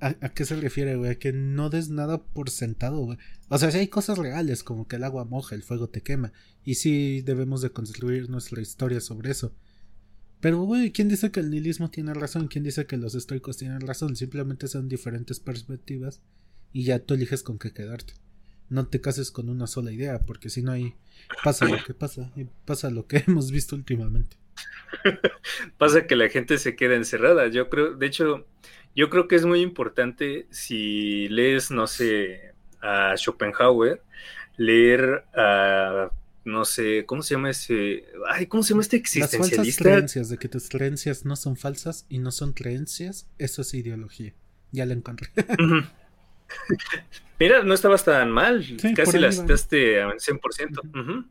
¿A, 0.00 0.14
qué 0.30 0.44
se 0.44 0.56
refiere, 0.56 0.96
güey? 0.96 1.10
A 1.10 1.18
que 1.18 1.32
no 1.32 1.68
des 1.68 1.90
nada 1.90 2.22
por 2.22 2.50
sentado, 2.50 2.98
güey. 3.00 3.18
O 3.48 3.58
sea, 3.58 3.70
si 3.70 3.78
hay 3.78 3.88
cosas 3.88 4.18
reales, 4.18 4.62
como 4.62 4.88
que 4.88 4.96
el 4.96 5.04
agua 5.04 5.24
moja, 5.24 5.54
el 5.54 5.62
fuego 5.62 5.88
te 5.88 6.02
quema. 6.02 6.32
Y 6.64 6.76
sí 6.76 7.20
debemos 7.22 7.60
de 7.60 7.70
construir 7.70 8.30
nuestra 8.30 8.62
historia 8.62 9.00
sobre 9.00 9.30
eso. 9.30 9.54
Pero, 10.40 10.62
güey, 10.62 10.90
¿quién 10.90 11.08
dice 11.08 11.30
que 11.30 11.40
el 11.40 11.50
nihilismo 11.50 11.90
tiene 11.90 12.14
razón? 12.14 12.48
¿Quién 12.48 12.64
dice 12.64 12.86
que 12.86 12.96
los 12.96 13.14
estoicos 13.14 13.58
tienen 13.58 13.82
razón? 13.82 14.16
Simplemente 14.16 14.68
son 14.68 14.88
diferentes 14.88 15.38
perspectivas 15.38 16.22
y 16.72 16.84
ya 16.84 16.98
tú 16.98 17.14
eliges 17.14 17.42
con 17.42 17.58
qué 17.58 17.72
quedarte. 17.72 18.14
No 18.70 18.86
te 18.86 19.00
cases 19.00 19.30
con 19.30 19.50
una 19.50 19.66
sola 19.66 19.92
idea, 19.92 20.20
porque 20.20 20.48
si 20.48 20.62
no 20.62 20.72
ahí 20.72 20.94
pasa 21.44 21.66
lo 21.66 21.82
que 21.84 21.92
pasa, 21.92 22.32
y 22.36 22.44
pasa 22.64 22.88
lo 22.90 23.06
que 23.06 23.18
hemos 23.26 23.50
visto 23.50 23.76
últimamente. 23.76 24.38
pasa 25.78 26.06
que 26.06 26.16
la 26.16 26.28
gente 26.28 26.56
se 26.58 26.76
queda 26.76 26.94
encerrada. 26.94 27.48
Yo 27.48 27.68
creo, 27.68 27.96
de 27.96 28.06
hecho, 28.06 28.46
yo 28.94 29.10
creo 29.10 29.28
que 29.28 29.36
es 29.36 29.44
muy 29.44 29.60
importante 29.60 30.46
si 30.50 31.28
lees, 31.28 31.70
no 31.70 31.86
sé, 31.86 32.54
a 32.80 33.14
Schopenhauer, 33.16 34.02
leer 34.56 35.24
a, 35.34 36.10
no 36.44 36.64
sé, 36.64 37.04
¿cómo 37.06 37.22
se 37.22 37.34
llama 37.34 37.50
ese? 37.50 38.04
Ay, 38.28 38.46
¿cómo 38.46 38.62
se 38.62 38.70
llama 38.70 38.82
este 38.82 38.96
existencialista? 38.96 39.56
Las 39.56 39.66
falsas 39.66 39.78
creencias, 39.78 40.28
de 40.28 40.38
que 40.38 40.48
tus 40.48 40.68
creencias 40.68 41.24
no 41.24 41.36
son 41.36 41.56
falsas 41.56 42.06
y 42.08 42.18
no 42.18 42.30
son 42.30 42.52
creencias, 42.52 43.28
eso 43.38 43.62
es 43.62 43.74
ideología. 43.74 44.34
Ya 44.72 44.86
la 44.86 44.94
encontré. 44.94 45.30
Mira, 47.38 47.62
no 47.62 47.74
estabas 47.74 48.04
tan 48.04 48.30
mal, 48.30 48.64
casi 48.94 49.18
la 49.18 49.32
citaste 49.32 50.02
al 50.02 50.18
100%. 50.18 51.26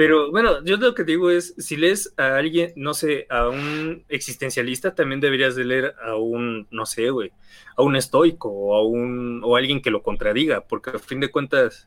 Pero 0.00 0.30
bueno, 0.30 0.64
yo 0.64 0.78
lo 0.78 0.94
que 0.94 1.04
digo 1.04 1.30
es, 1.30 1.54
si 1.58 1.76
lees 1.76 2.14
a 2.16 2.38
alguien, 2.38 2.72
no 2.74 2.94
sé, 2.94 3.26
a 3.28 3.50
un 3.50 4.02
existencialista, 4.08 4.94
también 4.94 5.20
deberías 5.20 5.56
de 5.56 5.66
leer 5.66 5.94
a 6.02 6.16
un, 6.16 6.66
no 6.70 6.86
sé, 6.86 7.10
güey, 7.10 7.32
a 7.76 7.82
un 7.82 7.96
estoico 7.96 8.48
o 8.48 8.76
a 8.76 8.82
un, 8.82 9.42
o 9.44 9.56
alguien 9.56 9.82
que 9.82 9.90
lo 9.90 10.02
contradiga, 10.02 10.62
porque 10.62 10.88
a 10.88 10.98
fin 10.98 11.20
de 11.20 11.30
cuentas, 11.30 11.86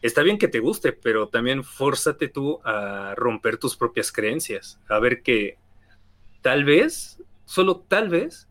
está 0.00 0.22
bien 0.22 0.38
que 0.38 0.48
te 0.48 0.60
guste, 0.60 0.94
pero 0.94 1.28
también 1.28 1.62
fórzate 1.62 2.28
tú 2.28 2.58
a 2.64 3.14
romper 3.16 3.58
tus 3.58 3.76
propias 3.76 4.12
creencias, 4.12 4.80
a 4.88 4.98
ver 4.98 5.20
que 5.22 5.58
tal 6.40 6.64
vez, 6.64 7.22
solo 7.44 7.84
tal 7.86 8.08
vez, 8.08 8.48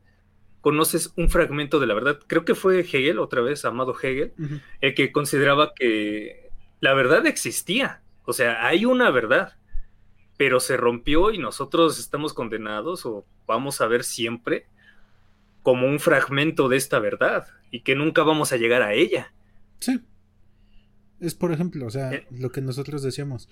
conoces 0.61 1.11
un 1.17 1.27
fragmento 1.31 1.79
de 1.79 1.87
la 1.87 1.95
verdad. 1.95 2.19
Creo 2.27 2.45
que 2.45 2.53
fue 2.53 2.81
Hegel, 2.81 3.17
otra 3.17 3.41
vez, 3.41 3.65
amado 3.65 3.95
Hegel, 3.99 4.33
el 4.79 4.93
que 4.93 5.11
consideraba 5.11 5.73
que 5.73 6.51
la 6.81 6.93
verdad 6.93 7.25
existía. 7.25 8.03
O 8.25 8.33
sea, 8.33 8.65
hay 8.65 8.85
una 8.85 9.09
verdad, 9.09 9.53
pero 10.37 10.59
se 10.59 10.77
rompió 10.77 11.31
y 11.31 11.37
nosotros 11.37 11.99
estamos 11.99 12.33
condenados 12.33 13.05
o 13.05 13.25
vamos 13.47 13.81
a 13.81 13.87
ver 13.87 14.03
siempre 14.03 14.67
como 15.63 15.87
un 15.87 15.99
fragmento 15.99 16.69
de 16.69 16.77
esta 16.77 16.99
verdad 16.99 17.47
y 17.69 17.81
que 17.81 17.95
nunca 17.95 18.23
vamos 18.23 18.51
a 18.51 18.57
llegar 18.57 18.81
a 18.81 18.93
ella. 18.93 19.33
Sí. 19.79 19.99
Es 21.19 21.35
por 21.35 21.51
ejemplo, 21.51 21.85
o 21.85 21.89
sea, 21.89 22.13
eh. 22.13 22.27
lo 22.31 22.51
que 22.51 22.61
nosotros 22.61 23.03
decíamos. 23.03 23.49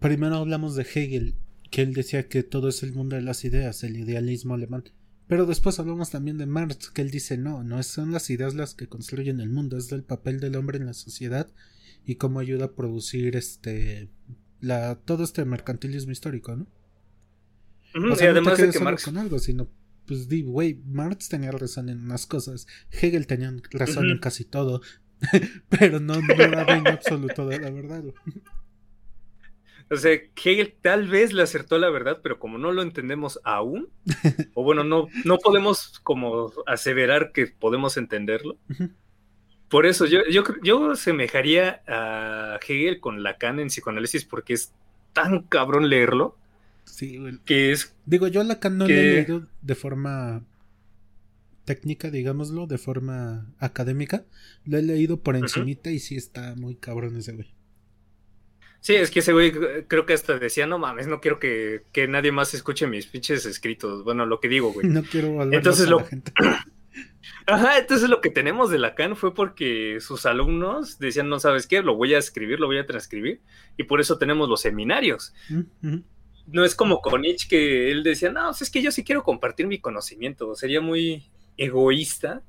Primero 0.00 0.36
hablamos 0.36 0.74
de 0.74 0.82
Hegel, 0.82 1.36
que 1.70 1.82
él 1.82 1.94
decía 1.94 2.28
que 2.28 2.42
todo 2.42 2.68
es 2.68 2.82
el 2.82 2.92
mundo 2.92 3.16
de 3.16 3.22
las 3.22 3.44
ideas, 3.44 3.82
el 3.84 3.96
idealismo 3.96 4.54
alemán. 4.54 4.84
Pero 5.28 5.46
después 5.46 5.78
hablamos 5.78 6.10
también 6.10 6.38
de 6.38 6.46
Marx, 6.46 6.90
que 6.90 7.02
él 7.02 7.10
dice 7.10 7.38
no, 7.38 7.64
no 7.64 7.82
son 7.82 8.12
las 8.12 8.30
ideas 8.30 8.54
las 8.54 8.74
que 8.74 8.88
construyen 8.88 9.40
el 9.40 9.50
mundo, 9.50 9.76
es 9.76 9.90
el 9.92 10.04
papel 10.04 10.40
del 10.40 10.56
hombre 10.56 10.78
en 10.78 10.86
la 10.86 10.94
sociedad 10.94 11.48
y 12.06 12.14
cómo 12.14 12.40
ayuda 12.40 12.66
a 12.66 12.72
producir 12.72 13.36
este 13.36 14.08
la 14.60 14.94
todo 14.94 15.24
este 15.24 15.44
mercantilismo 15.44 16.12
histórico, 16.12 16.56
¿no? 16.56 16.66
o 18.12 18.16
sea, 18.16 18.30
además 18.30 18.58
de 18.58 18.70
que 18.70 18.80
Marx 18.80 19.04
con 19.04 19.18
algo, 19.18 19.38
sino 19.38 19.68
pues 20.06 20.28
di, 20.28 20.42
güey, 20.42 20.80
Marx 20.86 21.28
tenía 21.28 21.50
razón 21.50 21.88
en 21.88 22.04
unas 22.04 22.26
cosas, 22.26 22.66
Hegel 22.90 23.26
tenía 23.26 23.52
razón 23.70 24.08
en 24.08 24.18
casi 24.18 24.44
todo, 24.44 24.80
pero 25.68 25.98
no, 25.98 26.20
no 26.20 26.34
era 26.34 26.76
en 26.76 26.86
absoluto 26.86 27.46
de 27.46 27.58
la 27.58 27.70
verdad. 27.70 28.04
O 29.90 29.96
sea, 29.96 30.12
Hegel 30.12 30.74
tal 30.80 31.08
vez 31.08 31.32
le 31.32 31.42
acertó 31.42 31.78
la 31.78 31.90
verdad, 31.90 32.20
pero 32.22 32.38
como 32.38 32.58
no 32.58 32.72
lo 32.72 32.82
entendemos 32.82 33.40
aún, 33.44 33.88
o 34.54 34.62
bueno, 34.62 34.84
no, 34.84 35.08
no 35.24 35.38
podemos 35.38 35.98
como 36.00 36.52
aseverar 36.66 37.32
que 37.32 37.46
podemos 37.46 37.96
entenderlo. 37.96 38.58
Por 39.68 39.86
eso 39.86 40.06
yo, 40.06 40.20
yo, 40.30 40.44
yo 40.62 40.94
semejaría 40.94 41.82
a 41.86 42.58
Hegel 42.66 43.00
con 43.00 43.22
Lacan 43.22 43.58
en 43.58 43.68
psicoanálisis 43.68 44.24
porque 44.24 44.54
es 44.54 44.72
tan 45.12 45.42
cabrón 45.42 45.88
leerlo. 45.88 46.36
Sí, 46.84 47.18
Que 47.44 47.72
es. 47.72 47.94
Digo, 48.04 48.28
yo 48.28 48.40
a 48.40 48.44
Lacan 48.44 48.78
no 48.78 48.86
lo 48.86 48.94
he 48.94 49.02
leído 49.02 49.46
de 49.60 49.74
forma 49.74 50.44
técnica, 51.64 52.10
digámoslo, 52.10 52.66
de 52.66 52.78
forma 52.78 53.52
académica. 53.58 54.24
Lo 54.64 54.78
he 54.78 54.82
leído 54.82 55.20
por 55.20 55.36
encimita 55.36 55.90
y 55.90 55.98
sí 55.98 56.16
está 56.16 56.54
muy 56.54 56.76
cabrón 56.76 57.16
ese 57.16 57.32
güey. 57.32 57.52
Sí, 58.80 58.94
es 58.94 59.10
que 59.10 59.18
ese 59.18 59.32
güey 59.32 59.52
creo 59.88 60.06
que 60.06 60.12
hasta 60.12 60.38
decía, 60.38 60.68
no 60.68 60.78
mames, 60.78 61.08
no 61.08 61.20
quiero 61.20 61.40
que, 61.40 61.82
nadie 62.08 62.30
más 62.30 62.54
escuche 62.54 62.86
mis 62.86 63.06
pinches 63.06 63.44
escritos. 63.44 64.04
Bueno, 64.04 64.26
lo 64.26 64.38
que 64.38 64.48
digo, 64.48 64.72
güey. 64.72 64.86
No 64.88 65.02
quiero 65.02 65.40
hablar 65.40 65.54
entonces 65.54 65.88
lo... 65.88 65.98
la 65.98 66.04
gente. 66.04 66.32
Ajá, 67.46 67.78
entonces 67.78 68.08
lo 68.08 68.20
que 68.20 68.30
tenemos 68.30 68.70
de 68.70 68.78
Lacan 68.78 69.16
fue 69.16 69.34
porque 69.34 69.98
sus 70.00 70.26
alumnos 70.26 70.98
decían, 70.98 71.28
no 71.28 71.38
sabes 71.38 71.66
qué, 71.66 71.82
lo 71.82 71.96
voy 71.96 72.14
a 72.14 72.18
escribir, 72.18 72.58
lo 72.58 72.66
voy 72.66 72.78
a 72.78 72.86
transcribir, 72.86 73.40
y 73.76 73.84
por 73.84 74.00
eso 74.00 74.18
tenemos 74.18 74.48
los 74.48 74.60
seminarios. 74.60 75.34
No 76.46 76.64
es 76.64 76.74
como 76.74 77.00
con 77.00 77.22
Nietzsche 77.22 77.48
que 77.48 77.90
él 77.90 78.02
decía, 78.02 78.30
no, 78.30 78.50
es 78.50 78.70
que 78.70 78.82
yo 78.82 78.90
sí 78.90 79.04
quiero 79.04 79.22
compartir 79.22 79.66
mi 79.66 79.78
conocimiento, 79.78 80.54
sería 80.54 80.80
muy 80.80 81.24
egoísta 81.56 82.42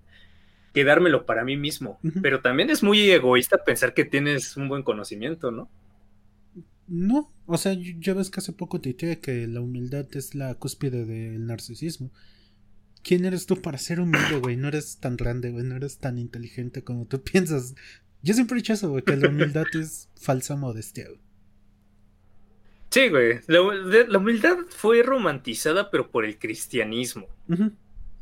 quedármelo 0.74 1.26
para 1.26 1.44
mí 1.44 1.58
mismo, 1.58 2.00
pero 2.22 2.42
también 2.42 2.70
es 2.70 2.84
muy 2.84 3.10
egoísta 3.10 3.64
pensar 3.64 3.94
que 3.94 4.06
tienes 4.06 4.58
un 4.58 4.70
buen 4.70 4.84
conocimiento, 4.84 5.52
¿no? 5.52 5.70
No, 6.88 7.34
o 7.46 7.58
sea, 7.58 7.76
ya 8.00 8.14
ves 8.14 8.30
que 8.30 8.40
hace 8.40 8.54
poco 8.54 8.80
te 8.80 8.94
dije 8.94 9.20
que 9.20 9.46
la 9.48 9.60
humildad 9.60 10.06
es 10.14 10.36
la 10.36 10.56
cúspide 10.56 11.06
del 11.06 11.46
narcisismo. 11.46 12.12
¿Quién 13.04 13.26
eres 13.26 13.46
tú 13.46 13.62
para 13.62 13.78
ser 13.78 14.00
humilde, 14.00 14.40
güey? 14.40 14.58
No 14.58 14.68
eres 14.68 15.00
tan 15.00 15.18
grande, 15.18 15.52
güey, 15.52 15.64
no 15.64 15.76
eres 15.76 16.00
tan 16.00 16.18
inteligente 16.18 16.84
como 16.84 17.06
tú 17.06 17.22
piensas. 17.24 17.76
Yo 18.22 18.34
siempre 18.34 18.56
he 18.56 18.62
dicho 18.62 18.74
eso, 18.74 18.90
güey, 18.90 19.04
que 19.04 19.16
la 19.16 19.30
humildad 19.30 19.66
es 19.80 20.10
falsa 20.20 20.56
modestia, 20.56 21.06
güey. 21.08 21.22
Sí, 22.90 23.10
güey. 23.10 23.40
La, 23.48 23.62
humildad 24.18 24.58
fue 24.70 25.04
romantizada, 25.04 25.92
pero 25.92 26.10
por 26.10 26.26
el 26.26 26.40
cristianismo. 26.40 27.28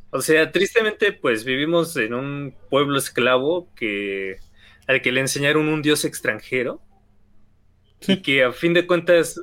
O 0.09 0.21
sea, 0.21 0.51
tristemente, 0.51 1.13
pues 1.13 1.43
vivimos 1.43 1.95
en 1.97 2.13
un 2.13 2.55
pueblo 2.69 2.97
esclavo 2.97 3.69
que 3.75 4.37
al 4.87 5.01
que 5.01 5.11
le 5.11 5.21
enseñaron 5.21 5.67
un 5.67 5.81
dios 5.81 6.05
extranjero 6.05 6.81
y 8.07 8.21
que 8.21 8.43
a 8.43 8.51
fin 8.51 8.73
de 8.73 8.87
cuentas, 8.87 9.41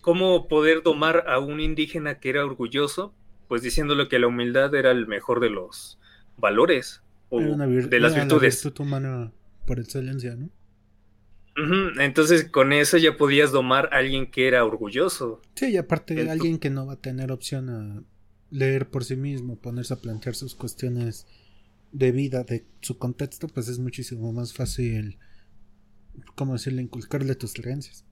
¿cómo 0.00 0.48
poder 0.48 0.82
domar 0.82 1.24
a 1.28 1.38
un 1.38 1.60
indígena 1.60 2.18
que 2.18 2.30
era 2.30 2.44
orgulloso? 2.44 3.14
Pues 3.48 3.62
diciéndole 3.62 4.08
que 4.08 4.18
la 4.18 4.26
humildad 4.26 4.74
era 4.74 4.90
el 4.90 5.06
mejor 5.06 5.40
de 5.40 5.50
los 5.50 5.98
valores 6.36 7.02
o 7.28 7.40
de 7.40 8.00
las 8.00 8.14
virtudes. 8.14 8.62
La 8.62 8.70
virtud 8.70 8.80
humana 8.80 9.32
por 9.66 9.78
excelencia, 9.78 10.36
¿no? 10.36 10.50
Entonces 11.98 12.44
con 12.50 12.72
eso 12.72 12.98
ya 12.98 13.16
podías 13.16 13.50
domar 13.50 13.88
a 13.92 13.98
alguien 13.98 14.30
que 14.30 14.46
era 14.46 14.64
orgulloso. 14.64 15.40
Sí, 15.54 15.70
y 15.70 15.76
aparte 15.78 16.28
alguien 16.30 16.58
que 16.58 16.68
no 16.68 16.86
va 16.86 16.94
a 16.94 17.00
tener 17.00 17.32
opción 17.32 17.70
a 17.70 18.02
leer 18.50 18.90
por 18.90 19.04
sí 19.04 19.16
mismo, 19.16 19.56
ponerse 19.56 19.94
a 19.94 19.96
plantear 19.96 20.34
sus 20.34 20.54
cuestiones 20.54 21.26
de 21.92 22.12
vida, 22.12 22.44
de 22.44 22.66
su 22.82 22.98
contexto, 22.98 23.48
pues 23.48 23.68
es 23.68 23.78
muchísimo 23.78 24.32
más 24.32 24.52
fácil 24.52 25.18
¿cómo 26.34 26.54
decirle? 26.54 26.82
Inculcarle 26.82 27.34
tus 27.34 27.54
creencias. 27.54 28.04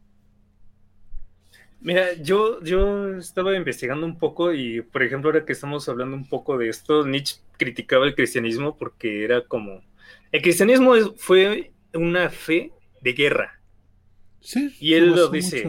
Mira, 1.85 2.15
yo, 2.15 2.63
yo 2.63 3.19
estaba 3.19 3.55
investigando 3.55 4.07
un 4.07 4.19
poco 4.19 4.55
y, 4.55 4.81
por 4.81 5.03
ejemplo, 5.03 5.29
ahora 5.29 5.45
que 5.45 5.53
estamos 5.53 5.87
hablando 5.87 6.17
un 6.17 6.27
poco 6.27 6.57
de 6.57 6.71
esto, 6.71 7.07
Nietzsche 7.07 7.43
criticaba 7.59 8.07
el 8.07 8.15
cristianismo 8.15 8.79
porque 8.79 9.23
era 9.23 9.45
como... 9.45 9.85
El 10.33 10.41
cristianismo 10.41 10.95
fue 11.19 11.73
una 11.93 12.31
fe 12.31 12.73
de 13.03 13.13
guerra. 13.13 13.61
Sí. 14.41 14.75
Y 14.81 14.95
él 14.95 15.11
lo 15.11 15.29
dice... 15.29 15.69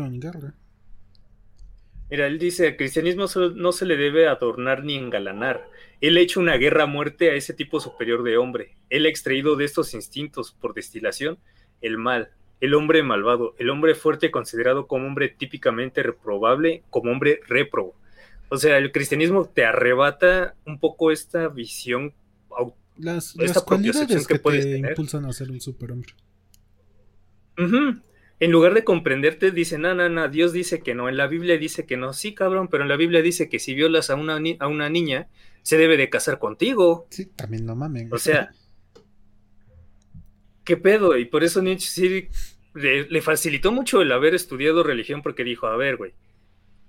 Mira, 2.09 2.27
él 2.27 2.39
dice, 2.39 2.67
el 2.67 2.77
cristianismo 2.77 3.25
no 3.55 3.71
se 3.73 3.85
le 3.85 3.97
debe 3.97 4.29
adornar 4.29 4.85
ni 4.85 4.95
engalanar. 4.95 5.69
Él 5.99 6.15
ha 6.15 6.21
hecho 6.21 6.39
una 6.39 6.55
guerra 6.55 6.83
a 6.83 6.87
muerte 6.87 7.29
a 7.29 7.33
ese 7.33 7.53
tipo 7.53 7.81
superior 7.81 8.23
de 8.23 8.37
hombre. 8.37 8.77
Él 8.89 9.05
ha 9.05 9.09
extraído 9.09 9.57
de 9.57 9.65
estos 9.65 9.93
instintos 9.93 10.53
por 10.53 10.73
destilación 10.73 11.39
el 11.81 11.97
mal, 11.97 12.31
el 12.61 12.73
hombre 12.73 13.03
malvado, 13.03 13.55
el 13.57 13.69
hombre 13.69 13.95
fuerte 13.95 14.31
considerado 14.31 14.87
como 14.87 15.07
hombre 15.07 15.29
típicamente 15.29 16.03
reprobable, 16.03 16.83
como 16.89 17.11
hombre 17.11 17.39
réprobo. 17.47 17.95
O 18.49 18.57
sea, 18.57 18.77
el 18.77 18.91
cristianismo 18.91 19.45
te 19.45 19.65
arrebata 19.65 20.55
un 20.65 20.79
poco 20.79 21.11
esta 21.11 21.47
visión, 21.47 22.13
las, 22.97 23.35
esta 23.39 23.61
cualidades 23.61 24.27
que, 24.27 24.39
te 24.39 24.77
impulsan 24.77 25.25
a 25.25 25.33
ser 25.33 25.51
un 25.51 25.59
superhombre. 25.59 26.13
En 28.39 28.51
lugar 28.51 28.73
de 28.73 28.83
comprenderte, 28.83 29.51
dice, 29.51 29.77
no, 29.77 29.93
no, 29.95 30.09
no, 30.09 30.27
Dios 30.27 30.53
dice 30.53 30.81
que 30.81 30.93
no, 30.93 31.07
en 31.09 31.17
la 31.17 31.27
Biblia 31.27 31.57
dice 31.57 31.85
que 31.85 31.97
no, 31.97 32.13
sí, 32.13 32.33
cabrón, 32.33 32.67
pero 32.67 32.83
en 32.83 32.89
la 32.89 32.97
Biblia 32.97 33.21
dice 33.21 33.49
que 33.49 33.59
si 33.59 33.73
violas 33.73 34.09
a 34.09 34.15
una, 34.15 34.39
a 34.59 34.67
una 34.67 34.89
niña, 34.89 35.27
se 35.61 35.77
debe 35.77 35.97
de 35.97 36.09
casar 36.09 36.37
contigo. 36.37 37.07
Sí, 37.09 37.25
también 37.25 37.65
no 37.65 37.75
mamen. 37.75 38.13
O 38.13 38.17
sea, 38.17 38.51
¿qué 40.65 40.75
pedo? 40.75 41.17
Y 41.17 41.25
por 41.25 41.43
eso 41.43 41.61
Nietzsche 41.61 41.89
sí 41.89 42.27
le, 42.73 43.21
facilitó 43.21 43.71
mucho 43.71 44.01
el 44.01 44.11
haber 44.11 44.35
estudiado 44.35 44.83
religión 44.83 45.21
porque 45.21 45.45
dijo, 45.45 45.67
a 45.67 45.77
ver, 45.77 45.95
güey, 45.95 46.13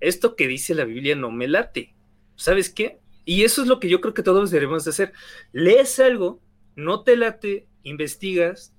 esto 0.01 0.35
que 0.35 0.49
dice 0.49 0.75
la 0.75 0.85
Biblia 0.85 1.15
no 1.15 1.31
me 1.31 1.47
late. 1.47 1.95
¿Sabes 2.35 2.71
qué? 2.71 2.99
Y 3.25 3.45
eso 3.45 3.63
es 3.63 3.69
lo 3.69 3.79
que 3.79 3.89
yo 3.89 4.01
creo 4.01 4.15
que 4.15 4.23
todos 4.23 4.51
debemos 4.51 4.85
de 4.85 4.91
hacer. 4.91 5.13
Lees 5.53 6.01
algo, 6.01 6.41
no 6.75 7.03
te 7.03 7.17
late, 7.17 7.69
investigas, 7.83 8.73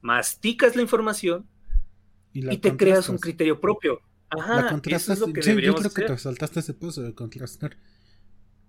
masticas 0.00 0.76
la 0.76 0.82
información 0.82 1.46
y, 2.32 2.58
te 2.58 2.76
creas 2.76 3.08
un 3.08 3.18
criterio 3.18 3.60
propio. 3.60 4.00
Ajá, 4.30 4.62
la 4.62 4.70
contrastas. 4.70 5.18
yo 5.20 5.32
creo 5.32 5.90
que 5.90 6.02
te 6.02 6.18
saltaste 6.18 6.60
ese 6.60 6.74
paso 6.74 7.02
de 7.02 7.14
contrastar. 7.14 7.76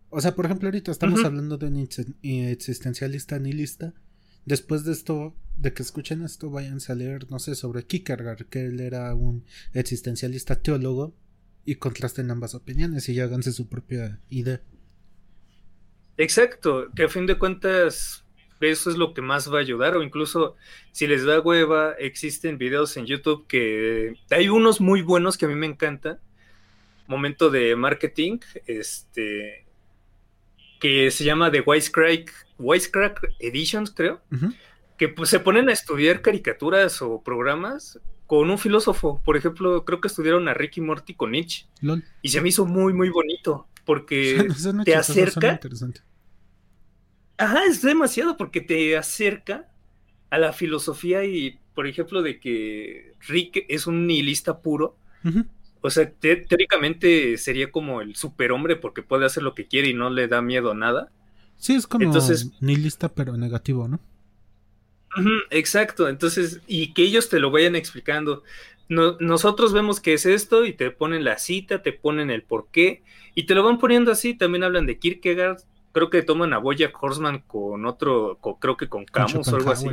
O 0.09 0.21
sea, 0.21 0.35
por 0.35 0.45
ejemplo, 0.45 0.67
ahorita 0.67 0.91
estamos 0.91 1.23
hablando 1.25 1.57
de 1.57 1.67
un 1.67 1.77
existencialista 2.23 3.39
nihilista. 3.39 3.93
Después 4.47 4.85
de 4.85 4.93
esto, 4.93 5.35
de 5.57 5.73
que 5.73 5.83
escuchen 5.83 6.23
esto, 6.23 6.49
vayan 6.49 6.79
a 6.87 6.95
leer, 6.95 7.29
no 7.29 7.37
sé, 7.37 7.53
sobre 7.53 7.85
Kierkegaard, 7.85 8.45
que 8.45 8.67
él 8.67 8.79
era 8.79 9.13
un 9.13 9.43
existencialista 9.73 10.55
teólogo, 10.55 11.13
y 11.65 11.75
contrasten 11.75 12.31
ambas 12.31 12.55
opiniones 12.55 13.09
y 13.09 13.19
háganse 13.19 13.51
su 13.51 13.67
propia 13.67 14.21
idea. 14.29 14.61
Exacto, 16.15 16.89
que 16.95 17.03
a 17.03 17.09
fin 17.09 17.25
de 17.25 17.37
cuentas 17.37 18.23
eso 18.61 18.89
es 18.89 18.95
lo 18.95 19.13
que 19.13 19.21
más 19.21 19.51
va 19.51 19.57
a 19.57 19.61
ayudar, 19.61 19.97
o 19.97 20.01
incluso 20.01 20.55
si 20.93 21.07
les 21.07 21.25
da 21.25 21.41
hueva, 21.41 21.91
existen 21.99 22.57
videos 22.57 22.95
en 22.95 23.05
YouTube 23.05 23.47
que 23.47 24.13
hay 24.29 24.47
unos 24.47 24.79
muy 24.79 25.01
buenos 25.01 25.37
que 25.37 25.43
a 25.43 25.49
mí 25.49 25.55
me 25.55 25.67
encantan. 25.67 26.19
Momento 27.05 27.49
de 27.49 27.75
marketing, 27.75 28.39
este 28.65 29.66
que 30.79 31.11
se 31.11 31.23
llama 31.23 31.51
The 31.51 31.61
Wisecrack, 31.65 32.33
Wisecrack 32.59 33.21
Editions, 33.39 33.91
creo 33.91 34.21
que 34.97 35.09
pues, 35.09 35.29
se 35.29 35.39
ponen 35.39 35.69
a 35.69 35.73
estudiar 35.73 36.21
caricaturas 36.21 37.01
o 37.01 37.21
programas 37.21 37.99
con 38.25 38.49
un 38.49 38.57
filósofo. 38.57 39.21
Por 39.23 39.37
ejemplo, 39.37 39.85
creo 39.85 40.01
que 40.01 40.07
estudiaron 40.07 40.47
a 40.47 40.53
Ricky 40.53 40.81
Morty 40.81 41.13
con 41.13 41.31
Nietzsche. 41.31 41.67
Y 42.21 42.29
se 42.29 42.41
me 42.41 42.49
hizo 42.49 42.65
muy, 42.65 42.93
muy 42.93 43.09
bonito. 43.09 43.67
porque 43.85 44.47
te 44.85 44.95
acerca. 44.95 45.59
Ajá, 47.37 47.65
es 47.65 47.81
demasiado 47.81 48.35
porque 48.35 48.61
te 48.61 48.97
acerca 48.97 49.69
a 50.29 50.37
la 50.37 50.51
filosofía 50.51 51.23
y, 51.23 51.59
por 51.73 51.87
ejemplo, 51.87 52.21
de 52.21 52.39
que 52.39 53.13
Rick 53.27 53.65
es 53.69 53.87
un 53.87 54.07
nihilista 54.07 54.61
puro. 54.61 54.97
O 55.87 55.89
sea, 55.91 56.11
teóricamente 56.11 57.37
sería 57.37 57.71
como 57.71 58.01
el 58.01 58.15
superhombre 58.15 58.75
porque 58.75 59.03
puede 59.03 59.25
hacer 59.25 59.43
lo 59.43 59.55
que 59.55 59.67
quiere 59.67 59.89
y 59.89 59.93
no 59.93 60.09
le 60.09 60.27
da 60.27 60.41
miedo 60.41 60.71
a 60.71 60.75
nada. 60.75 61.11
Sí, 61.57 61.75
es 61.75 61.87
como 61.87 62.03
Entonces, 62.05 62.51
nihilista 62.61 63.09
pero 63.13 63.37
negativo, 63.37 63.87
¿no? 63.87 63.99
exacto, 65.49 66.07
entonces, 66.09 66.61
y 66.67 66.93
que 66.93 67.03
ellos 67.03 67.29
te 67.29 67.39
lo 67.39 67.51
vayan 67.51 67.75
explicando. 67.75 68.43
nosotros 68.89 69.73
vemos 69.73 69.99
que 69.99 70.13
es 70.13 70.25
esto 70.25 70.65
y 70.65 70.73
te 70.73 70.91
ponen 70.91 71.23
la 71.23 71.37
cita, 71.37 71.81
te 71.81 71.93
ponen 71.93 72.29
el 72.31 72.43
por 72.43 72.69
qué 72.71 73.03
y 73.35 73.45
te 73.45 73.55
lo 73.55 73.63
van 73.63 73.79
poniendo 73.79 74.11
así. 74.11 74.33
También 74.35 74.63
hablan 74.63 74.85
de 74.85 74.99
Kierkegaard, 74.99 75.59
creo 75.97 76.11
que 76.11 76.21
toman 76.21 76.53
a 76.53 76.59
Boya 76.59 76.91
Horseman 76.93 77.39
con 77.47 77.87
otro, 77.87 78.39
creo 78.61 78.77
que 78.77 78.87
con 78.87 79.03
Camus 79.05 79.47
o 79.47 79.55
algo 79.55 79.71
así. 79.71 79.87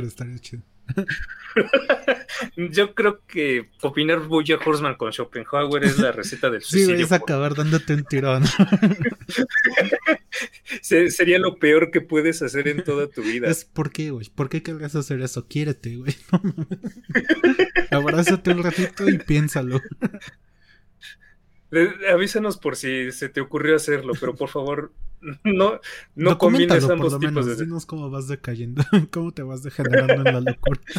Yo 2.55 2.93
creo 2.93 3.25
que 3.25 3.71
opinar 3.81 4.19
Boya 4.19 4.59
Horseman 4.63 4.97
con 4.97 5.11
Schopenhauer 5.11 5.83
es 5.83 5.97
la 5.97 6.11
receta 6.11 6.51
del 6.51 6.61
suicidio. 6.65 6.97
Sí, 6.97 7.01
es 7.01 7.11
acabar 7.11 7.55
dándote 7.55 7.95
un 7.95 8.03
tirón. 8.03 8.43
Sería 10.81 11.39
lo 11.39 11.57
peor 11.57 11.89
que 11.89 12.01
puedes 12.01 12.43
hacer 12.43 12.67
en 12.67 12.83
toda 12.83 13.07
tu 13.07 13.23
vida. 13.23 13.49
Es 13.49 13.65
¿por 13.65 13.91
qué, 13.91 14.11
güey? 14.11 14.29
¿Por 14.29 14.47
qué 14.47 14.61
querrías 14.61 14.95
hacer 14.95 15.21
eso? 15.21 15.47
Quiérete, 15.47 15.95
güey. 15.95 16.15
Abrázate 17.89 18.51
un 18.51 18.61
ratito 18.61 19.09
y 19.09 19.17
piénsalo. 19.17 19.81
Avísanos 22.11 22.57
por 22.57 22.75
si 22.75 23.11
se 23.11 23.29
te 23.29 23.41
ocurrió 23.41 23.75
hacerlo, 23.75 24.13
pero 24.19 24.35
por 24.35 24.49
favor, 24.49 24.91
no, 25.43 25.79
no 26.15 26.37
combines 26.37 26.83
ambos 26.83 27.13
por 27.13 27.21
lo 27.23 27.29
tipos 27.29 27.45
menos. 27.45 27.59
Dinos 27.59 27.85
cómo 27.85 28.09
vas 28.09 28.27
decayendo, 28.27 28.83
cómo 29.11 29.31
te 29.31 29.43
vas 29.43 29.63
degenerando 29.63 30.13
en 30.13 30.23
la 30.23 30.41
locura. 30.41 30.81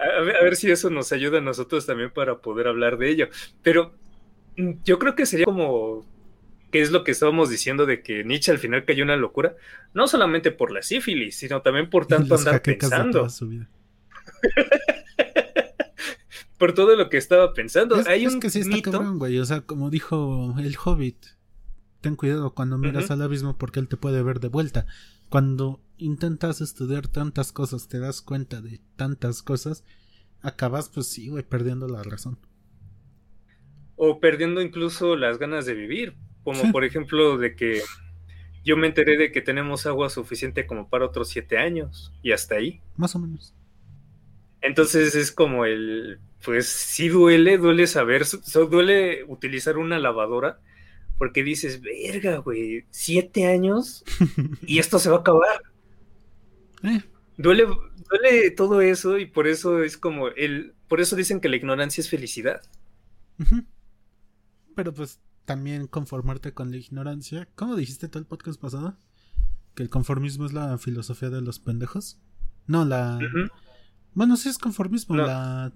A 0.00 0.22
ver, 0.22 0.36
a 0.36 0.42
ver, 0.42 0.56
si 0.56 0.68
eso 0.72 0.90
nos 0.90 1.12
ayuda 1.12 1.38
a 1.38 1.40
nosotros 1.40 1.86
también 1.86 2.10
para 2.10 2.38
poder 2.38 2.66
hablar 2.66 2.98
de 2.98 3.10
ello. 3.10 3.28
Pero 3.62 3.94
mm, 4.56 4.72
yo 4.84 4.98
creo 4.98 5.14
que 5.14 5.24
sería 5.24 5.44
como 5.44 6.04
que 6.72 6.80
es 6.80 6.90
lo 6.90 7.04
que 7.04 7.12
estábamos 7.12 7.48
diciendo 7.48 7.86
de 7.86 8.02
que 8.02 8.24
Nietzsche 8.24 8.50
al 8.50 8.58
final 8.58 8.84
cayó 8.84 9.04
en 9.04 9.10
una 9.10 9.16
locura, 9.16 9.54
no 9.94 10.08
solamente 10.08 10.50
por 10.50 10.72
la 10.72 10.82
sífilis, 10.82 11.36
sino 11.36 11.62
también 11.62 11.88
por 11.90 12.06
tanto 12.06 12.34
andar 12.34 12.60
pensando. 12.60 13.28
Por 16.58 16.74
todo 16.74 16.96
lo 16.96 17.08
que 17.08 17.16
estaba 17.16 17.54
pensando. 17.54 17.96
Hay 18.06 18.26
un 18.26 18.40
que 18.40 18.50
sí 18.50 18.60
está 18.60 18.82
cabrón, 18.82 19.18
güey. 19.18 19.38
O 19.38 19.44
sea, 19.44 19.62
como 19.62 19.90
dijo 19.90 20.54
el 20.58 20.76
Hobbit, 20.76 21.24
ten 22.00 22.16
cuidado 22.16 22.54
cuando 22.54 22.78
miras 22.78 23.10
al 23.10 23.22
abismo 23.22 23.56
porque 23.56 23.80
él 23.80 23.88
te 23.88 23.96
puede 23.96 24.22
ver 24.22 24.40
de 24.40 24.48
vuelta. 24.48 24.86
Cuando 25.28 25.80
intentas 25.98 26.60
estudiar 26.60 27.06
tantas 27.06 27.52
cosas, 27.52 27.88
te 27.88 27.98
das 27.98 28.22
cuenta 28.22 28.60
de 28.60 28.80
tantas 28.96 29.42
cosas, 29.42 29.84
acabas, 30.42 30.88
pues 30.88 31.06
sí, 31.06 31.28
güey, 31.28 31.44
perdiendo 31.44 31.86
la 31.86 32.02
razón. 32.02 32.38
O 33.96 34.20
perdiendo 34.20 34.60
incluso 34.60 35.16
las 35.16 35.38
ganas 35.38 35.64
de 35.64 35.74
vivir. 35.74 36.16
Como 36.42 36.72
por 36.72 36.84
ejemplo, 36.84 37.36
de 37.36 37.54
que 37.54 37.82
yo 38.64 38.76
me 38.76 38.86
enteré 38.86 39.16
de 39.16 39.32
que 39.32 39.42
tenemos 39.42 39.86
agua 39.86 40.08
suficiente 40.08 40.66
como 40.66 40.88
para 40.88 41.04
otros 41.04 41.28
siete 41.28 41.58
años. 41.58 42.12
Y 42.22 42.32
hasta 42.32 42.56
ahí. 42.56 42.80
Más 42.96 43.14
o 43.14 43.18
menos. 43.18 43.54
Entonces 44.60 45.14
es 45.14 45.30
como 45.30 45.64
el 45.64 46.20
pues 46.44 46.68
sí 46.68 47.08
duele, 47.08 47.58
duele 47.58 47.86
saber, 47.86 48.24
duele 48.70 49.24
utilizar 49.24 49.76
una 49.76 49.98
lavadora, 49.98 50.60
porque 51.18 51.42
dices, 51.42 51.80
verga, 51.80 52.38
güey, 52.38 52.84
siete 52.90 53.46
años 53.46 54.04
y 54.62 54.78
esto 54.78 54.98
se 54.98 55.10
va 55.10 55.16
a 55.16 55.20
acabar. 55.20 55.62
Eh. 56.84 57.02
Duele, 57.36 57.66
duele 58.08 58.52
todo 58.52 58.82
eso 58.82 59.18
y 59.18 59.26
por 59.26 59.48
eso 59.48 59.82
es 59.82 59.96
como 59.96 60.28
el, 60.28 60.76
por 60.86 61.00
eso 61.00 61.16
dicen 61.16 61.40
que 61.40 61.48
la 61.48 61.56
ignorancia 61.56 62.00
es 62.00 62.08
felicidad. 62.08 62.62
Pero 64.76 64.94
pues 64.94 65.20
también 65.44 65.88
conformarte 65.88 66.54
con 66.54 66.70
la 66.70 66.76
ignorancia. 66.76 67.48
¿Cómo 67.56 67.74
dijiste 67.74 68.06
todo 68.06 68.20
el 68.20 68.26
podcast 68.26 68.60
pasado? 68.60 68.96
Que 69.74 69.82
el 69.82 69.90
conformismo 69.90 70.46
es 70.46 70.52
la 70.52 70.78
filosofía 70.78 71.30
de 71.30 71.40
los 71.40 71.58
pendejos. 71.58 72.20
No, 72.68 72.84
la... 72.84 73.18
Bueno, 74.14 74.36
sí 74.36 74.48
es 74.48 74.58
conformismo, 74.58 75.16
la 75.16 75.72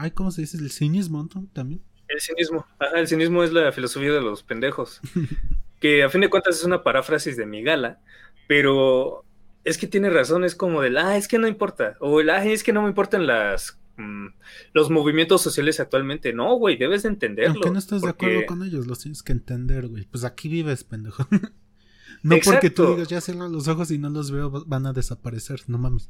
Ay, 0.00 0.12
¿cómo 0.12 0.30
se 0.30 0.42
dice? 0.42 0.58
El 0.58 0.70
cinismo 0.70 1.28
también. 1.52 1.82
El 2.06 2.20
cinismo. 2.20 2.64
Ajá, 2.78 3.00
el 3.00 3.08
cinismo 3.08 3.42
es 3.42 3.52
la 3.52 3.72
filosofía 3.72 4.12
de 4.12 4.20
los 4.20 4.42
pendejos. 4.42 5.00
que 5.80 6.02
a 6.04 6.08
fin 6.08 6.20
de 6.20 6.30
cuentas 6.30 6.56
es 6.56 6.64
una 6.64 6.82
paráfrasis 6.82 7.36
de 7.36 7.46
Migala, 7.46 8.00
pero 8.46 9.24
es 9.64 9.76
que 9.76 9.86
tiene 9.86 10.10
razón, 10.10 10.44
es 10.44 10.54
como 10.54 10.82
del, 10.82 10.98
ah, 10.98 11.16
es 11.16 11.28
que 11.28 11.38
no 11.38 11.48
importa, 11.48 11.96
o 12.00 12.20
el, 12.20 12.30
ah, 12.30 12.44
es 12.44 12.62
que 12.62 12.72
no 12.72 12.82
me 12.82 12.88
importan 12.88 13.26
las 13.26 13.78
mm, 13.96 14.28
los 14.72 14.88
movimientos 14.88 15.42
sociales 15.42 15.80
actualmente. 15.80 16.32
No, 16.32 16.54
güey, 16.56 16.76
debes 16.76 17.02
de 17.02 17.10
entenderlo. 17.10 17.54
Aunque 17.54 17.70
no 17.70 17.78
estás 17.78 18.02
de 18.02 18.08
acuerdo 18.08 18.46
con 18.46 18.62
ellos, 18.62 18.86
los 18.86 19.00
tienes 19.00 19.22
que 19.22 19.32
entender, 19.32 19.88
güey. 19.88 20.06
Pues 20.06 20.24
aquí 20.24 20.48
vives, 20.48 20.84
pendejo. 20.84 21.26
no 22.22 22.36
porque 22.44 22.70
tú 22.70 22.86
digas, 22.86 23.08
ya 23.08 23.20
cierro 23.20 23.48
los 23.48 23.68
ojos 23.68 23.90
y 23.90 23.98
no 23.98 24.10
los 24.10 24.30
veo, 24.30 24.64
van 24.66 24.86
a 24.86 24.92
desaparecer, 24.92 25.62
no 25.66 25.78
mames. 25.78 26.08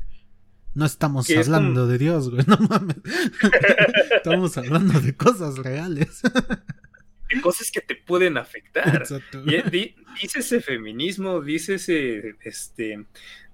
No 0.74 0.86
estamos 0.86 1.28
hablando 1.30 1.86
de 1.86 1.98
Dios, 1.98 2.30
güey, 2.30 2.44
no 2.46 2.56
mames. 2.58 2.96
estamos 4.16 4.56
hablando 4.56 5.00
de 5.00 5.16
cosas 5.16 5.58
reales. 5.58 6.22
de 6.22 7.40
cosas 7.40 7.70
que 7.70 7.80
te 7.80 7.96
pueden 7.96 8.36
afectar. 8.36 8.96
Exacto. 8.96 9.42
Y, 9.44 9.94
dice 10.20 10.40
ese 10.40 10.60
feminismo, 10.60 11.40
dice 11.40 11.74
ese, 11.74 12.36
este, 12.42 13.04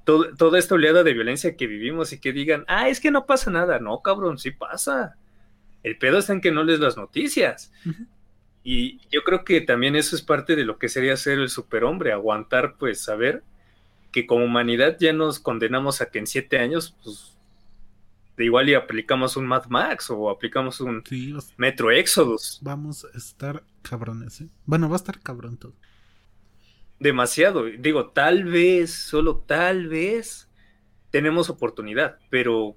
toda 0.05 0.59
esta 0.59 0.75
oleada 0.75 1.03
de 1.03 1.15
violencia 1.15 1.57
que 1.57 1.67
vivimos 1.67 2.13
y 2.13 2.21
que 2.21 2.33
digan, 2.33 2.65
ah, 2.69 2.89
es 2.89 3.01
que 3.01 3.11
no 3.11 3.27
pasa 3.27 3.51
nada. 3.51 3.79
No, 3.79 4.03
cabrón, 4.03 4.39
sí 4.39 4.51
pasa. 4.51 5.17
El 5.83 5.99
pedo 5.99 6.19
está 6.19 6.33
en 6.33 6.41
que 6.41 6.53
no 6.53 6.65
lees 6.65 6.81
las 6.81 6.97
noticias. 6.97 7.73
Y 8.63 9.01
yo 9.11 9.23
creo 9.25 9.45
que 9.45 9.61
también 9.61 9.97
eso 9.97 10.17
es 10.17 10.23
parte 10.23 10.57
de 10.57 10.65
lo 10.65 10.79
que 10.79 10.89
sería 10.89 11.17
ser 11.17 11.39
el 11.39 11.51
superhombre, 11.51 12.13
aguantar, 12.13 12.77
pues, 12.79 13.01
saber 13.03 13.43
que 14.15 14.29
como 14.29 14.45
humanidad 14.45 14.97
ya 15.01 15.13
nos 15.13 15.41
condenamos 15.41 16.01
a 16.01 16.09
que 16.09 16.21
en 16.21 16.29
siete 16.29 16.57
años, 16.59 16.95
pues, 17.03 17.37
de 18.37 18.45
igual 18.45 18.69
y 18.69 18.75
aplicamos 18.75 19.37
un 19.37 19.45
Mad 19.45 19.65
Max 19.67 20.09
o 20.09 20.31
aplicamos 20.31 20.81
un 20.81 21.03
Metro 21.57 21.91
Exodus. 21.91 22.61
Vamos 22.63 23.05
a 23.05 23.19
estar 23.19 23.65
cabrones, 23.83 24.41
¿eh? 24.41 24.49
Bueno, 24.67 24.89
va 24.89 24.95
a 24.95 24.99
estar 24.99 25.19
cabrón 25.19 25.57
todo. 25.57 25.75
Demasiado. 27.01 27.65
Digo, 27.65 28.11
tal 28.11 28.45
vez, 28.45 28.95
solo 28.95 29.39
tal 29.39 29.89
vez, 29.89 30.49
tenemos 31.11 31.51
oportunidad, 31.51 32.21
pero 32.31 32.77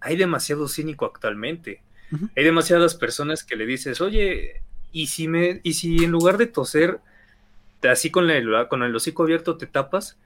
hay 0.00 0.16
demasiado 0.16 0.66
cínico 0.66 1.04
actualmente. 1.04 1.82
Hay 2.34 2.44
demasiadas 2.44 2.94
personas 2.94 3.44
que 3.44 3.56
le 3.56 3.66
dices, 3.66 4.00
oye, 4.00 4.62
¿y 4.92 5.08
si, 5.08 5.28
me, 5.28 5.60
y 5.62 5.74
si 5.74 6.04
en 6.04 6.10
lugar 6.10 6.38
de 6.38 6.46
toser, 6.46 7.00
así 7.82 8.10
con 8.10 8.30
el, 8.30 8.66
con 8.68 8.82
el 8.82 8.96
hocico 8.96 9.24
abierto 9.24 9.58
te 9.58 9.66
tapas? 9.66 10.16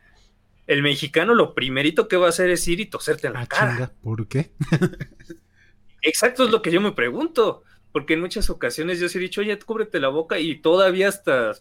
El 0.69 0.83
mexicano 0.83 1.35
lo 1.35 1.55
primerito 1.55 2.07
que 2.07 2.17
va 2.17 2.27
a 2.27 2.29
hacer 2.29 2.51
es 2.51 2.69
ir 2.69 2.79
y 2.79 2.87
toserte 2.87 3.27
en 3.27 3.33
la 3.33 3.41
ah, 3.41 3.47
cara. 3.47 3.93
¿Por 4.03 4.29
qué? 4.29 4.53
Exacto, 6.03 6.45
es 6.45 6.51
lo 6.51 6.63
que 6.63 6.71
yo 6.71 6.81
me 6.81 6.93
pregunto. 6.93 7.65
Porque 7.91 8.15
en 8.15 8.21
muchas 8.21 8.51
ocasiones 8.51 9.01
yo 9.01 9.09
sí 9.09 9.19
he 9.19 9.23
dicho, 9.23 9.41
oye, 9.41 9.59
cúbrete 9.59 9.99
la 9.99 10.09
boca 10.09 10.39
y 10.39 10.61
todavía 10.61 11.09
hasta, 11.09 11.53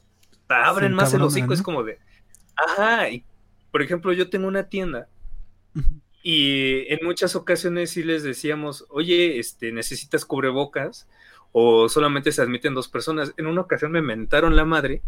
abren 0.50 0.94
más 0.94 1.14
el 1.14 1.22
hocico. 1.22 1.54
Es 1.54 1.62
como 1.62 1.84
de, 1.84 2.00
ajá. 2.56 3.10
Y, 3.10 3.24
por 3.72 3.82
ejemplo, 3.82 4.12
yo 4.12 4.30
tengo 4.30 4.48
una 4.48 4.68
tienda 4.68 5.08
y 6.22 6.92
en 6.92 7.00
muchas 7.04 7.36
ocasiones 7.38 7.92
sí 7.92 8.04
les 8.04 8.24
decíamos, 8.24 8.86
oye, 8.90 9.40
este, 9.40 9.72
necesitas 9.72 10.26
cubrebocas 10.26 11.08
o 11.54 11.88
solamente 11.88 12.34
se 12.34 12.42
admiten 12.42 12.74
dos 12.74 12.90
personas. 12.90 13.34
En 13.38 13.48
una 13.48 13.62
ocasión 13.62 13.94
me 13.94 14.02
mentaron 14.02 14.58
la 14.58 14.66
madre 14.66 15.02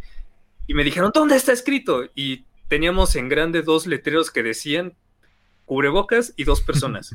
y 0.68 0.74
me 0.74 0.86
dijeron, 0.86 1.12
¿dónde 1.14 1.36
está 1.36 1.52
escrito? 1.52 2.06
Y 2.16 2.45
teníamos 2.70 3.15
en 3.17 3.28
grande 3.28 3.61
dos 3.61 3.86
letreros 3.88 4.32
que 4.32 4.43
decían 4.43 4.93
cubrebocas 5.65 6.34
y 6.38 6.45
dos 6.45 6.61
personas. 6.61 7.13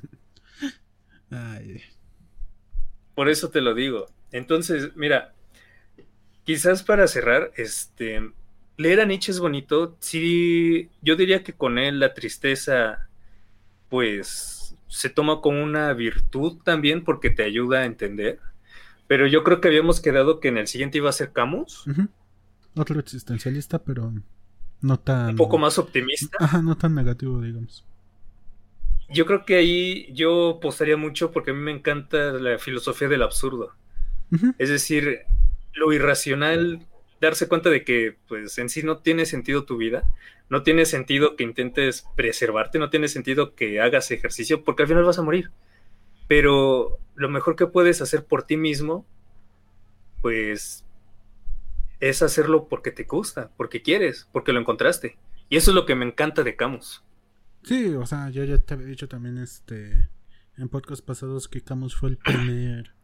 Por 3.15 3.29
eso 3.29 3.49
te 3.49 3.61
lo 3.61 3.75
digo. 3.75 4.07
Entonces, 4.31 4.95
mira, 4.97 5.33
quizás 6.45 6.83
para 6.83 7.09
cerrar, 7.09 7.53
este, 7.57 8.33
leer 8.77 9.01
a 9.01 9.05
Nietzsche 9.07 9.33
es 9.33 9.41
bonito. 9.41 9.97
Sí, 10.01 10.91
yo 11.03 11.17
diría 11.17 11.43
que 11.43 11.53
con 11.53 11.79
él 11.79 12.01
la 12.01 12.15
tristeza, 12.15 13.09
pues, 13.89 14.77
se 14.89 15.11
toma 15.11 15.41
como 15.41 15.63
una 15.63 15.93
virtud 15.93 16.59
también 16.63 17.03
porque 17.05 17.31
te 17.31 17.43
ayuda 17.43 17.81
a 17.81 17.85
entender. 17.85 18.41
Pero 19.07 19.27
yo 19.27 19.45
creo 19.45 19.61
que 19.61 19.69
habíamos 19.69 20.01
quedado 20.01 20.41
que 20.41 20.49
en 20.49 20.59
el 20.59 20.67
siguiente 20.67 20.99
iba 20.99 21.11
a 21.11 21.13
ser 21.13 21.33
Camus. 21.33 21.85
Otro 22.75 22.99
existencialista, 22.99 23.83
pero 23.83 24.13
no 24.85 24.99
tan... 24.99 25.31
Un 25.31 25.37
poco 25.37 25.57
más 25.57 25.79
optimista. 25.79 26.37
Ajá, 26.39 26.61
no 26.61 26.77
tan 26.77 26.95
negativo, 26.95 27.41
digamos. 27.41 27.85
Yo 29.09 29.25
creo 29.25 29.47
que 29.47 29.57
ahí 29.57 30.13
yo 30.13 30.59
postaría 30.61 30.99
mucho 30.99 31.31
porque 31.31 31.53
a 31.53 31.55
mí 31.55 31.61
me 31.61 31.71
encanta 31.71 32.33
la 32.33 32.59
filosofía 32.59 33.09
del 33.09 33.23
absurdo. 33.23 33.73
Es 34.59 34.69
decir, 34.69 35.21
lo 35.73 35.93
irracional 35.93 36.87
darse 37.21 37.49
cuenta 37.49 37.71
de 37.71 37.85
que 37.85 38.17
pues 38.29 38.59
en 38.59 38.69
sí 38.69 38.83
no 38.83 38.99
tiene 38.99 39.25
sentido 39.25 39.65
tu 39.65 39.77
vida, 39.77 40.05
no 40.51 40.63
tiene 40.63 40.85
sentido 40.85 41.37
que 41.37 41.45
intentes 41.45 42.07
preservarte, 42.17 42.79
no 42.79 42.91
tiene 42.91 43.09
sentido 43.09 43.55
que 43.55 43.81
hagas 43.81 44.11
ejercicio 44.11 44.65
porque 44.65 44.83
al 44.83 44.89
final 44.89 45.05
vas 45.05 45.19
a 45.19 45.23
morir. 45.23 45.51
Pero 46.29 46.99
lo 47.15 47.29
mejor 47.31 47.57
que 47.57 47.67
puedes 47.67 48.03
hacer 48.03 48.25
por 48.25 48.43
ti 48.43 48.57
mismo, 48.57 49.07
pues 50.21 50.84
es 52.09 52.23
hacerlo 52.23 52.69
porque 52.69 52.91
te 52.91 53.05
gusta, 53.05 53.51
porque 53.57 53.83
quieres, 53.83 54.29
porque 54.33 54.53
lo 54.53 54.61
encontraste. 54.61 55.17
Y 55.49 55.57
eso 55.57 55.71
es 55.71 55.75
lo 55.75 55.87
que 55.87 55.95
me 55.95 56.05
encanta 56.05 56.43
de 56.43 56.57
Camus. 56.57 57.03
Sí, 57.63 57.89
o 57.95 58.07
sea, 58.07 58.31
yo 58.31 58.45
ya 58.45 58.59
te 58.59 58.75
había 58.75 58.87
dicho 58.87 59.09
también 59.09 59.39
este 59.39 60.09
en 60.57 60.69
podcast 60.69 61.05
pasados 61.05 61.49
que 61.49 61.63
Camus 61.63 61.97
fue 61.97 62.11
el 62.11 62.17
primer 62.19 62.95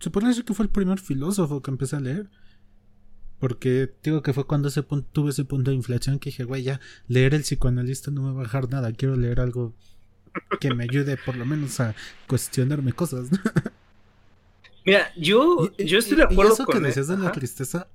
se 0.00 0.10
puede 0.10 0.28
decir 0.28 0.44
que 0.44 0.54
fue 0.54 0.64
el 0.64 0.70
primer 0.70 0.98
filósofo 0.98 1.62
que 1.62 1.70
empecé 1.70 1.96
a 1.96 2.00
leer. 2.00 2.30
Porque 3.38 3.90
digo 4.02 4.22
que 4.22 4.32
fue 4.32 4.44
cuando 4.44 4.68
ese 4.68 4.82
punto, 4.82 5.08
tuve 5.12 5.30
ese 5.30 5.44
punto 5.44 5.70
de 5.70 5.76
inflexión 5.76 6.18
que 6.18 6.30
dije, 6.30 6.44
güey, 6.44 6.62
ya 6.62 6.80
leer 7.06 7.34
el 7.34 7.42
psicoanalista 7.42 8.10
no 8.10 8.22
me 8.22 8.32
va 8.32 8.40
a 8.40 8.42
bajar 8.44 8.68
nada, 8.70 8.92
quiero 8.92 9.16
leer 9.16 9.40
algo 9.40 9.74
que 10.60 10.74
me 10.74 10.84
ayude 10.84 11.16
por 11.16 11.36
lo 11.36 11.46
menos 11.46 11.80
a 11.80 11.94
cuestionarme 12.26 12.92
cosas. 12.92 13.28
Mira, 14.84 15.12
yo, 15.16 15.74
yo 15.76 15.98
estoy 15.98 16.16
de 16.16 16.24
acuerdo 16.24 16.52
y 16.52 16.54
eso 16.54 16.66
que 16.66 16.80
decías 16.80 17.08
de 17.08 17.18
la 17.18 17.32
tristeza 17.32 17.88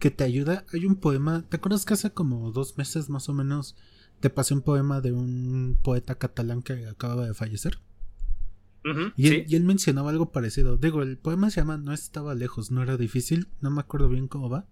que 0.00 0.10
te 0.10 0.24
ayuda, 0.24 0.64
hay 0.72 0.86
un 0.86 0.96
poema, 0.96 1.42
¿te 1.48 1.58
acuerdas 1.58 1.84
que 1.84 1.94
hace 1.94 2.10
como 2.10 2.50
dos 2.50 2.76
meses 2.76 3.08
más 3.08 3.28
o 3.28 3.34
menos 3.34 3.76
te 4.18 4.30
pasé 4.30 4.54
un 4.54 4.62
poema 4.62 5.00
de 5.00 5.12
un 5.12 5.78
poeta 5.82 6.16
catalán 6.16 6.62
que 6.62 6.88
acababa 6.88 7.26
de 7.26 7.34
fallecer? 7.34 7.78
y, 9.16 9.54
él, 9.54 9.64
mencionaba 9.64 10.10
algo 10.10 10.32
parecido. 10.32 10.76
Digo, 10.76 11.02
el 11.02 11.18
poema 11.18 11.50
se 11.50 11.60
llama 11.60 11.76
No 11.76 11.92
estaba 11.92 12.34
lejos, 12.34 12.70
no 12.70 12.82
era 12.82 12.96
difícil. 12.96 13.48
No 13.60 13.70
me 13.70 13.80
acuerdo 13.80 14.08
bien 14.08 14.26
cómo 14.26 14.48
va. 14.48 14.66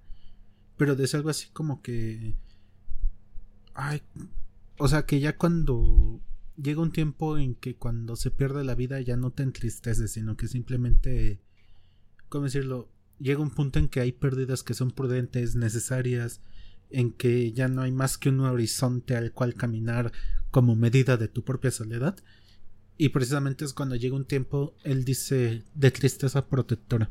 Pero 0.76 0.96
decía 0.96 1.18
algo 1.18 1.28
así 1.30 1.48
como 1.52 1.82
que. 1.82 2.34
Ay. 3.74 4.02
O 4.78 4.88
sea, 4.88 5.04
que 5.04 5.20
ya 5.20 5.36
cuando. 5.36 6.20
Llega 6.56 6.80
un 6.80 6.90
tiempo 6.90 7.38
en 7.38 7.54
que 7.54 7.76
cuando 7.76 8.16
se 8.16 8.32
pierde 8.32 8.64
la 8.64 8.74
vida 8.74 9.00
ya 9.00 9.16
no 9.16 9.30
te 9.30 9.42
entristeces, 9.42 10.10
sino 10.12 10.36
que 10.36 10.48
simplemente. 10.48 11.40
¿Cómo 12.30 12.44
decirlo? 12.44 12.90
Llega 13.18 13.40
un 13.40 13.50
punto 13.50 13.78
en 13.78 13.88
que 13.88 14.00
hay 14.00 14.12
pérdidas 14.12 14.62
que 14.62 14.74
son 14.74 14.90
prudentes, 14.90 15.56
necesarias, 15.56 16.40
en 16.90 17.12
que 17.12 17.52
ya 17.52 17.68
no 17.68 17.82
hay 17.82 17.92
más 17.92 18.18
que 18.18 18.28
un 18.28 18.40
horizonte 18.40 19.16
al 19.16 19.32
cual 19.32 19.54
caminar 19.54 20.12
como 20.50 20.76
medida 20.76 21.16
de 21.16 21.28
tu 21.28 21.44
propia 21.44 21.70
soledad 21.70 22.16
y 22.98 23.10
precisamente 23.10 23.64
es 23.64 23.72
cuando 23.72 23.94
llega 23.94 24.16
un 24.16 24.24
tiempo, 24.24 24.74
él 24.82 25.04
dice 25.04 25.62
de 25.72 25.90
tristeza 25.92 26.48
protectora. 26.48 27.10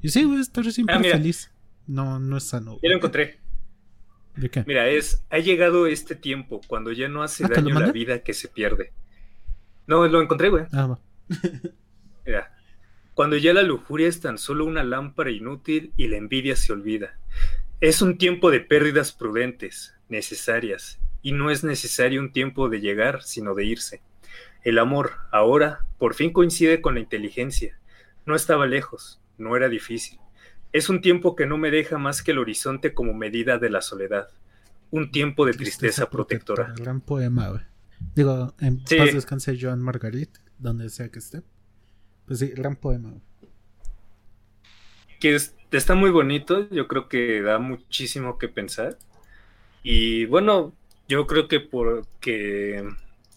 Y 0.00 0.08
sí, 0.08 0.24
güey, 0.24 0.40
estar 0.40 0.64
siempre 0.72 0.96
ah, 0.96 1.02
feliz. 1.02 1.52
No, 1.86 2.18
no 2.18 2.38
es 2.38 2.44
sano. 2.44 2.78
Ya 2.82 2.88
lo 2.88 2.96
encontré. 2.96 3.38
¿De 4.34 4.48
qué? 4.50 4.64
Mira, 4.66 4.88
es, 4.88 5.22
ha 5.28 5.38
llegado 5.38 5.86
este 5.86 6.14
tiempo 6.14 6.62
cuando 6.66 6.90
ya 6.90 7.08
no 7.08 7.22
hace 7.22 7.44
ah, 7.44 7.48
daño 7.54 7.78
la 7.78 7.92
vida 7.92 8.20
que 8.20 8.32
se 8.32 8.48
pierde. 8.48 8.92
No, 9.86 10.06
lo 10.08 10.22
encontré, 10.22 10.48
güey. 10.48 10.64
Ah, 10.72 10.86
va. 10.86 11.00
Mira, 12.26 12.55
cuando 13.16 13.38
ya 13.38 13.54
la 13.54 13.62
lujuria 13.62 14.08
es 14.08 14.20
tan 14.20 14.36
solo 14.36 14.66
una 14.66 14.84
lámpara 14.84 15.30
inútil 15.30 15.94
y 15.96 16.08
la 16.08 16.18
envidia 16.18 16.54
se 16.54 16.74
olvida. 16.74 17.18
Es 17.80 18.02
un 18.02 18.18
tiempo 18.18 18.50
de 18.50 18.60
pérdidas 18.60 19.12
prudentes, 19.12 19.94
necesarias, 20.10 21.00
y 21.22 21.32
no 21.32 21.50
es 21.50 21.64
necesario 21.64 22.20
un 22.20 22.30
tiempo 22.30 22.68
de 22.68 22.82
llegar, 22.82 23.22
sino 23.22 23.54
de 23.54 23.64
irse. 23.64 24.02
El 24.64 24.78
amor, 24.78 25.12
ahora, 25.32 25.86
por 25.96 26.12
fin 26.12 26.30
coincide 26.30 26.82
con 26.82 26.92
la 26.92 27.00
inteligencia. 27.00 27.80
No 28.26 28.36
estaba 28.36 28.66
lejos, 28.66 29.18
no 29.38 29.56
era 29.56 29.70
difícil. 29.70 30.18
Es 30.74 30.90
un 30.90 31.00
tiempo 31.00 31.36
que 31.36 31.46
no 31.46 31.56
me 31.56 31.70
deja 31.70 31.96
más 31.96 32.22
que 32.22 32.32
el 32.32 32.38
horizonte 32.38 32.92
como 32.92 33.14
medida 33.14 33.56
de 33.56 33.70
la 33.70 33.80
soledad. 33.80 34.28
Un 34.90 35.10
tiempo 35.10 35.46
de 35.46 35.54
tristeza, 35.54 36.10
protectora. 36.10 36.74
Gran 36.76 37.00
poema, 37.00 37.48
güey. 37.48 37.62
Digo, 38.14 38.54
en 38.60 38.84
paz 38.84 39.14
descanse 39.14 39.56
Joan 39.58 39.80
Margarit, 39.80 40.36
donde 40.58 40.90
sea 40.90 41.08
que 41.08 41.20
esté. 41.20 41.42
Pues 42.26 42.40
sí, 42.40 42.48
gran 42.48 42.76
poema. 42.76 43.14
Que 45.20 45.38
está 45.70 45.94
muy 45.94 46.10
bonito, 46.10 46.68
yo 46.70 46.88
creo 46.88 47.08
que 47.08 47.40
da 47.42 47.58
muchísimo 47.58 48.38
que 48.38 48.48
pensar. 48.48 48.98
Y 49.82 50.26
bueno, 50.26 50.74
yo 51.08 51.26
creo 51.26 51.48
que 51.48 51.60
porque 51.60 52.84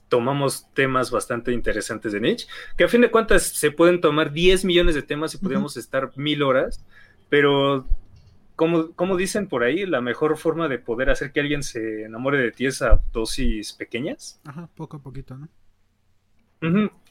tomamos 0.10 0.68
temas 0.74 1.12
bastante 1.12 1.52
interesantes 1.52 2.12
de 2.12 2.20
Nietzsche, 2.20 2.48
que 2.76 2.84
a 2.84 2.88
fin 2.88 3.02
de 3.02 3.12
cuentas 3.12 3.44
se 3.44 3.72
pueden 3.72 4.02
tomar 4.02 4.32
10 4.32 4.66
millones 4.66 4.96
de 4.96 5.04
temas 5.04 5.34
y 5.36 5.38
podríamos 5.38 5.78
estar 5.78 6.12
mil 6.18 6.42
horas, 6.42 6.84
pero 7.30 7.86
como, 8.56 8.92
como 8.94 9.16
dicen 9.16 9.48
por 9.48 9.64
ahí, 9.64 9.86
la 9.86 10.02
mejor 10.02 10.38
forma 10.38 10.68
de 10.68 10.80
poder 10.80 11.12
hacer 11.12 11.32
que 11.32 11.40
alguien 11.40 11.64
se 11.64 12.04
enamore 12.04 12.40
de 12.40 12.52
ti 12.52 12.66
es 12.66 12.82
a 12.82 13.02
dosis 13.14 13.74
pequeñas. 13.74 14.42
Ajá, 14.44 14.68
poco 14.76 14.98
a 14.98 15.02
poquito, 15.02 15.38
¿no? 15.38 15.48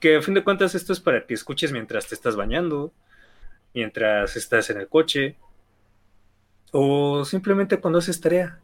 Que 0.01 0.16
a 0.16 0.22
fin 0.22 0.34
de 0.34 0.44
cuentas 0.44 0.74
esto 0.74 0.92
es 0.92 1.01
para 1.01 1.26
que 1.26 1.34
escuches 1.34 1.72
mientras 1.72 2.07
te 2.07 2.14
estás 2.14 2.36
bañando, 2.36 2.92
mientras 3.74 4.36
estás 4.36 4.70
en 4.70 4.78
el 4.78 4.88
coche, 4.88 5.36
o 6.72 7.24
simplemente 7.24 7.80
cuando 7.80 7.99
haces 7.99 8.20
tarea. 8.20 8.61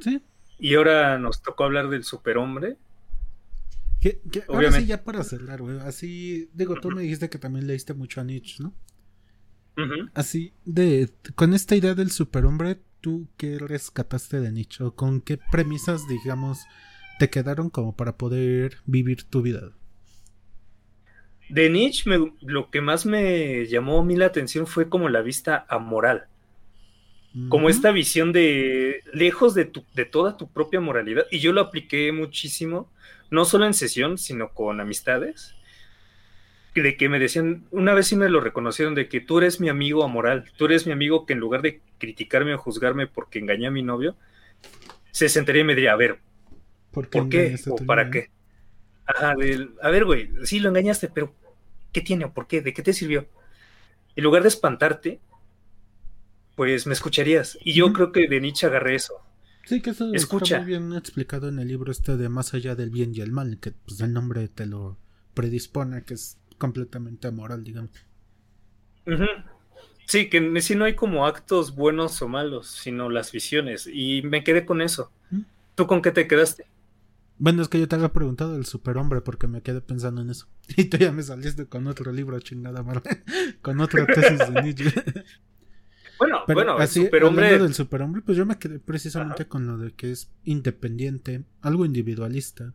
Sí. 0.00 0.20
Y 0.58 0.74
ahora 0.74 1.18
nos 1.18 1.42
tocó 1.42 1.64
hablar 1.64 1.88
del 1.88 2.04
superhombre, 2.04 2.76
ahora 4.48 4.72
sí, 4.72 4.86
ya 4.86 5.02
para 5.02 5.22
cerrar, 5.24 5.62
güey. 5.62 5.78
Así, 5.80 6.50
digo, 6.52 6.74
tú 6.76 6.90
me 6.90 7.02
dijiste 7.02 7.30
que 7.30 7.38
también 7.38 7.66
leíste 7.66 7.94
mucho 7.94 8.20
a 8.20 8.24
Nietzsche, 8.24 8.62
¿no? 8.62 8.74
Así, 10.14 10.52
de, 10.64 11.10
con 11.34 11.52
esta 11.52 11.74
idea 11.74 11.94
del 11.94 12.10
superhombre, 12.10 12.80
¿tú 13.00 13.28
qué 13.36 13.58
rescataste 13.58 14.40
de 14.40 14.52
Nietzsche? 14.52 14.84
¿O 14.84 14.94
con 14.94 15.20
qué 15.20 15.38
premisas, 15.50 16.06
digamos, 16.06 16.60
te 17.18 17.28
quedaron 17.28 17.70
como 17.70 17.96
para 17.96 18.16
poder 18.16 18.78
vivir 18.86 19.24
tu 19.24 19.42
vida? 19.42 19.72
De 21.48 21.68
Nietzsche, 21.70 22.10
lo 22.40 22.70
que 22.70 22.80
más 22.80 23.06
me 23.06 23.66
llamó 23.66 24.00
a 24.00 24.04
mí 24.04 24.16
la 24.16 24.26
atención 24.26 24.66
fue 24.66 24.88
como 24.88 25.08
la 25.08 25.20
vista 25.20 25.66
amoral. 25.68 26.26
Como 27.48 27.68
esta 27.68 27.90
visión 27.90 28.32
de 28.32 29.02
lejos 29.12 29.54
de, 29.54 29.64
tu, 29.64 29.84
de 29.94 30.04
toda 30.04 30.36
tu 30.36 30.48
propia 30.48 30.80
moralidad. 30.80 31.24
Y 31.32 31.40
yo 31.40 31.52
lo 31.52 31.62
apliqué 31.62 32.12
muchísimo 32.12 32.88
no 33.30 33.44
solo 33.44 33.66
en 33.66 33.74
sesión, 33.74 34.18
sino 34.18 34.50
con 34.50 34.80
amistades, 34.80 35.56
de 36.74 36.96
que 36.96 37.08
me 37.08 37.18
decían, 37.18 37.64
una 37.70 37.94
vez 37.94 38.08
sí 38.08 38.16
me 38.16 38.28
lo 38.28 38.40
reconocieron, 38.40 38.94
de 38.94 39.08
que 39.08 39.20
tú 39.20 39.38
eres 39.38 39.60
mi 39.60 39.68
amigo 39.68 40.04
amoral, 40.04 40.44
tú 40.56 40.66
eres 40.66 40.86
mi 40.86 40.92
amigo 40.92 41.26
que 41.26 41.34
en 41.34 41.40
lugar 41.40 41.62
de 41.62 41.80
criticarme 41.98 42.54
o 42.54 42.58
juzgarme 42.58 43.06
porque 43.06 43.38
engañé 43.38 43.66
a 43.66 43.70
mi 43.70 43.82
novio, 43.82 44.16
se 45.10 45.28
sentaría 45.28 45.62
y 45.62 45.64
me 45.64 45.74
diría, 45.74 45.92
a 45.92 45.96
ver, 45.96 46.18
¿por, 46.90 47.28
qué? 47.28 47.56
¿O 47.68 47.76
para 47.76 48.10
qué? 48.10 48.30
Ajá, 49.06 49.32
a 49.82 49.90
ver, 49.90 50.04
güey, 50.04 50.30
sí 50.44 50.60
lo 50.60 50.68
engañaste, 50.70 51.08
pero 51.08 51.34
¿qué 51.92 52.00
tiene 52.00 52.24
o 52.24 52.32
por 52.32 52.46
qué? 52.46 52.62
¿De 52.62 52.72
qué 52.72 52.82
te 52.82 52.92
sirvió? 52.92 53.26
En 54.16 54.24
lugar 54.24 54.42
de 54.42 54.48
espantarte, 54.48 55.20
pues 56.54 56.86
me 56.86 56.92
escucharías. 56.94 57.58
Y 57.64 57.74
yo 57.74 57.92
creo 57.92 58.12
que 58.12 58.28
de 58.28 58.40
Nietzsche 58.40 58.66
agarré 58.66 58.94
eso. 58.94 59.14
Sí, 59.66 59.80
que 59.80 59.90
eso 59.90 60.12
Escucha. 60.12 60.56
está 60.56 60.58
muy 60.58 60.66
bien 60.66 60.92
explicado 60.92 61.48
en 61.48 61.58
el 61.58 61.68
libro 61.68 61.90
este 61.90 62.16
de 62.16 62.28
Más 62.28 62.52
allá 62.54 62.74
del 62.74 62.90
bien 62.90 63.14
y 63.14 63.20
el 63.20 63.32
mal, 63.32 63.58
que 63.60 63.72
pues 63.72 64.00
el 64.00 64.12
nombre 64.12 64.48
te 64.48 64.66
lo 64.66 64.98
predispone, 65.32 66.04
que 66.04 66.14
es 66.14 66.38
completamente 66.58 67.28
amoral, 67.28 67.64
digamos. 67.64 67.90
Sí, 70.06 70.28
que 70.28 70.60
si 70.60 70.74
no 70.74 70.84
hay 70.84 70.94
como 70.94 71.26
actos 71.26 71.74
buenos 71.74 72.20
o 72.20 72.28
malos, 72.28 72.68
sino 72.68 73.08
las 73.08 73.32
visiones. 73.32 73.88
Y 73.90 74.22
me 74.22 74.44
quedé 74.44 74.64
con 74.66 74.82
eso. 74.82 75.10
¿Mm? 75.30 75.40
¿Tú 75.74 75.86
con 75.86 76.02
qué 76.02 76.10
te 76.10 76.28
quedaste? 76.28 76.66
Bueno, 77.36 77.62
es 77.62 77.68
que 77.68 77.80
yo 77.80 77.88
te 77.88 77.96
había 77.96 78.12
preguntado 78.12 78.56
el 78.56 78.64
superhombre 78.64 79.20
porque 79.20 79.48
me 79.48 79.62
quedé 79.62 79.80
pensando 79.80 80.22
en 80.22 80.30
eso. 80.30 80.46
Y 80.76 80.84
tú 80.84 80.96
ya 80.96 81.12
me 81.12 81.22
saliste 81.22 81.66
con 81.66 81.86
otro 81.86 82.12
libro, 82.12 82.38
chingada 82.40 82.82
madre. 82.82 83.22
con 83.62 83.80
otra 83.80 84.06
tesis 84.06 84.38
de 84.38 84.62
Nietzsche. 84.62 84.92
Bueno, 86.16 86.42
bueno, 86.46 86.80
el 86.80 86.86
superhombre. 86.86 87.58
del 87.58 87.74
superhombre, 87.74 88.22
pues 88.22 88.38
yo 88.38 88.46
me 88.46 88.56
quedé 88.56 88.78
precisamente 88.78 89.48
con 89.48 89.66
lo 89.66 89.78
de 89.78 89.92
que 89.92 90.12
es 90.12 90.30
independiente, 90.44 91.44
algo 91.60 91.84
individualista, 91.84 92.72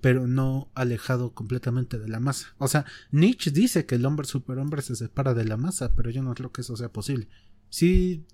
pero 0.00 0.28
no 0.28 0.70
alejado 0.74 1.34
completamente 1.34 1.98
de 1.98 2.08
la 2.08 2.20
masa. 2.20 2.54
O 2.58 2.68
sea, 2.68 2.84
Nietzsche 3.10 3.50
dice 3.50 3.86
que 3.86 3.96
el 3.96 4.06
hombre 4.06 4.26
superhombre 4.26 4.82
se 4.82 4.94
separa 4.94 5.34
de 5.34 5.44
la 5.44 5.56
masa, 5.56 5.94
pero 5.96 6.10
yo 6.10 6.22
no 6.22 6.32
creo 6.34 6.52
que 6.52 6.60
eso 6.60 6.76
sea 6.76 6.92
posible. 6.92 7.28
Sí, 7.70 8.24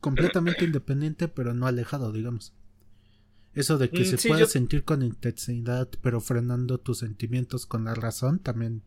completamente 0.00 0.64
independiente, 0.64 1.26
pero 1.26 1.52
no 1.52 1.66
alejado, 1.66 2.12
digamos. 2.12 2.54
Eso 3.58 3.78
de 3.78 3.90
que 3.90 4.02
mm, 4.02 4.16
se 4.16 4.28
puede 4.28 4.46
sentir 4.46 4.84
con 4.84 5.02
intensidad, 5.02 5.88
pero 6.02 6.20
frenando 6.20 6.78
tus 6.78 6.98
sentimientos 6.98 7.66
con 7.66 7.84
la 7.84 7.94
razón, 7.94 8.38
también 8.38 8.82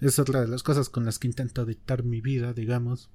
es 0.00 0.18
otra 0.18 0.40
de 0.40 0.48
las 0.48 0.62
cosas 0.62 0.88
con 0.88 1.04
las 1.04 1.18
que 1.18 1.26
intento 1.26 1.64
dictar 1.66 2.04
mi 2.04 2.20
vida, 2.20 2.52
digamos 2.52 3.10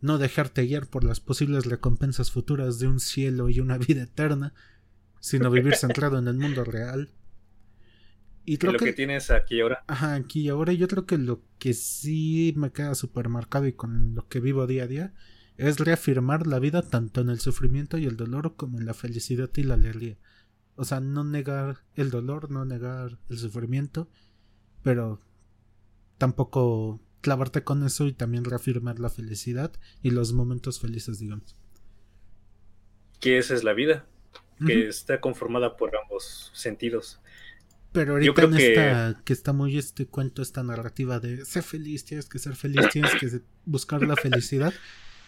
no 0.00 0.18
dejarte 0.18 0.64
guiar 0.64 0.86
por 0.86 1.04
las 1.04 1.20
posibles 1.20 1.66
recompensas 1.66 2.30
futuras 2.30 2.78
de 2.78 2.86
un 2.86 3.00
cielo 3.00 3.48
y 3.48 3.60
una 3.60 3.78
vida 3.78 4.02
eterna, 4.02 4.54
sino 5.20 5.50
vivir 5.50 5.74
centrado 5.76 6.18
en 6.18 6.28
el 6.28 6.36
mundo 6.36 6.64
real. 6.64 7.10
Y 8.44 8.56
creo 8.56 8.72
lo 8.72 8.78
que, 8.78 8.92
tienes 8.94 9.30
aquí 9.30 9.60
ahora. 9.60 9.84
Ajá, 9.88 10.14
aquí 10.14 10.48
ahora. 10.48 10.72
Yo 10.72 10.88
creo 10.88 11.04
que 11.04 11.18
lo 11.18 11.42
que 11.58 11.74
sí 11.74 12.54
me 12.56 12.72
queda 12.72 12.94
súper 12.94 13.28
marcado 13.28 13.66
y 13.66 13.74
con 13.74 14.14
lo 14.14 14.26
que 14.28 14.40
vivo 14.40 14.66
día 14.66 14.84
a 14.84 14.86
día 14.86 15.14
es 15.58 15.78
reafirmar 15.78 16.46
la 16.46 16.60
vida 16.60 16.82
tanto 16.82 17.20
en 17.20 17.28
el 17.28 17.40
sufrimiento 17.40 17.98
y 17.98 18.06
el 18.06 18.16
dolor 18.16 18.54
como 18.56 18.78
en 18.78 18.86
la 18.86 18.94
felicidad 18.94 19.50
y 19.56 19.64
la 19.64 19.74
alegría. 19.74 20.16
O 20.76 20.84
sea, 20.84 21.00
no 21.00 21.24
negar 21.24 21.82
el 21.96 22.10
dolor, 22.10 22.50
no 22.50 22.64
negar 22.64 23.18
el 23.28 23.38
sufrimiento, 23.38 24.08
pero 24.84 25.20
tampoco 26.16 27.00
clavarte 27.20 27.64
con 27.64 27.84
eso 27.84 28.06
y 28.06 28.12
también 28.12 28.44
reafirmar 28.44 29.00
la 29.00 29.10
felicidad 29.10 29.72
y 30.00 30.12
los 30.12 30.32
momentos 30.32 30.80
felices, 30.80 31.18
digamos. 31.18 31.56
Que 33.18 33.38
esa 33.38 33.54
es 33.54 33.64
la 33.64 33.72
vida, 33.72 34.06
que 34.64 34.86
está 34.86 35.20
conformada 35.20 35.76
por 35.76 35.90
ambos 35.96 36.52
sentidos. 36.54 37.20
Pero 37.90 38.12
ahorita 38.12 38.42
en 38.42 38.54
esta, 38.54 39.22
que... 39.24 39.32
está 39.32 39.52
muy 39.52 39.76
este 39.76 40.06
cuento, 40.06 40.42
esta 40.42 40.62
narrativa 40.62 41.18
de 41.18 41.44
ser 41.44 41.64
feliz, 41.64 42.04
tienes 42.04 42.28
que 42.28 42.38
ser 42.38 42.54
feliz, 42.54 42.88
tienes 42.92 43.12
que 43.16 43.40
buscar 43.64 44.02
la 44.02 44.14
felicidad. 44.14 44.72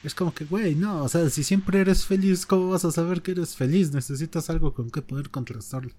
Es 0.03 0.15
como 0.15 0.35
que, 0.35 0.45
güey, 0.45 0.75
no, 0.75 1.05
o 1.05 1.09
sea, 1.09 1.29
si 1.29 1.45
siempre 1.45 1.81
eres 1.81 2.07
feliz, 2.07 2.47
¿cómo 2.47 2.71
vas 2.71 2.85
a 2.85 2.91
saber 2.91 3.21
que 3.21 3.33
eres 3.33 3.55
feliz? 3.55 3.93
Necesitas 3.93 4.49
algo 4.49 4.73
con 4.73 4.91
que 4.91 5.03
poder 5.03 5.29
contrastarlo. 5.31 5.93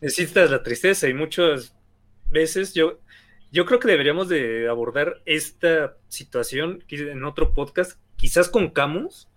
Necesitas 0.00 0.50
la 0.50 0.62
tristeza 0.62 1.08
y 1.08 1.14
muchas 1.14 1.74
veces 2.30 2.74
yo, 2.74 3.00
yo 3.52 3.66
creo 3.66 3.78
que 3.78 3.88
deberíamos 3.88 4.28
de 4.28 4.68
abordar 4.68 5.22
esta 5.26 5.96
situación 6.08 6.84
en 6.88 7.24
otro 7.24 7.54
podcast, 7.54 8.00
quizás 8.16 8.48
con 8.48 8.70
Camus, 8.70 9.28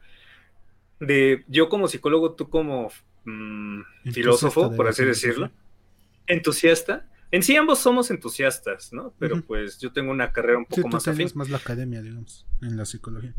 de 0.99 1.43
yo 1.47 1.69
como 1.69 1.87
psicólogo, 1.87 2.33
tú 2.33 2.49
como 2.49 2.91
mm, 3.25 3.81
filósofo, 4.11 4.75
por 4.75 4.87
así 4.87 5.05
decirlo, 5.05 5.51
entusiasta. 6.27 7.07
En 7.31 7.43
sí 7.43 7.55
ambos 7.55 7.79
somos 7.79 8.11
entusiastas, 8.11 8.91
¿no? 8.91 9.13
Pero 9.17 9.41
pues 9.41 9.79
yo 9.79 9.91
tengo 9.91 10.11
una 10.11 10.31
carrera 10.31 10.57
un 10.57 10.65
poco 10.65 10.87
más 10.89 11.07
afín. 11.07 11.29
más 11.35 11.49
la 11.49 11.57
academia, 11.57 12.01
digamos, 12.01 12.45
en 12.61 12.77
la 12.77 12.85
psicología 12.85 13.33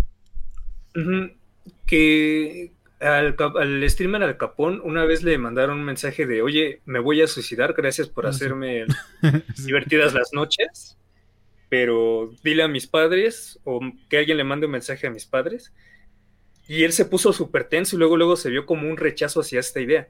que 1.87 2.73
al, 3.01 3.91
streamer 3.91 4.23
Al 4.23 4.37
Capón 4.37 4.81
una 4.85 5.05
vez 5.05 5.23
le 5.23 5.37
mandaron 5.39 5.79
un 5.79 5.85
mensaje 5.85 6.27
de, 6.27 6.43
oye, 6.43 6.81
me 6.85 7.01
voy 7.01 7.21
a 7.21 7.27
suicidar, 7.27 7.75
gracias 7.75 8.09
por 8.09 8.27
ah, 8.27 8.31
hacerme 8.31 8.87
divertidas 9.65 10.15
las 10.15 10.33
noches, 10.33 10.97
pero 11.69 12.33
dile 12.45 12.63
a 12.63 12.69
mis 12.69 12.87
padres 12.87 13.59
o 13.65 13.81
que 14.09 14.19
alguien 14.19 14.37
le 14.37 14.45
mande 14.45 14.67
un 14.67 14.73
mensaje 14.73 15.07
a 15.07 15.11
mis 15.11 15.27
padres. 15.27 15.73
Y 16.69 16.85
él 16.85 16.93
se 16.93 17.05
puso 17.05 17.33
súper 17.33 17.65
tenso 17.65 17.97
y 17.97 17.99
luego, 17.99 18.17
luego 18.17 18.37
se 18.37 18.49
vio 18.49 18.67
como 18.67 18.89
un 18.89 18.97
rechazo 18.97 19.41
hacia 19.41 19.59
esta 19.59 19.81
idea. 19.81 20.09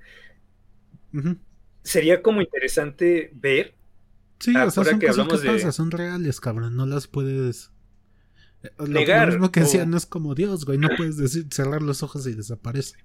Sería 1.83 2.23
como 2.23 2.41
interesante 2.41 3.31
ver. 3.35 3.75
Sí, 4.39 4.51
o 4.57 4.71
sea, 4.71 4.85
son 4.85 5.01
cosas 5.01 5.63
que 5.63 5.73
son 5.73 5.91
reales, 5.91 6.41
cabrón, 6.41 6.77
no 6.77 6.87
las 6.87 7.07
puedes 7.07 7.73
lo, 8.79 9.27
mismo 9.27 9.51
que 9.51 9.61
decía, 9.61 9.87
no 9.87 9.97
es 9.97 10.07
como 10.07 10.35
Dios, 10.35 10.65
güey. 10.65 10.79
No 10.79 10.89
puedes 10.97 11.17
decir 11.17 11.47
cerrar 11.51 11.83
los 11.83 12.03
ojos 12.03 12.27
y 12.27 12.35
desaparece. 12.35 12.97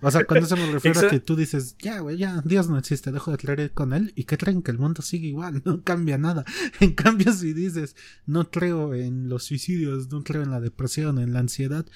O 0.00 0.10
sea, 0.10 0.24
cuando 0.24 0.46
se 0.46 0.56
me 0.56 0.66
refiere 0.72 0.98
a 0.98 1.10
que 1.10 1.20
tú 1.20 1.36
dices, 1.36 1.76
ya, 1.78 2.00
güey, 2.00 2.16
ya, 2.16 2.42
Dios 2.44 2.68
no 2.68 2.76
existe, 2.76 3.12
dejo 3.12 3.30
de 3.30 3.38
creer 3.38 3.72
con 3.72 3.92
él 3.92 4.12
y 4.16 4.24
que 4.24 4.36
creen 4.36 4.62
que 4.62 4.72
el 4.72 4.78
mundo 4.78 5.02
sigue 5.02 5.28
igual, 5.28 5.62
no 5.64 5.82
cambia 5.84 6.18
nada. 6.18 6.44
En 6.80 6.94
cambio, 6.94 7.32
si 7.32 7.52
dices, 7.52 7.94
no 8.26 8.50
creo 8.50 8.94
en 8.94 9.28
los 9.28 9.44
suicidios, 9.44 10.10
no 10.10 10.24
creo 10.24 10.42
en 10.42 10.50
la 10.50 10.60
depresión, 10.60 11.18
en 11.18 11.32
la 11.32 11.40
ansiedad, 11.40 11.86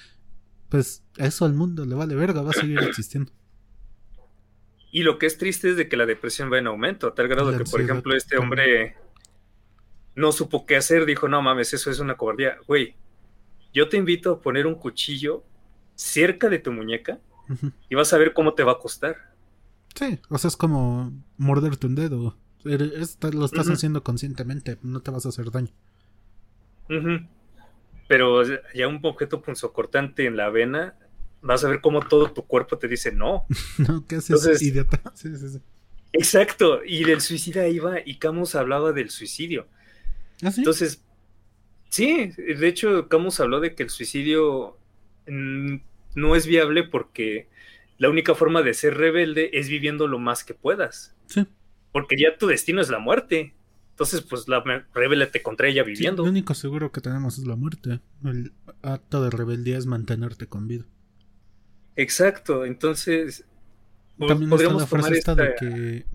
pues 0.69 1.03
eso 1.17 1.45
al 1.45 1.53
mundo 1.53 1.85
le 1.85 1.95
vale 1.95 2.15
verga, 2.15 2.41
va 2.41 2.51
a 2.51 2.53
seguir 2.53 2.79
existiendo. 2.79 3.31
Y 4.97 5.03
lo 5.03 5.19
que 5.19 5.27
es 5.27 5.37
triste 5.37 5.69
es 5.69 5.77
de 5.77 5.87
que 5.87 5.95
la 5.95 6.07
depresión 6.07 6.51
va 6.51 6.57
en 6.57 6.65
aumento, 6.65 7.05
a 7.05 7.13
tal 7.13 7.27
grado 7.27 7.55
que, 7.55 7.65
por 7.65 7.81
ejemplo, 7.81 8.15
este 8.15 8.35
hombre 8.35 8.95
no 10.15 10.31
supo 10.31 10.65
qué 10.65 10.75
hacer, 10.75 11.05
dijo, 11.05 11.27
no 11.27 11.39
mames, 11.39 11.71
eso 11.71 11.91
es 11.91 11.99
una 11.99 12.17
cobardía. 12.17 12.57
Güey, 12.65 12.95
yo 13.71 13.89
te 13.89 13.97
invito 13.97 14.31
a 14.31 14.41
poner 14.41 14.65
un 14.65 14.73
cuchillo 14.73 15.43
cerca 15.93 16.49
de 16.49 16.57
tu 16.57 16.71
muñeca 16.71 17.19
y 17.89 17.93
vas 17.93 18.11
a 18.11 18.17
ver 18.17 18.33
cómo 18.33 18.55
te 18.55 18.63
va 18.63 18.71
a 18.71 18.79
costar. 18.79 19.17
Sí, 19.93 20.19
o 20.29 20.39
sea, 20.39 20.47
es 20.47 20.57
como 20.57 21.13
morderte 21.37 21.85
un 21.85 21.93
dedo. 21.93 22.35
lo 22.63 23.45
estás 23.45 23.69
haciendo 23.69 24.03
conscientemente, 24.03 24.79
no 24.81 25.01
te 25.01 25.11
vas 25.11 25.27
a 25.27 25.29
hacer 25.29 25.51
daño. 25.51 25.69
Pero 28.07 28.41
ya 28.73 28.87
un 28.87 28.99
objeto 29.03 29.43
punzocortante 29.43 30.25
en 30.25 30.37
la 30.37 30.49
vena, 30.49 30.95
vas 31.47 31.63
a 31.63 31.69
ver 31.69 31.81
cómo 31.81 32.01
todo 32.01 32.31
tu 32.31 32.45
cuerpo 32.45 32.77
te 32.77 32.87
dice 32.87 33.11
no. 33.11 33.45
no, 33.79 34.05
¿qué 34.05 34.17
haces, 34.17 34.61
idiota? 34.61 35.01
Sí, 35.15 35.35
sí, 35.35 35.49
sí. 35.49 35.59
Exacto, 36.13 36.81
y 36.85 37.03
del 37.03 37.21
suicida 37.21 37.67
iba, 37.67 37.97
y 38.05 38.15
Camus 38.17 38.55
hablaba 38.55 38.91
del 38.91 39.09
suicidio. 39.09 39.67
¿Ah, 40.43 40.51
Entonces, 40.55 41.03
sí, 41.89 42.31
de 42.37 42.67
hecho, 42.67 43.07
Camus 43.07 43.39
habló 43.39 43.59
de 43.59 43.75
que 43.75 43.83
el 43.83 43.89
suicidio 43.89 44.77
mm, 45.27 45.75
no 46.15 46.35
es 46.35 46.45
viable 46.47 46.83
porque 46.83 47.47
la 47.97 48.09
única 48.09 48.35
forma 48.35 48.61
de 48.61 48.73
ser 48.73 48.95
rebelde 48.95 49.51
es 49.53 49.69
viviendo 49.69 50.07
lo 50.07 50.19
más 50.19 50.43
que 50.43 50.53
puedas. 50.53 51.15
Sí. 51.27 51.45
Porque 51.91 52.15
ya 52.17 52.37
tu 52.37 52.47
destino 52.47 52.81
es 52.81 52.89
la 52.89 52.99
muerte. 52.99 53.53
Entonces, 53.91 54.21
pues 54.21 54.47
la 54.47 54.63
te 55.31 55.41
contra 55.41 55.67
ella 55.67 55.83
viviendo. 55.83 56.23
lo 56.23 56.29
único 56.29 56.53
seguro 56.53 56.91
que 56.91 57.01
tenemos 57.01 57.39
es 57.39 57.47
la 57.47 57.55
muerte. 57.55 57.99
El 58.23 58.53
acto 58.83 59.23
de 59.23 59.31
rebeldía 59.31 59.77
es 59.77 59.87
mantenerte 59.87 60.45
con 60.45 60.67
vida. 60.67 60.85
Exacto. 61.97 62.63
Entonces, 62.63 63.43
También 64.17 64.49
podríamos 64.49 64.83
está 64.83 64.95
la 64.95 65.01
frase 65.01 65.17
esta 65.17 65.35
de 65.35 65.55
que 65.59 66.05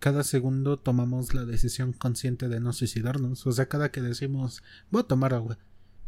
cada 0.00 0.24
segundo 0.24 0.78
tomamos 0.78 1.32
la 1.32 1.44
decisión 1.44 1.92
consciente 1.92 2.48
de 2.48 2.58
no 2.58 2.72
suicidarnos. 2.72 3.46
O 3.46 3.52
sea, 3.52 3.66
cada 3.66 3.92
que 3.92 4.00
decimos, 4.00 4.64
voy 4.90 5.02
a 5.02 5.06
tomar 5.06 5.32
agua, 5.32 5.58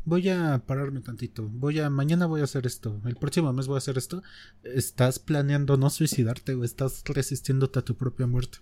voy 0.04 0.28
a 0.30 0.62
pararme 0.66 1.00
tantito, 1.00 1.48
voy 1.48 1.78
a, 1.78 1.90
mañana 1.90 2.26
voy 2.26 2.40
a 2.40 2.44
hacer 2.44 2.66
esto, 2.66 3.00
el 3.04 3.14
próximo 3.14 3.52
mes 3.52 3.68
voy 3.68 3.76
a 3.76 3.78
hacer 3.78 3.96
esto, 3.96 4.22
estás 4.64 5.18
planeando 5.18 5.76
no 5.76 5.90
suicidarte 5.90 6.54
o 6.54 6.64
estás 6.64 7.02
resistiéndote 7.04 7.78
a 7.78 7.82
tu 7.82 7.96
propia 7.96 8.26
muerte. 8.26 8.58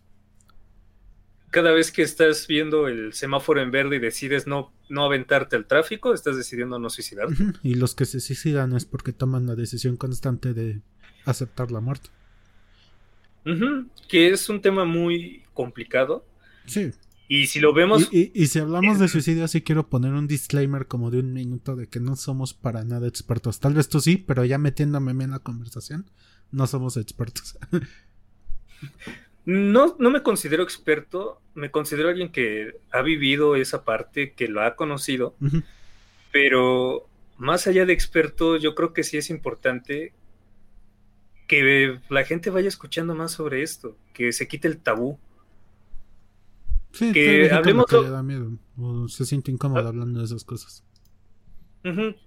Cada 1.52 1.70
vez 1.70 1.92
que 1.92 2.02
estás 2.02 2.48
viendo 2.48 2.88
el 2.88 3.12
semáforo 3.12 3.62
en 3.62 3.70
verde 3.70 3.96
y 3.96 4.00
decides 4.00 4.48
no, 4.48 4.72
no 4.88 5.04
aventarte 5.04 5.54
al 5.54 5.66
tráfico, 5.66 6.12
estás 6.12 6.36
decidiendo 6.36 6.80
no 6.80 6.90
suicidarte. 6.90 7.36
Y 7.62 7.76
los 7.76 7.94
que 7.94 8.06
se 8.06 8.18
suicidan 8.18 8.72
es 8.72 8.84
porque 8.84 9.12
toman 9.12 9.46
la 9.46 9.54
decisión 9.54 9.96
constante 9.96 10.52
de 10.52 10.80
aceptar 11.24 11.70
la 11.70 11.80
muerte 11.80 12.10
que 14.08 14.30
es 14.30 14.48
un 14.48 14.60
tema 14.60 14.84
muy 14.84 15.42
complicado. 15.54 16.26
Sí. 16.66 16.92
Y 17.28 17.46
si 17.46 17.60
lo 17.60 17.72
vemos... 17.72 18.08
Y, 18.12 18.46
si 18.46 18.58
hablamos 18.58 18.98
de 18.98 19.08
suicidio, 19.08 19.48
sí 19.48 19.62
quiero 19.62 19.88
poner 19.88 20.12
un 20.12 20.26
disclaimer 20.26 20.86
como 20.86 21.10
de 21.10 21.20
un 21.20 21.32
minuto 21.32 21.76
de 21.76 21.88
que 21.88 21.98
no 21.98 22.14
somos 22.16 22.52
para 22.52 22.84
nada 22.84 23.08
expertos. 23.08 23.58
Tal 23.58 23.74
vez 23.74 23.88
tú 23.88 24.00
sí, 24.00 24.18
pero 24.18 24.44
ya 24.44 24.58
metiéndome 24.58 25.12
en 25.24 25.30
la 25.30 25.38
conversación, 25.38 26.10
no 26.50 26.66
somos 26.66 26.96
expertos. 26.96 27.58
no, 29.44 29.96
no 29.98 30.10
me 30.10 30.22
considero 30.22 30.62
experto, 30.62 31.40
me 31.54 31.70
considero 31.70 32.08
alguien 32.08 32.30
que 32.30 32.76
ha 32.90 33.02
vivido 33.02 33.56
esa 33.56 33.84
parte, 33.84 34.32
que 34.32 34.48
lo 34.48 34.62
ha 34.62 34.76
conocido, 34.76 35.34
pero 36.32 37.08
más 37.38 37.66
allá 37.66 37.84
de 37.84 37.92
experto, 37.92 38.56
yo 38.56 38.74
creo 38.74 38.92
que 38.92 39.02
sí 39.02 39.16
es 39.16 39.30
importante 39.30 40.12
que 41.48 41.98
la 42.08 42.24
gente 42.24 42.50
vaya 42.50 42.68
escuchando 42.68 43.14
más 43.14 43.32
sobre 43.32 43.62
esto, 43.62 43.96
que 44.14 44.32
se 44.32 44.48
quite 44.48 44.68
el 44.68 44.78
tabú. 44.78 45.18
Sí, 46.92 47.12
que 47.12 47.50
hablemos 47.50 47.86
que 47.86 48.00
le 48.00 48.10
da 48.10 48.22
miedo 48.22 48.52
o 48.78 49.08
se 49.08 49.24
siente 49.24 49.50
incómodo 49.50 49.84
ah. 49.84 49.88
hablando 49.88 50.20
de 50.20 50.26
esas 50.26 50.44
cosas. 50.44 50.84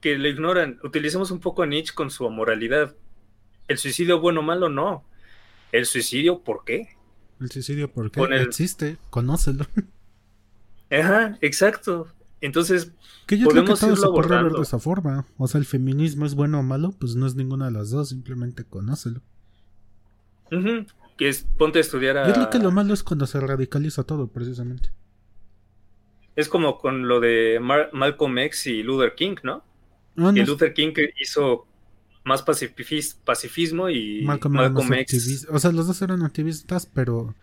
que 0.01 0.18
le 0.18 0.30
ignoran. 0.30 0.80
Utilicemos 0.84 1.32
un 1.32 1.39
poco 1.39 1.63
a 1.63 1.66
Nietzsche 1.66 1.93
con 1.93 2.11
su 2.11 2.26
amoralidad. 2.28 2.95
El 3.68 3.78
suicidio 3.78 4.20
bueno 4.20 4.41
o 4.41 4.43
malo 4.43 4.70
no. 4.70 5.05
El 5.72 5.86
suicidio 5.86 6.43
¿por 6.43 6.63
qué? 6.66 6.95
El 7.40 7.52
suicidio 7.52 7.92
¿por 7.92 8.12
qué? 8.12 8.22
Existe, 8.42 8.98
conócelo. 9.10 9.66
Ajá, 10.92 11.38
exacto. 11.42 12.08
Entonces, 12.42 12.92
que 13.26 13.38
yo 13.38 13.48
creo 13.48 13.66
que 13.66 13.74
todo 13.74 13.96
se 13.96 14.08
puede 14.08 14.44
ver 14.44 14.52
de 14.52 14.62
esa 14.62 14.80
forma. 14.80 15.26
O 15.38 15.48
sea, 15.48 15.60
el 15.60 15.66
feminismo 15.66 16.26
es 16.26 16.36
bueno 16.36 16.60
o 16.60 16.64
malo, 16.64 16.94
pues 17.00 17.16
no 17.16 17.26
es 17.26 17.36
ninguna 17.36 17.66
de 17.66 17.72
las 17.72 17.90
dos, 17.90 18.10
simplemente 18.10 18.64
conócelo. 18.64 19.22
Que 21.18 21.30
es, 21.30 21.48
ponte 21.58 21.80
a 21.80 21.82
estudiar 21.82 22.18
a... 22.18 22.28
Yo 22.28 22.34
creo 22.34 22.50
que 22.50 22.60
lo 22.60 22.72
malo 22.72 22.94
es 22.94 23.04
cuando 23.04 23.26
se 23.26 23.40
radicaliza 23.40 24.04
todo, 24.04 24.28
precisamente. 24.28 24.92
Es 26.36 26.50
como 26.50 26.78
con 26.78 27.08
lo 27.08 27.20
de 27.20 27.60
Malcolm 27.60 28.38
X 28.40 28.68
y 28.68 28.84
Luther 28.84 29.16
King, 29.16 29.38
¿no? 29.44 29.64
Ah, 30.18 30.32
que 30.34 30.46
Luther 30.46 30.74
King 30.74 30.94
hizo 31.20 31.66
más 32.26 32.42
pacifismo 32.42 33.90
y 33.90 34.24
Malcolm, 34.24 34.94
X... 34.94 35.48
O 35.50 35.60
sea, 35.60 35.72
los 35.72 35.88
dos 35.88 36.02
eran 36.02 36.24
activistas, 36.24 36.88
pero 36.88 37.36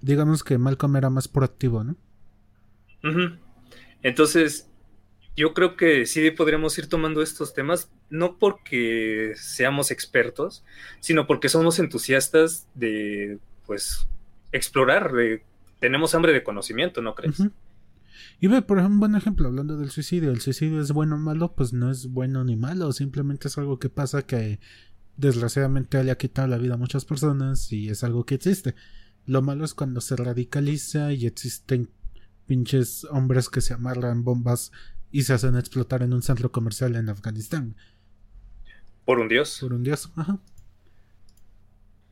digamos 0.00 0.44
que 0.44 0.58
Malcolm 0.58 0.96
era 0.96 1.10
más 1.10 1.28
proactivo, 1.28 1.84
¿no? 1.84 1.96
Entonces, 4.02 4.68
yo 5.36 5.52
creo 5.54 5.76
que 5.76 6.06
sí 6.06 6.30
podríamos 6.30 6.78
ir 6.78 6.88
tomando 6.88 7.20
estos 7.20 7.52
temas, 7.52 7.90
no 8.08 8.38
porque 8.38 9.32
seamos 9.36 9.90
expertos, 9.90 10.64
sino 11.00 11.26
porque 11.26 11.48
somos 11.48 11.78
entusiastas 11.78 12.68
de, 12.74 13.38
pues, 13.66 14.08
explorar, 14.52 15.12
de, 15.12 15.42
tenemos 15.80 16.14
hambre 16.14 16.32
de 16.32 16.44
conocimiento, 16.44 17.02
¿no 17.02 17.14
crees? 17.14 17.42
Y 18.40 18.46
ve, 18.48 18.62
por 18.62 18.78
ejemplo, 18.78 18.94
un 18.94 19.00
buen 19.00 19.14
ejemplo, 19.14 19.48
hablando 19.48 19.76
del 19.76 19.90
suicidio. 19.90 20.30
El 20.30 20.40
suicidio 20.40 20.80
es 20.80 20.92
bueno 20.92 21.16
o 21.16 21.18
malo, 21.18 21.54
pues 21.54 21.72
no 21.72 21.90
es 21.90 22.06
bueno 22.06 22.44
ni 22.44 22.56
malo, 22.56 22.92
simplemente 22.92 23.48
es 23.48 23.58
algo 23.58 23.78
que 23.78 23.88
pasa 23.88 24.22
que 24.22 24.60
desgraciadamente 25.16 26.02
le 26.04 26.10
ha 26.10 26.18
quitado 26.18 26.48
la 26.48 26.58
vida 26.58 26.74
a 26.74 26.78
muchas 26.78 27.04
personas 27.04 27.72
y 27.72 27.88
es 27.88 28.04
algo 28.04 28.24
que 28.24 28.34
existe. 28.34 28.74
Lo 29.24 29.42
malo 29.42 29.64
es 29.64 29.74
cuando 29.74 30.00
se 30.00 30.16
radicaliza 30.16 31.12
y 31.12 31.26
existen 31.26 31.90
pinches 32.46 33.04
hombres 33.10 33.48
que 33.48 33.60
se 33.60 33.74
amarran 33.74 34.24
bombas 34.24 34.72
y 35.10 35.22
se 35.22 35.32
hacen 35.32 35.56
explotar 35.56 36.02
en 36.02 36.12
un 36.12 36.22
centro 36.22 36.52
comercial 36.52 36.94
en 36.96 37.08
Afganistán. 37.08 37.76
Por 39.04 39.18
un 39.20 39.28
dios. 39.28 39.58
Por 39.60 39.72
un 39.72 39.82
dios, 39.82 40.10
ajá. 40.16 40.38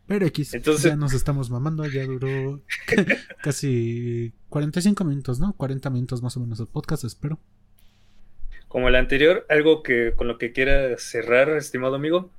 Pero 0.07 0.27
X, 0.27 0.55
Entonces... 0.55 0.85
ya 0.85 0.97
nos 0.97 1.15
estamos 1.15 1.51
mamando, 1.51 1.87
ya 1.87 2.05
duró 2.05 2.63
casi 3.43 4.33
45 4.51 5.03
minutos, 5.05 5.41
¿no? 5.41 5.55
40 5.55 5.89
minutos 5.91 6.23
más 6.23 6.37
o 6.37 6.41
menos 6.41 6.61
el 6.61 6.67
podcast, 6.67 7.05
espero. 7.05 7.39
Como 8.69 8.89
el 8.89 8.97
anterior, 8.97 9.47
algo 9.49 9.83
que 9.83 10.13
con 10.17 10.29
lo 10.29 10.37
que 10.37 10.53
quiera 10.53 10.99
cerrar, 10.99 11.49
estimado 11.51 11.95
amigo. 11.95 12.31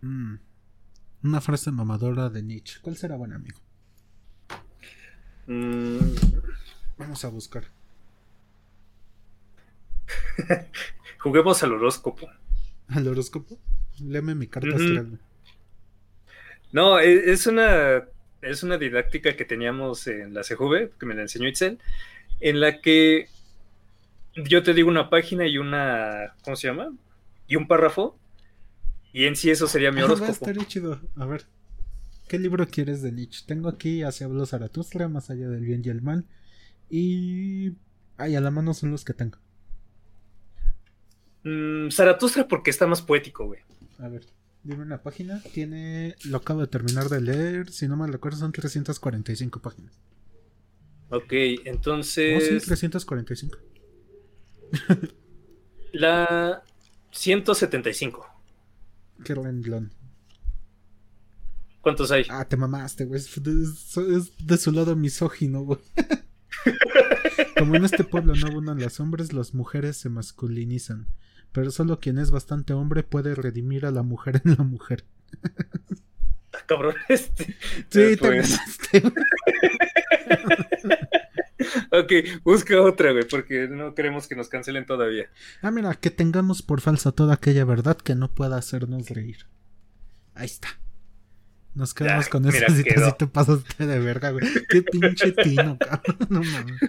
Mm, 0.00 0.36
una 1.24 1.40
frase 1.40 1.70
mamadora 1.72 2.30
de 2.30 2.42
Nietzsche. 2.42 2.78
¿Cuál 2.80 2.96
será 2.96 3.16
buen 3.16 3.32
amigo? 3.32 3.58
Mm. 5.46 5.98
Vamos 6.96 7.24
a 7.24 7.28
buscar. 7.28 7.64
Juguemos 11.18 11.62
al 11.62 11.72
horóscopo. 11.72 12.28
¿Al 12.88 13.08
horóscopo? 13.08 13.58
Léeme 14.00 14.34
mi 14.34 14.46
carta 14.46 14.70
astral. 14.70 15.18
No, 16.74 16.98
e, 16.98 17.30
es 17.30 17.46
una, 17.46 18.02
es 18.42 18.64
una 18.64 18.76
didáctica 18.76 19.36
que 19.36 19.44
teníamos 19.44 20.08
en 20.08 20.34
la 20.34 20.40
CJV, 20.40 20.98
que 20.98 21.06
me 21.06 21.14
la 21.14 21.22
enseñó 21.22 21.46
Itzel, 21.46 21.78
en 22.40 22.58
la 22.58 22.80
que 22.80 23.28
yo 24.34 24.64
te 24.64 24.74
digo 24.74 24.88
una 24.88 25.08
página 25.08 25.46
y 25.46 25.56
una, 25.56 26.34
¿cómo 26.42 26.56
se 26.56 26.66
llama? 26.66 26.92
Y 27.46 27.54
un 27.54 27.68
párrafo. 27.68 28.18
Y 29.12 29.26
en 29.26 29.36
sí 29.36 29.50
eso 29.50 29.68
sería 29.68 29.92
mi 29.92 30.02
horóscopo. 30.02 30.46
Ah, 30.48 30.64
chido. 30.66 31.00
A 31.14 31.26
ver, 31.26 31.46
¿qué 32.26 32.40
libro 32.40 32.66
quieres 32.66 33.02
de 33.02 33.12
Nietzsche? 33.12 33.44
Tengo 33.46 33.68
aquí 33.68 34.02
Hacia 34.02 34.26
habló 34.26 34.44
Zaratustra, 34.44 35.06
Más 35.06 35.30
allá 35.30 35.48
del 35.48 35.64
bien 35.64 35.82
y 35.84 35.90
el 35.90 36.02
mal. 36.02 36.26
Y... 36.90 37.74
Ay, 38.16 38.34
a 38.34 38.40
la 38.40 38.50
mano 38.50 38.74
son 38.74 38.90
los 38.90 39.04
que 39.04 39.14
tengo. 39.14 39.38
Mm, 41.44 41.90
Zaratustra 41.90 42.48
porque 42.48 42.70
está 42.70 42.88
más 42.88 43.00
poético, 43.00 43.46
güey. 43.46 43.60
A 44.00 44.08
ver, 44.08 44.24
dime 44.64 44.82
una 44.82 45.02
página. 45.02 45.40
Tiene. 45.52 46.16
Lo 46.24 46.38
acabo 46.38 46.60
de 46.60 46.66
terminar 46.66 47.08
de 47.08 47.20
leer. 47.20 47.70
Si 47.70 47.86
no 47.86 47.96
me 47.96 48.06
recuerdo, 48.06 48.38
son 48.38 48.52
345 48.52 49.60
páginas. 49.60 50.00
Ok, 51.10 51.32
entonces. 51.64 52.42
Oh, 52.42 52.60
sí, 52.60 52.66
345. 52.66 53.58
La 55.92 56.64
175. 57.12 58.26
Qué 59.24 59.34
renglón. 59.34 59.92
¿Cuántos 61.80 62.10
hay? 62.10 62.24
Ah, 62.30 62.48
te 62.48 62.56
mamaste, 62.56 63.04
güey. 63.04 63.20
Es 63.20 63.40
de, 64.38 64.56
su 64.56 64.72
lado 64.72 64.96
misógino, 64.96 65.62
güey. 65.62 65.78
Como 67.58 67.76
en 67.76 67.84
este 67.84 68.04
pueblo 68.04 68.34
no 68.34 68.46
abundan 68.46 68.80
las 68.80 68.98
hombres, 69.00 69.32
las 69.32 69.54
mujeres 69.54 69.98
se 69.98 70.08
masculinizan. 70.08 71.06
Pero 71.54 71.70
solo 71.70 72.00
quien 72.00 72.18
es 72.18 72.32
bastante 72.32 72.72
hombre 72.72 73.04
puede 73.04 73.36
redimir 73.36 73.86
a 73.86 73.92
la 73.92 74.02
mujer 74.02 74.42
en 74.44 74.56
la 74.58 74.64
mujer. 74.64 75.04
Ah, 76.52 76.58
cabrón, 76.66 76.96
este. 77.08 77.56
Sí, 77.88 78.16
te 78.16 78.16
pues. 78.16 78.58
ok, 81.92 82.12
busca 82.42 82.82
otra, 82.82 83.12
güey, 83.12 83.28
porque 83.28 83.68
no 83.68 83.94
queremos 83.94 84.26
que 84.26 84.34
nos 84.34 84.48
cancelen 84.48 84.84
todavía. 84.84 85.30
Ah, 85.62 85.70
mira, 85.70 85.94
que 85.94 86.10
tengamos 86.10 86.60
por 86.60 86.80
falsa 86.80 87.12
toda 87.12 87.34
aquella 87.34 87.64
verdad 87.64 87.96
que 87.98 88.16
no 88.16 88.34
pueda 88.34 88.56
hacernos 88.56 89.08
reír. 89.10 89.46
Ahí 90.34 90.46
está. 90.46 90.80
Nos 91.74 91.92
quedamos 91.92 92.28
con 92.28 92.46
esa 92.46 92.72
si 92.72 92.84
te 92.84 93.26
pasaste 93.26 93.86
de 93.86 93.98
verga, 93.98 94.30
güey. 94.30 94.46
Qué 94.68 94.82
pinche 94.82 95.32
tino, 95.32 95.76
cabrón. 95.84 96.16
No 96.28 96.42
mames. 96.42 96.80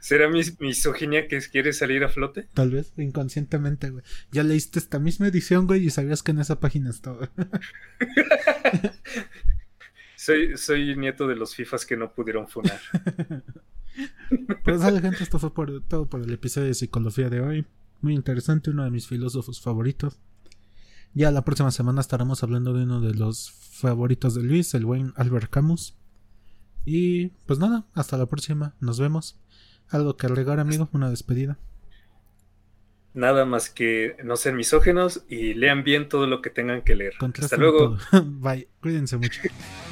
¿Será 0.00 0.28
mi 0.28 0.42
misoginia 0.60 1.26
que 1.26 1.40
quiere 1.40 1.72
salir 1.72 2.04
a 2.04 2.08
flote? 2.08 2.48
Tal 2.52 2.70
vez, 2.70 2.92
inconscientemente, 2.98 3.90
güey. 3.90 4.04
Ya 4.30 4.42
leíste 4.42 4.78
esta 4.78 4.98
misma 4.98 5.28
edición, 5.28 5.66
güey, 5.66 5.86
y 5.86 5.90
sabías 5.90 6.22
que 6.22 6.32
en 6.32 6.40
esa 6.40 6.60
página 6.60 6.90
estaba. 6.90 7.30
soy, 10.16 10.56
soy 10.58 10.96
nieto 10.96 11.26
de 11.26 11.36
los 11.36 11.54
FIFAs 11.54 11.86
que 11.86 11.96
no 11.96 12.12
pudieron 12.12 12.46
funar. 12.46 12.80
pues 14.64 14.82
gente, 14.82 15.22
esto 15.22 15.38
fue 15.38 15.54
por, 15.54 15.82
todo 15.84 16.08
por 16.08 16.22
el 16.22 16.32
episodio 16.32 16.68
de 16.68 16.74
psicología 16.74 17.30
de 17.30 17.40
hoy. 17.40 17.66
Muy 18.02 18.14
interesante, 18.14 18.70
uno 18.70 18.84
de 18.84 18.90
mis 18.90 19.06
filósofos 19.06 19.62
favoritos. 19.62 20.20
Ya 21.14 21.30
la 21.30 21.42
próxima 21.42 21.70
semana 21.70 22.00
estaremos 22.00 22.42
hablando 22.42 22.72
de 22.72 22.84
uno 22.84 23.00
de 23.00 23.14
los 23.14 23.50
favoritos 23.50 24.34
de 24.34 24.42
Luis, 24.42 24.74
el 24.74 24.84
buen 24.84 25.12
Albert 25.16 25.50
Camus. 25.50 25.96
Y 26.84 27.28
pues 27.46 27.58
nada, 27.58 27.86
hasta 27.94 28.16
la 28.16 28.26
próxima, 28.26 28.74
nos 28.80 29.00
vemos. 29.00 29.38
¿Algo 29.88 30.16
que 30.16 30.26
agregar, 30.26 30.60
amigo? 30.60 30.88
¿Una 30.92 31.10
despedida? 31.10 31.58
Nada 33.14 33.44
más 33.44 33.70
que 33.70 34.16
no 34.22 34.36
ser 34.36 34.54
misógenos 34.54 35.24
y 35.28 35.54
lean 35.54 35.82
bien 35.82 36.08
todo 36.08 36.26
lo 36.26 36.40
que 36.42 36.50
tengan 36.50 36.82
que 36.82 36.94
leer. 36.94 37.14
Hasta 37.20 37.56
luego. 37.56 37.96
Bye, 38.24 38.68
cuídense 38.80 39.16
mucho. 39.16 39.40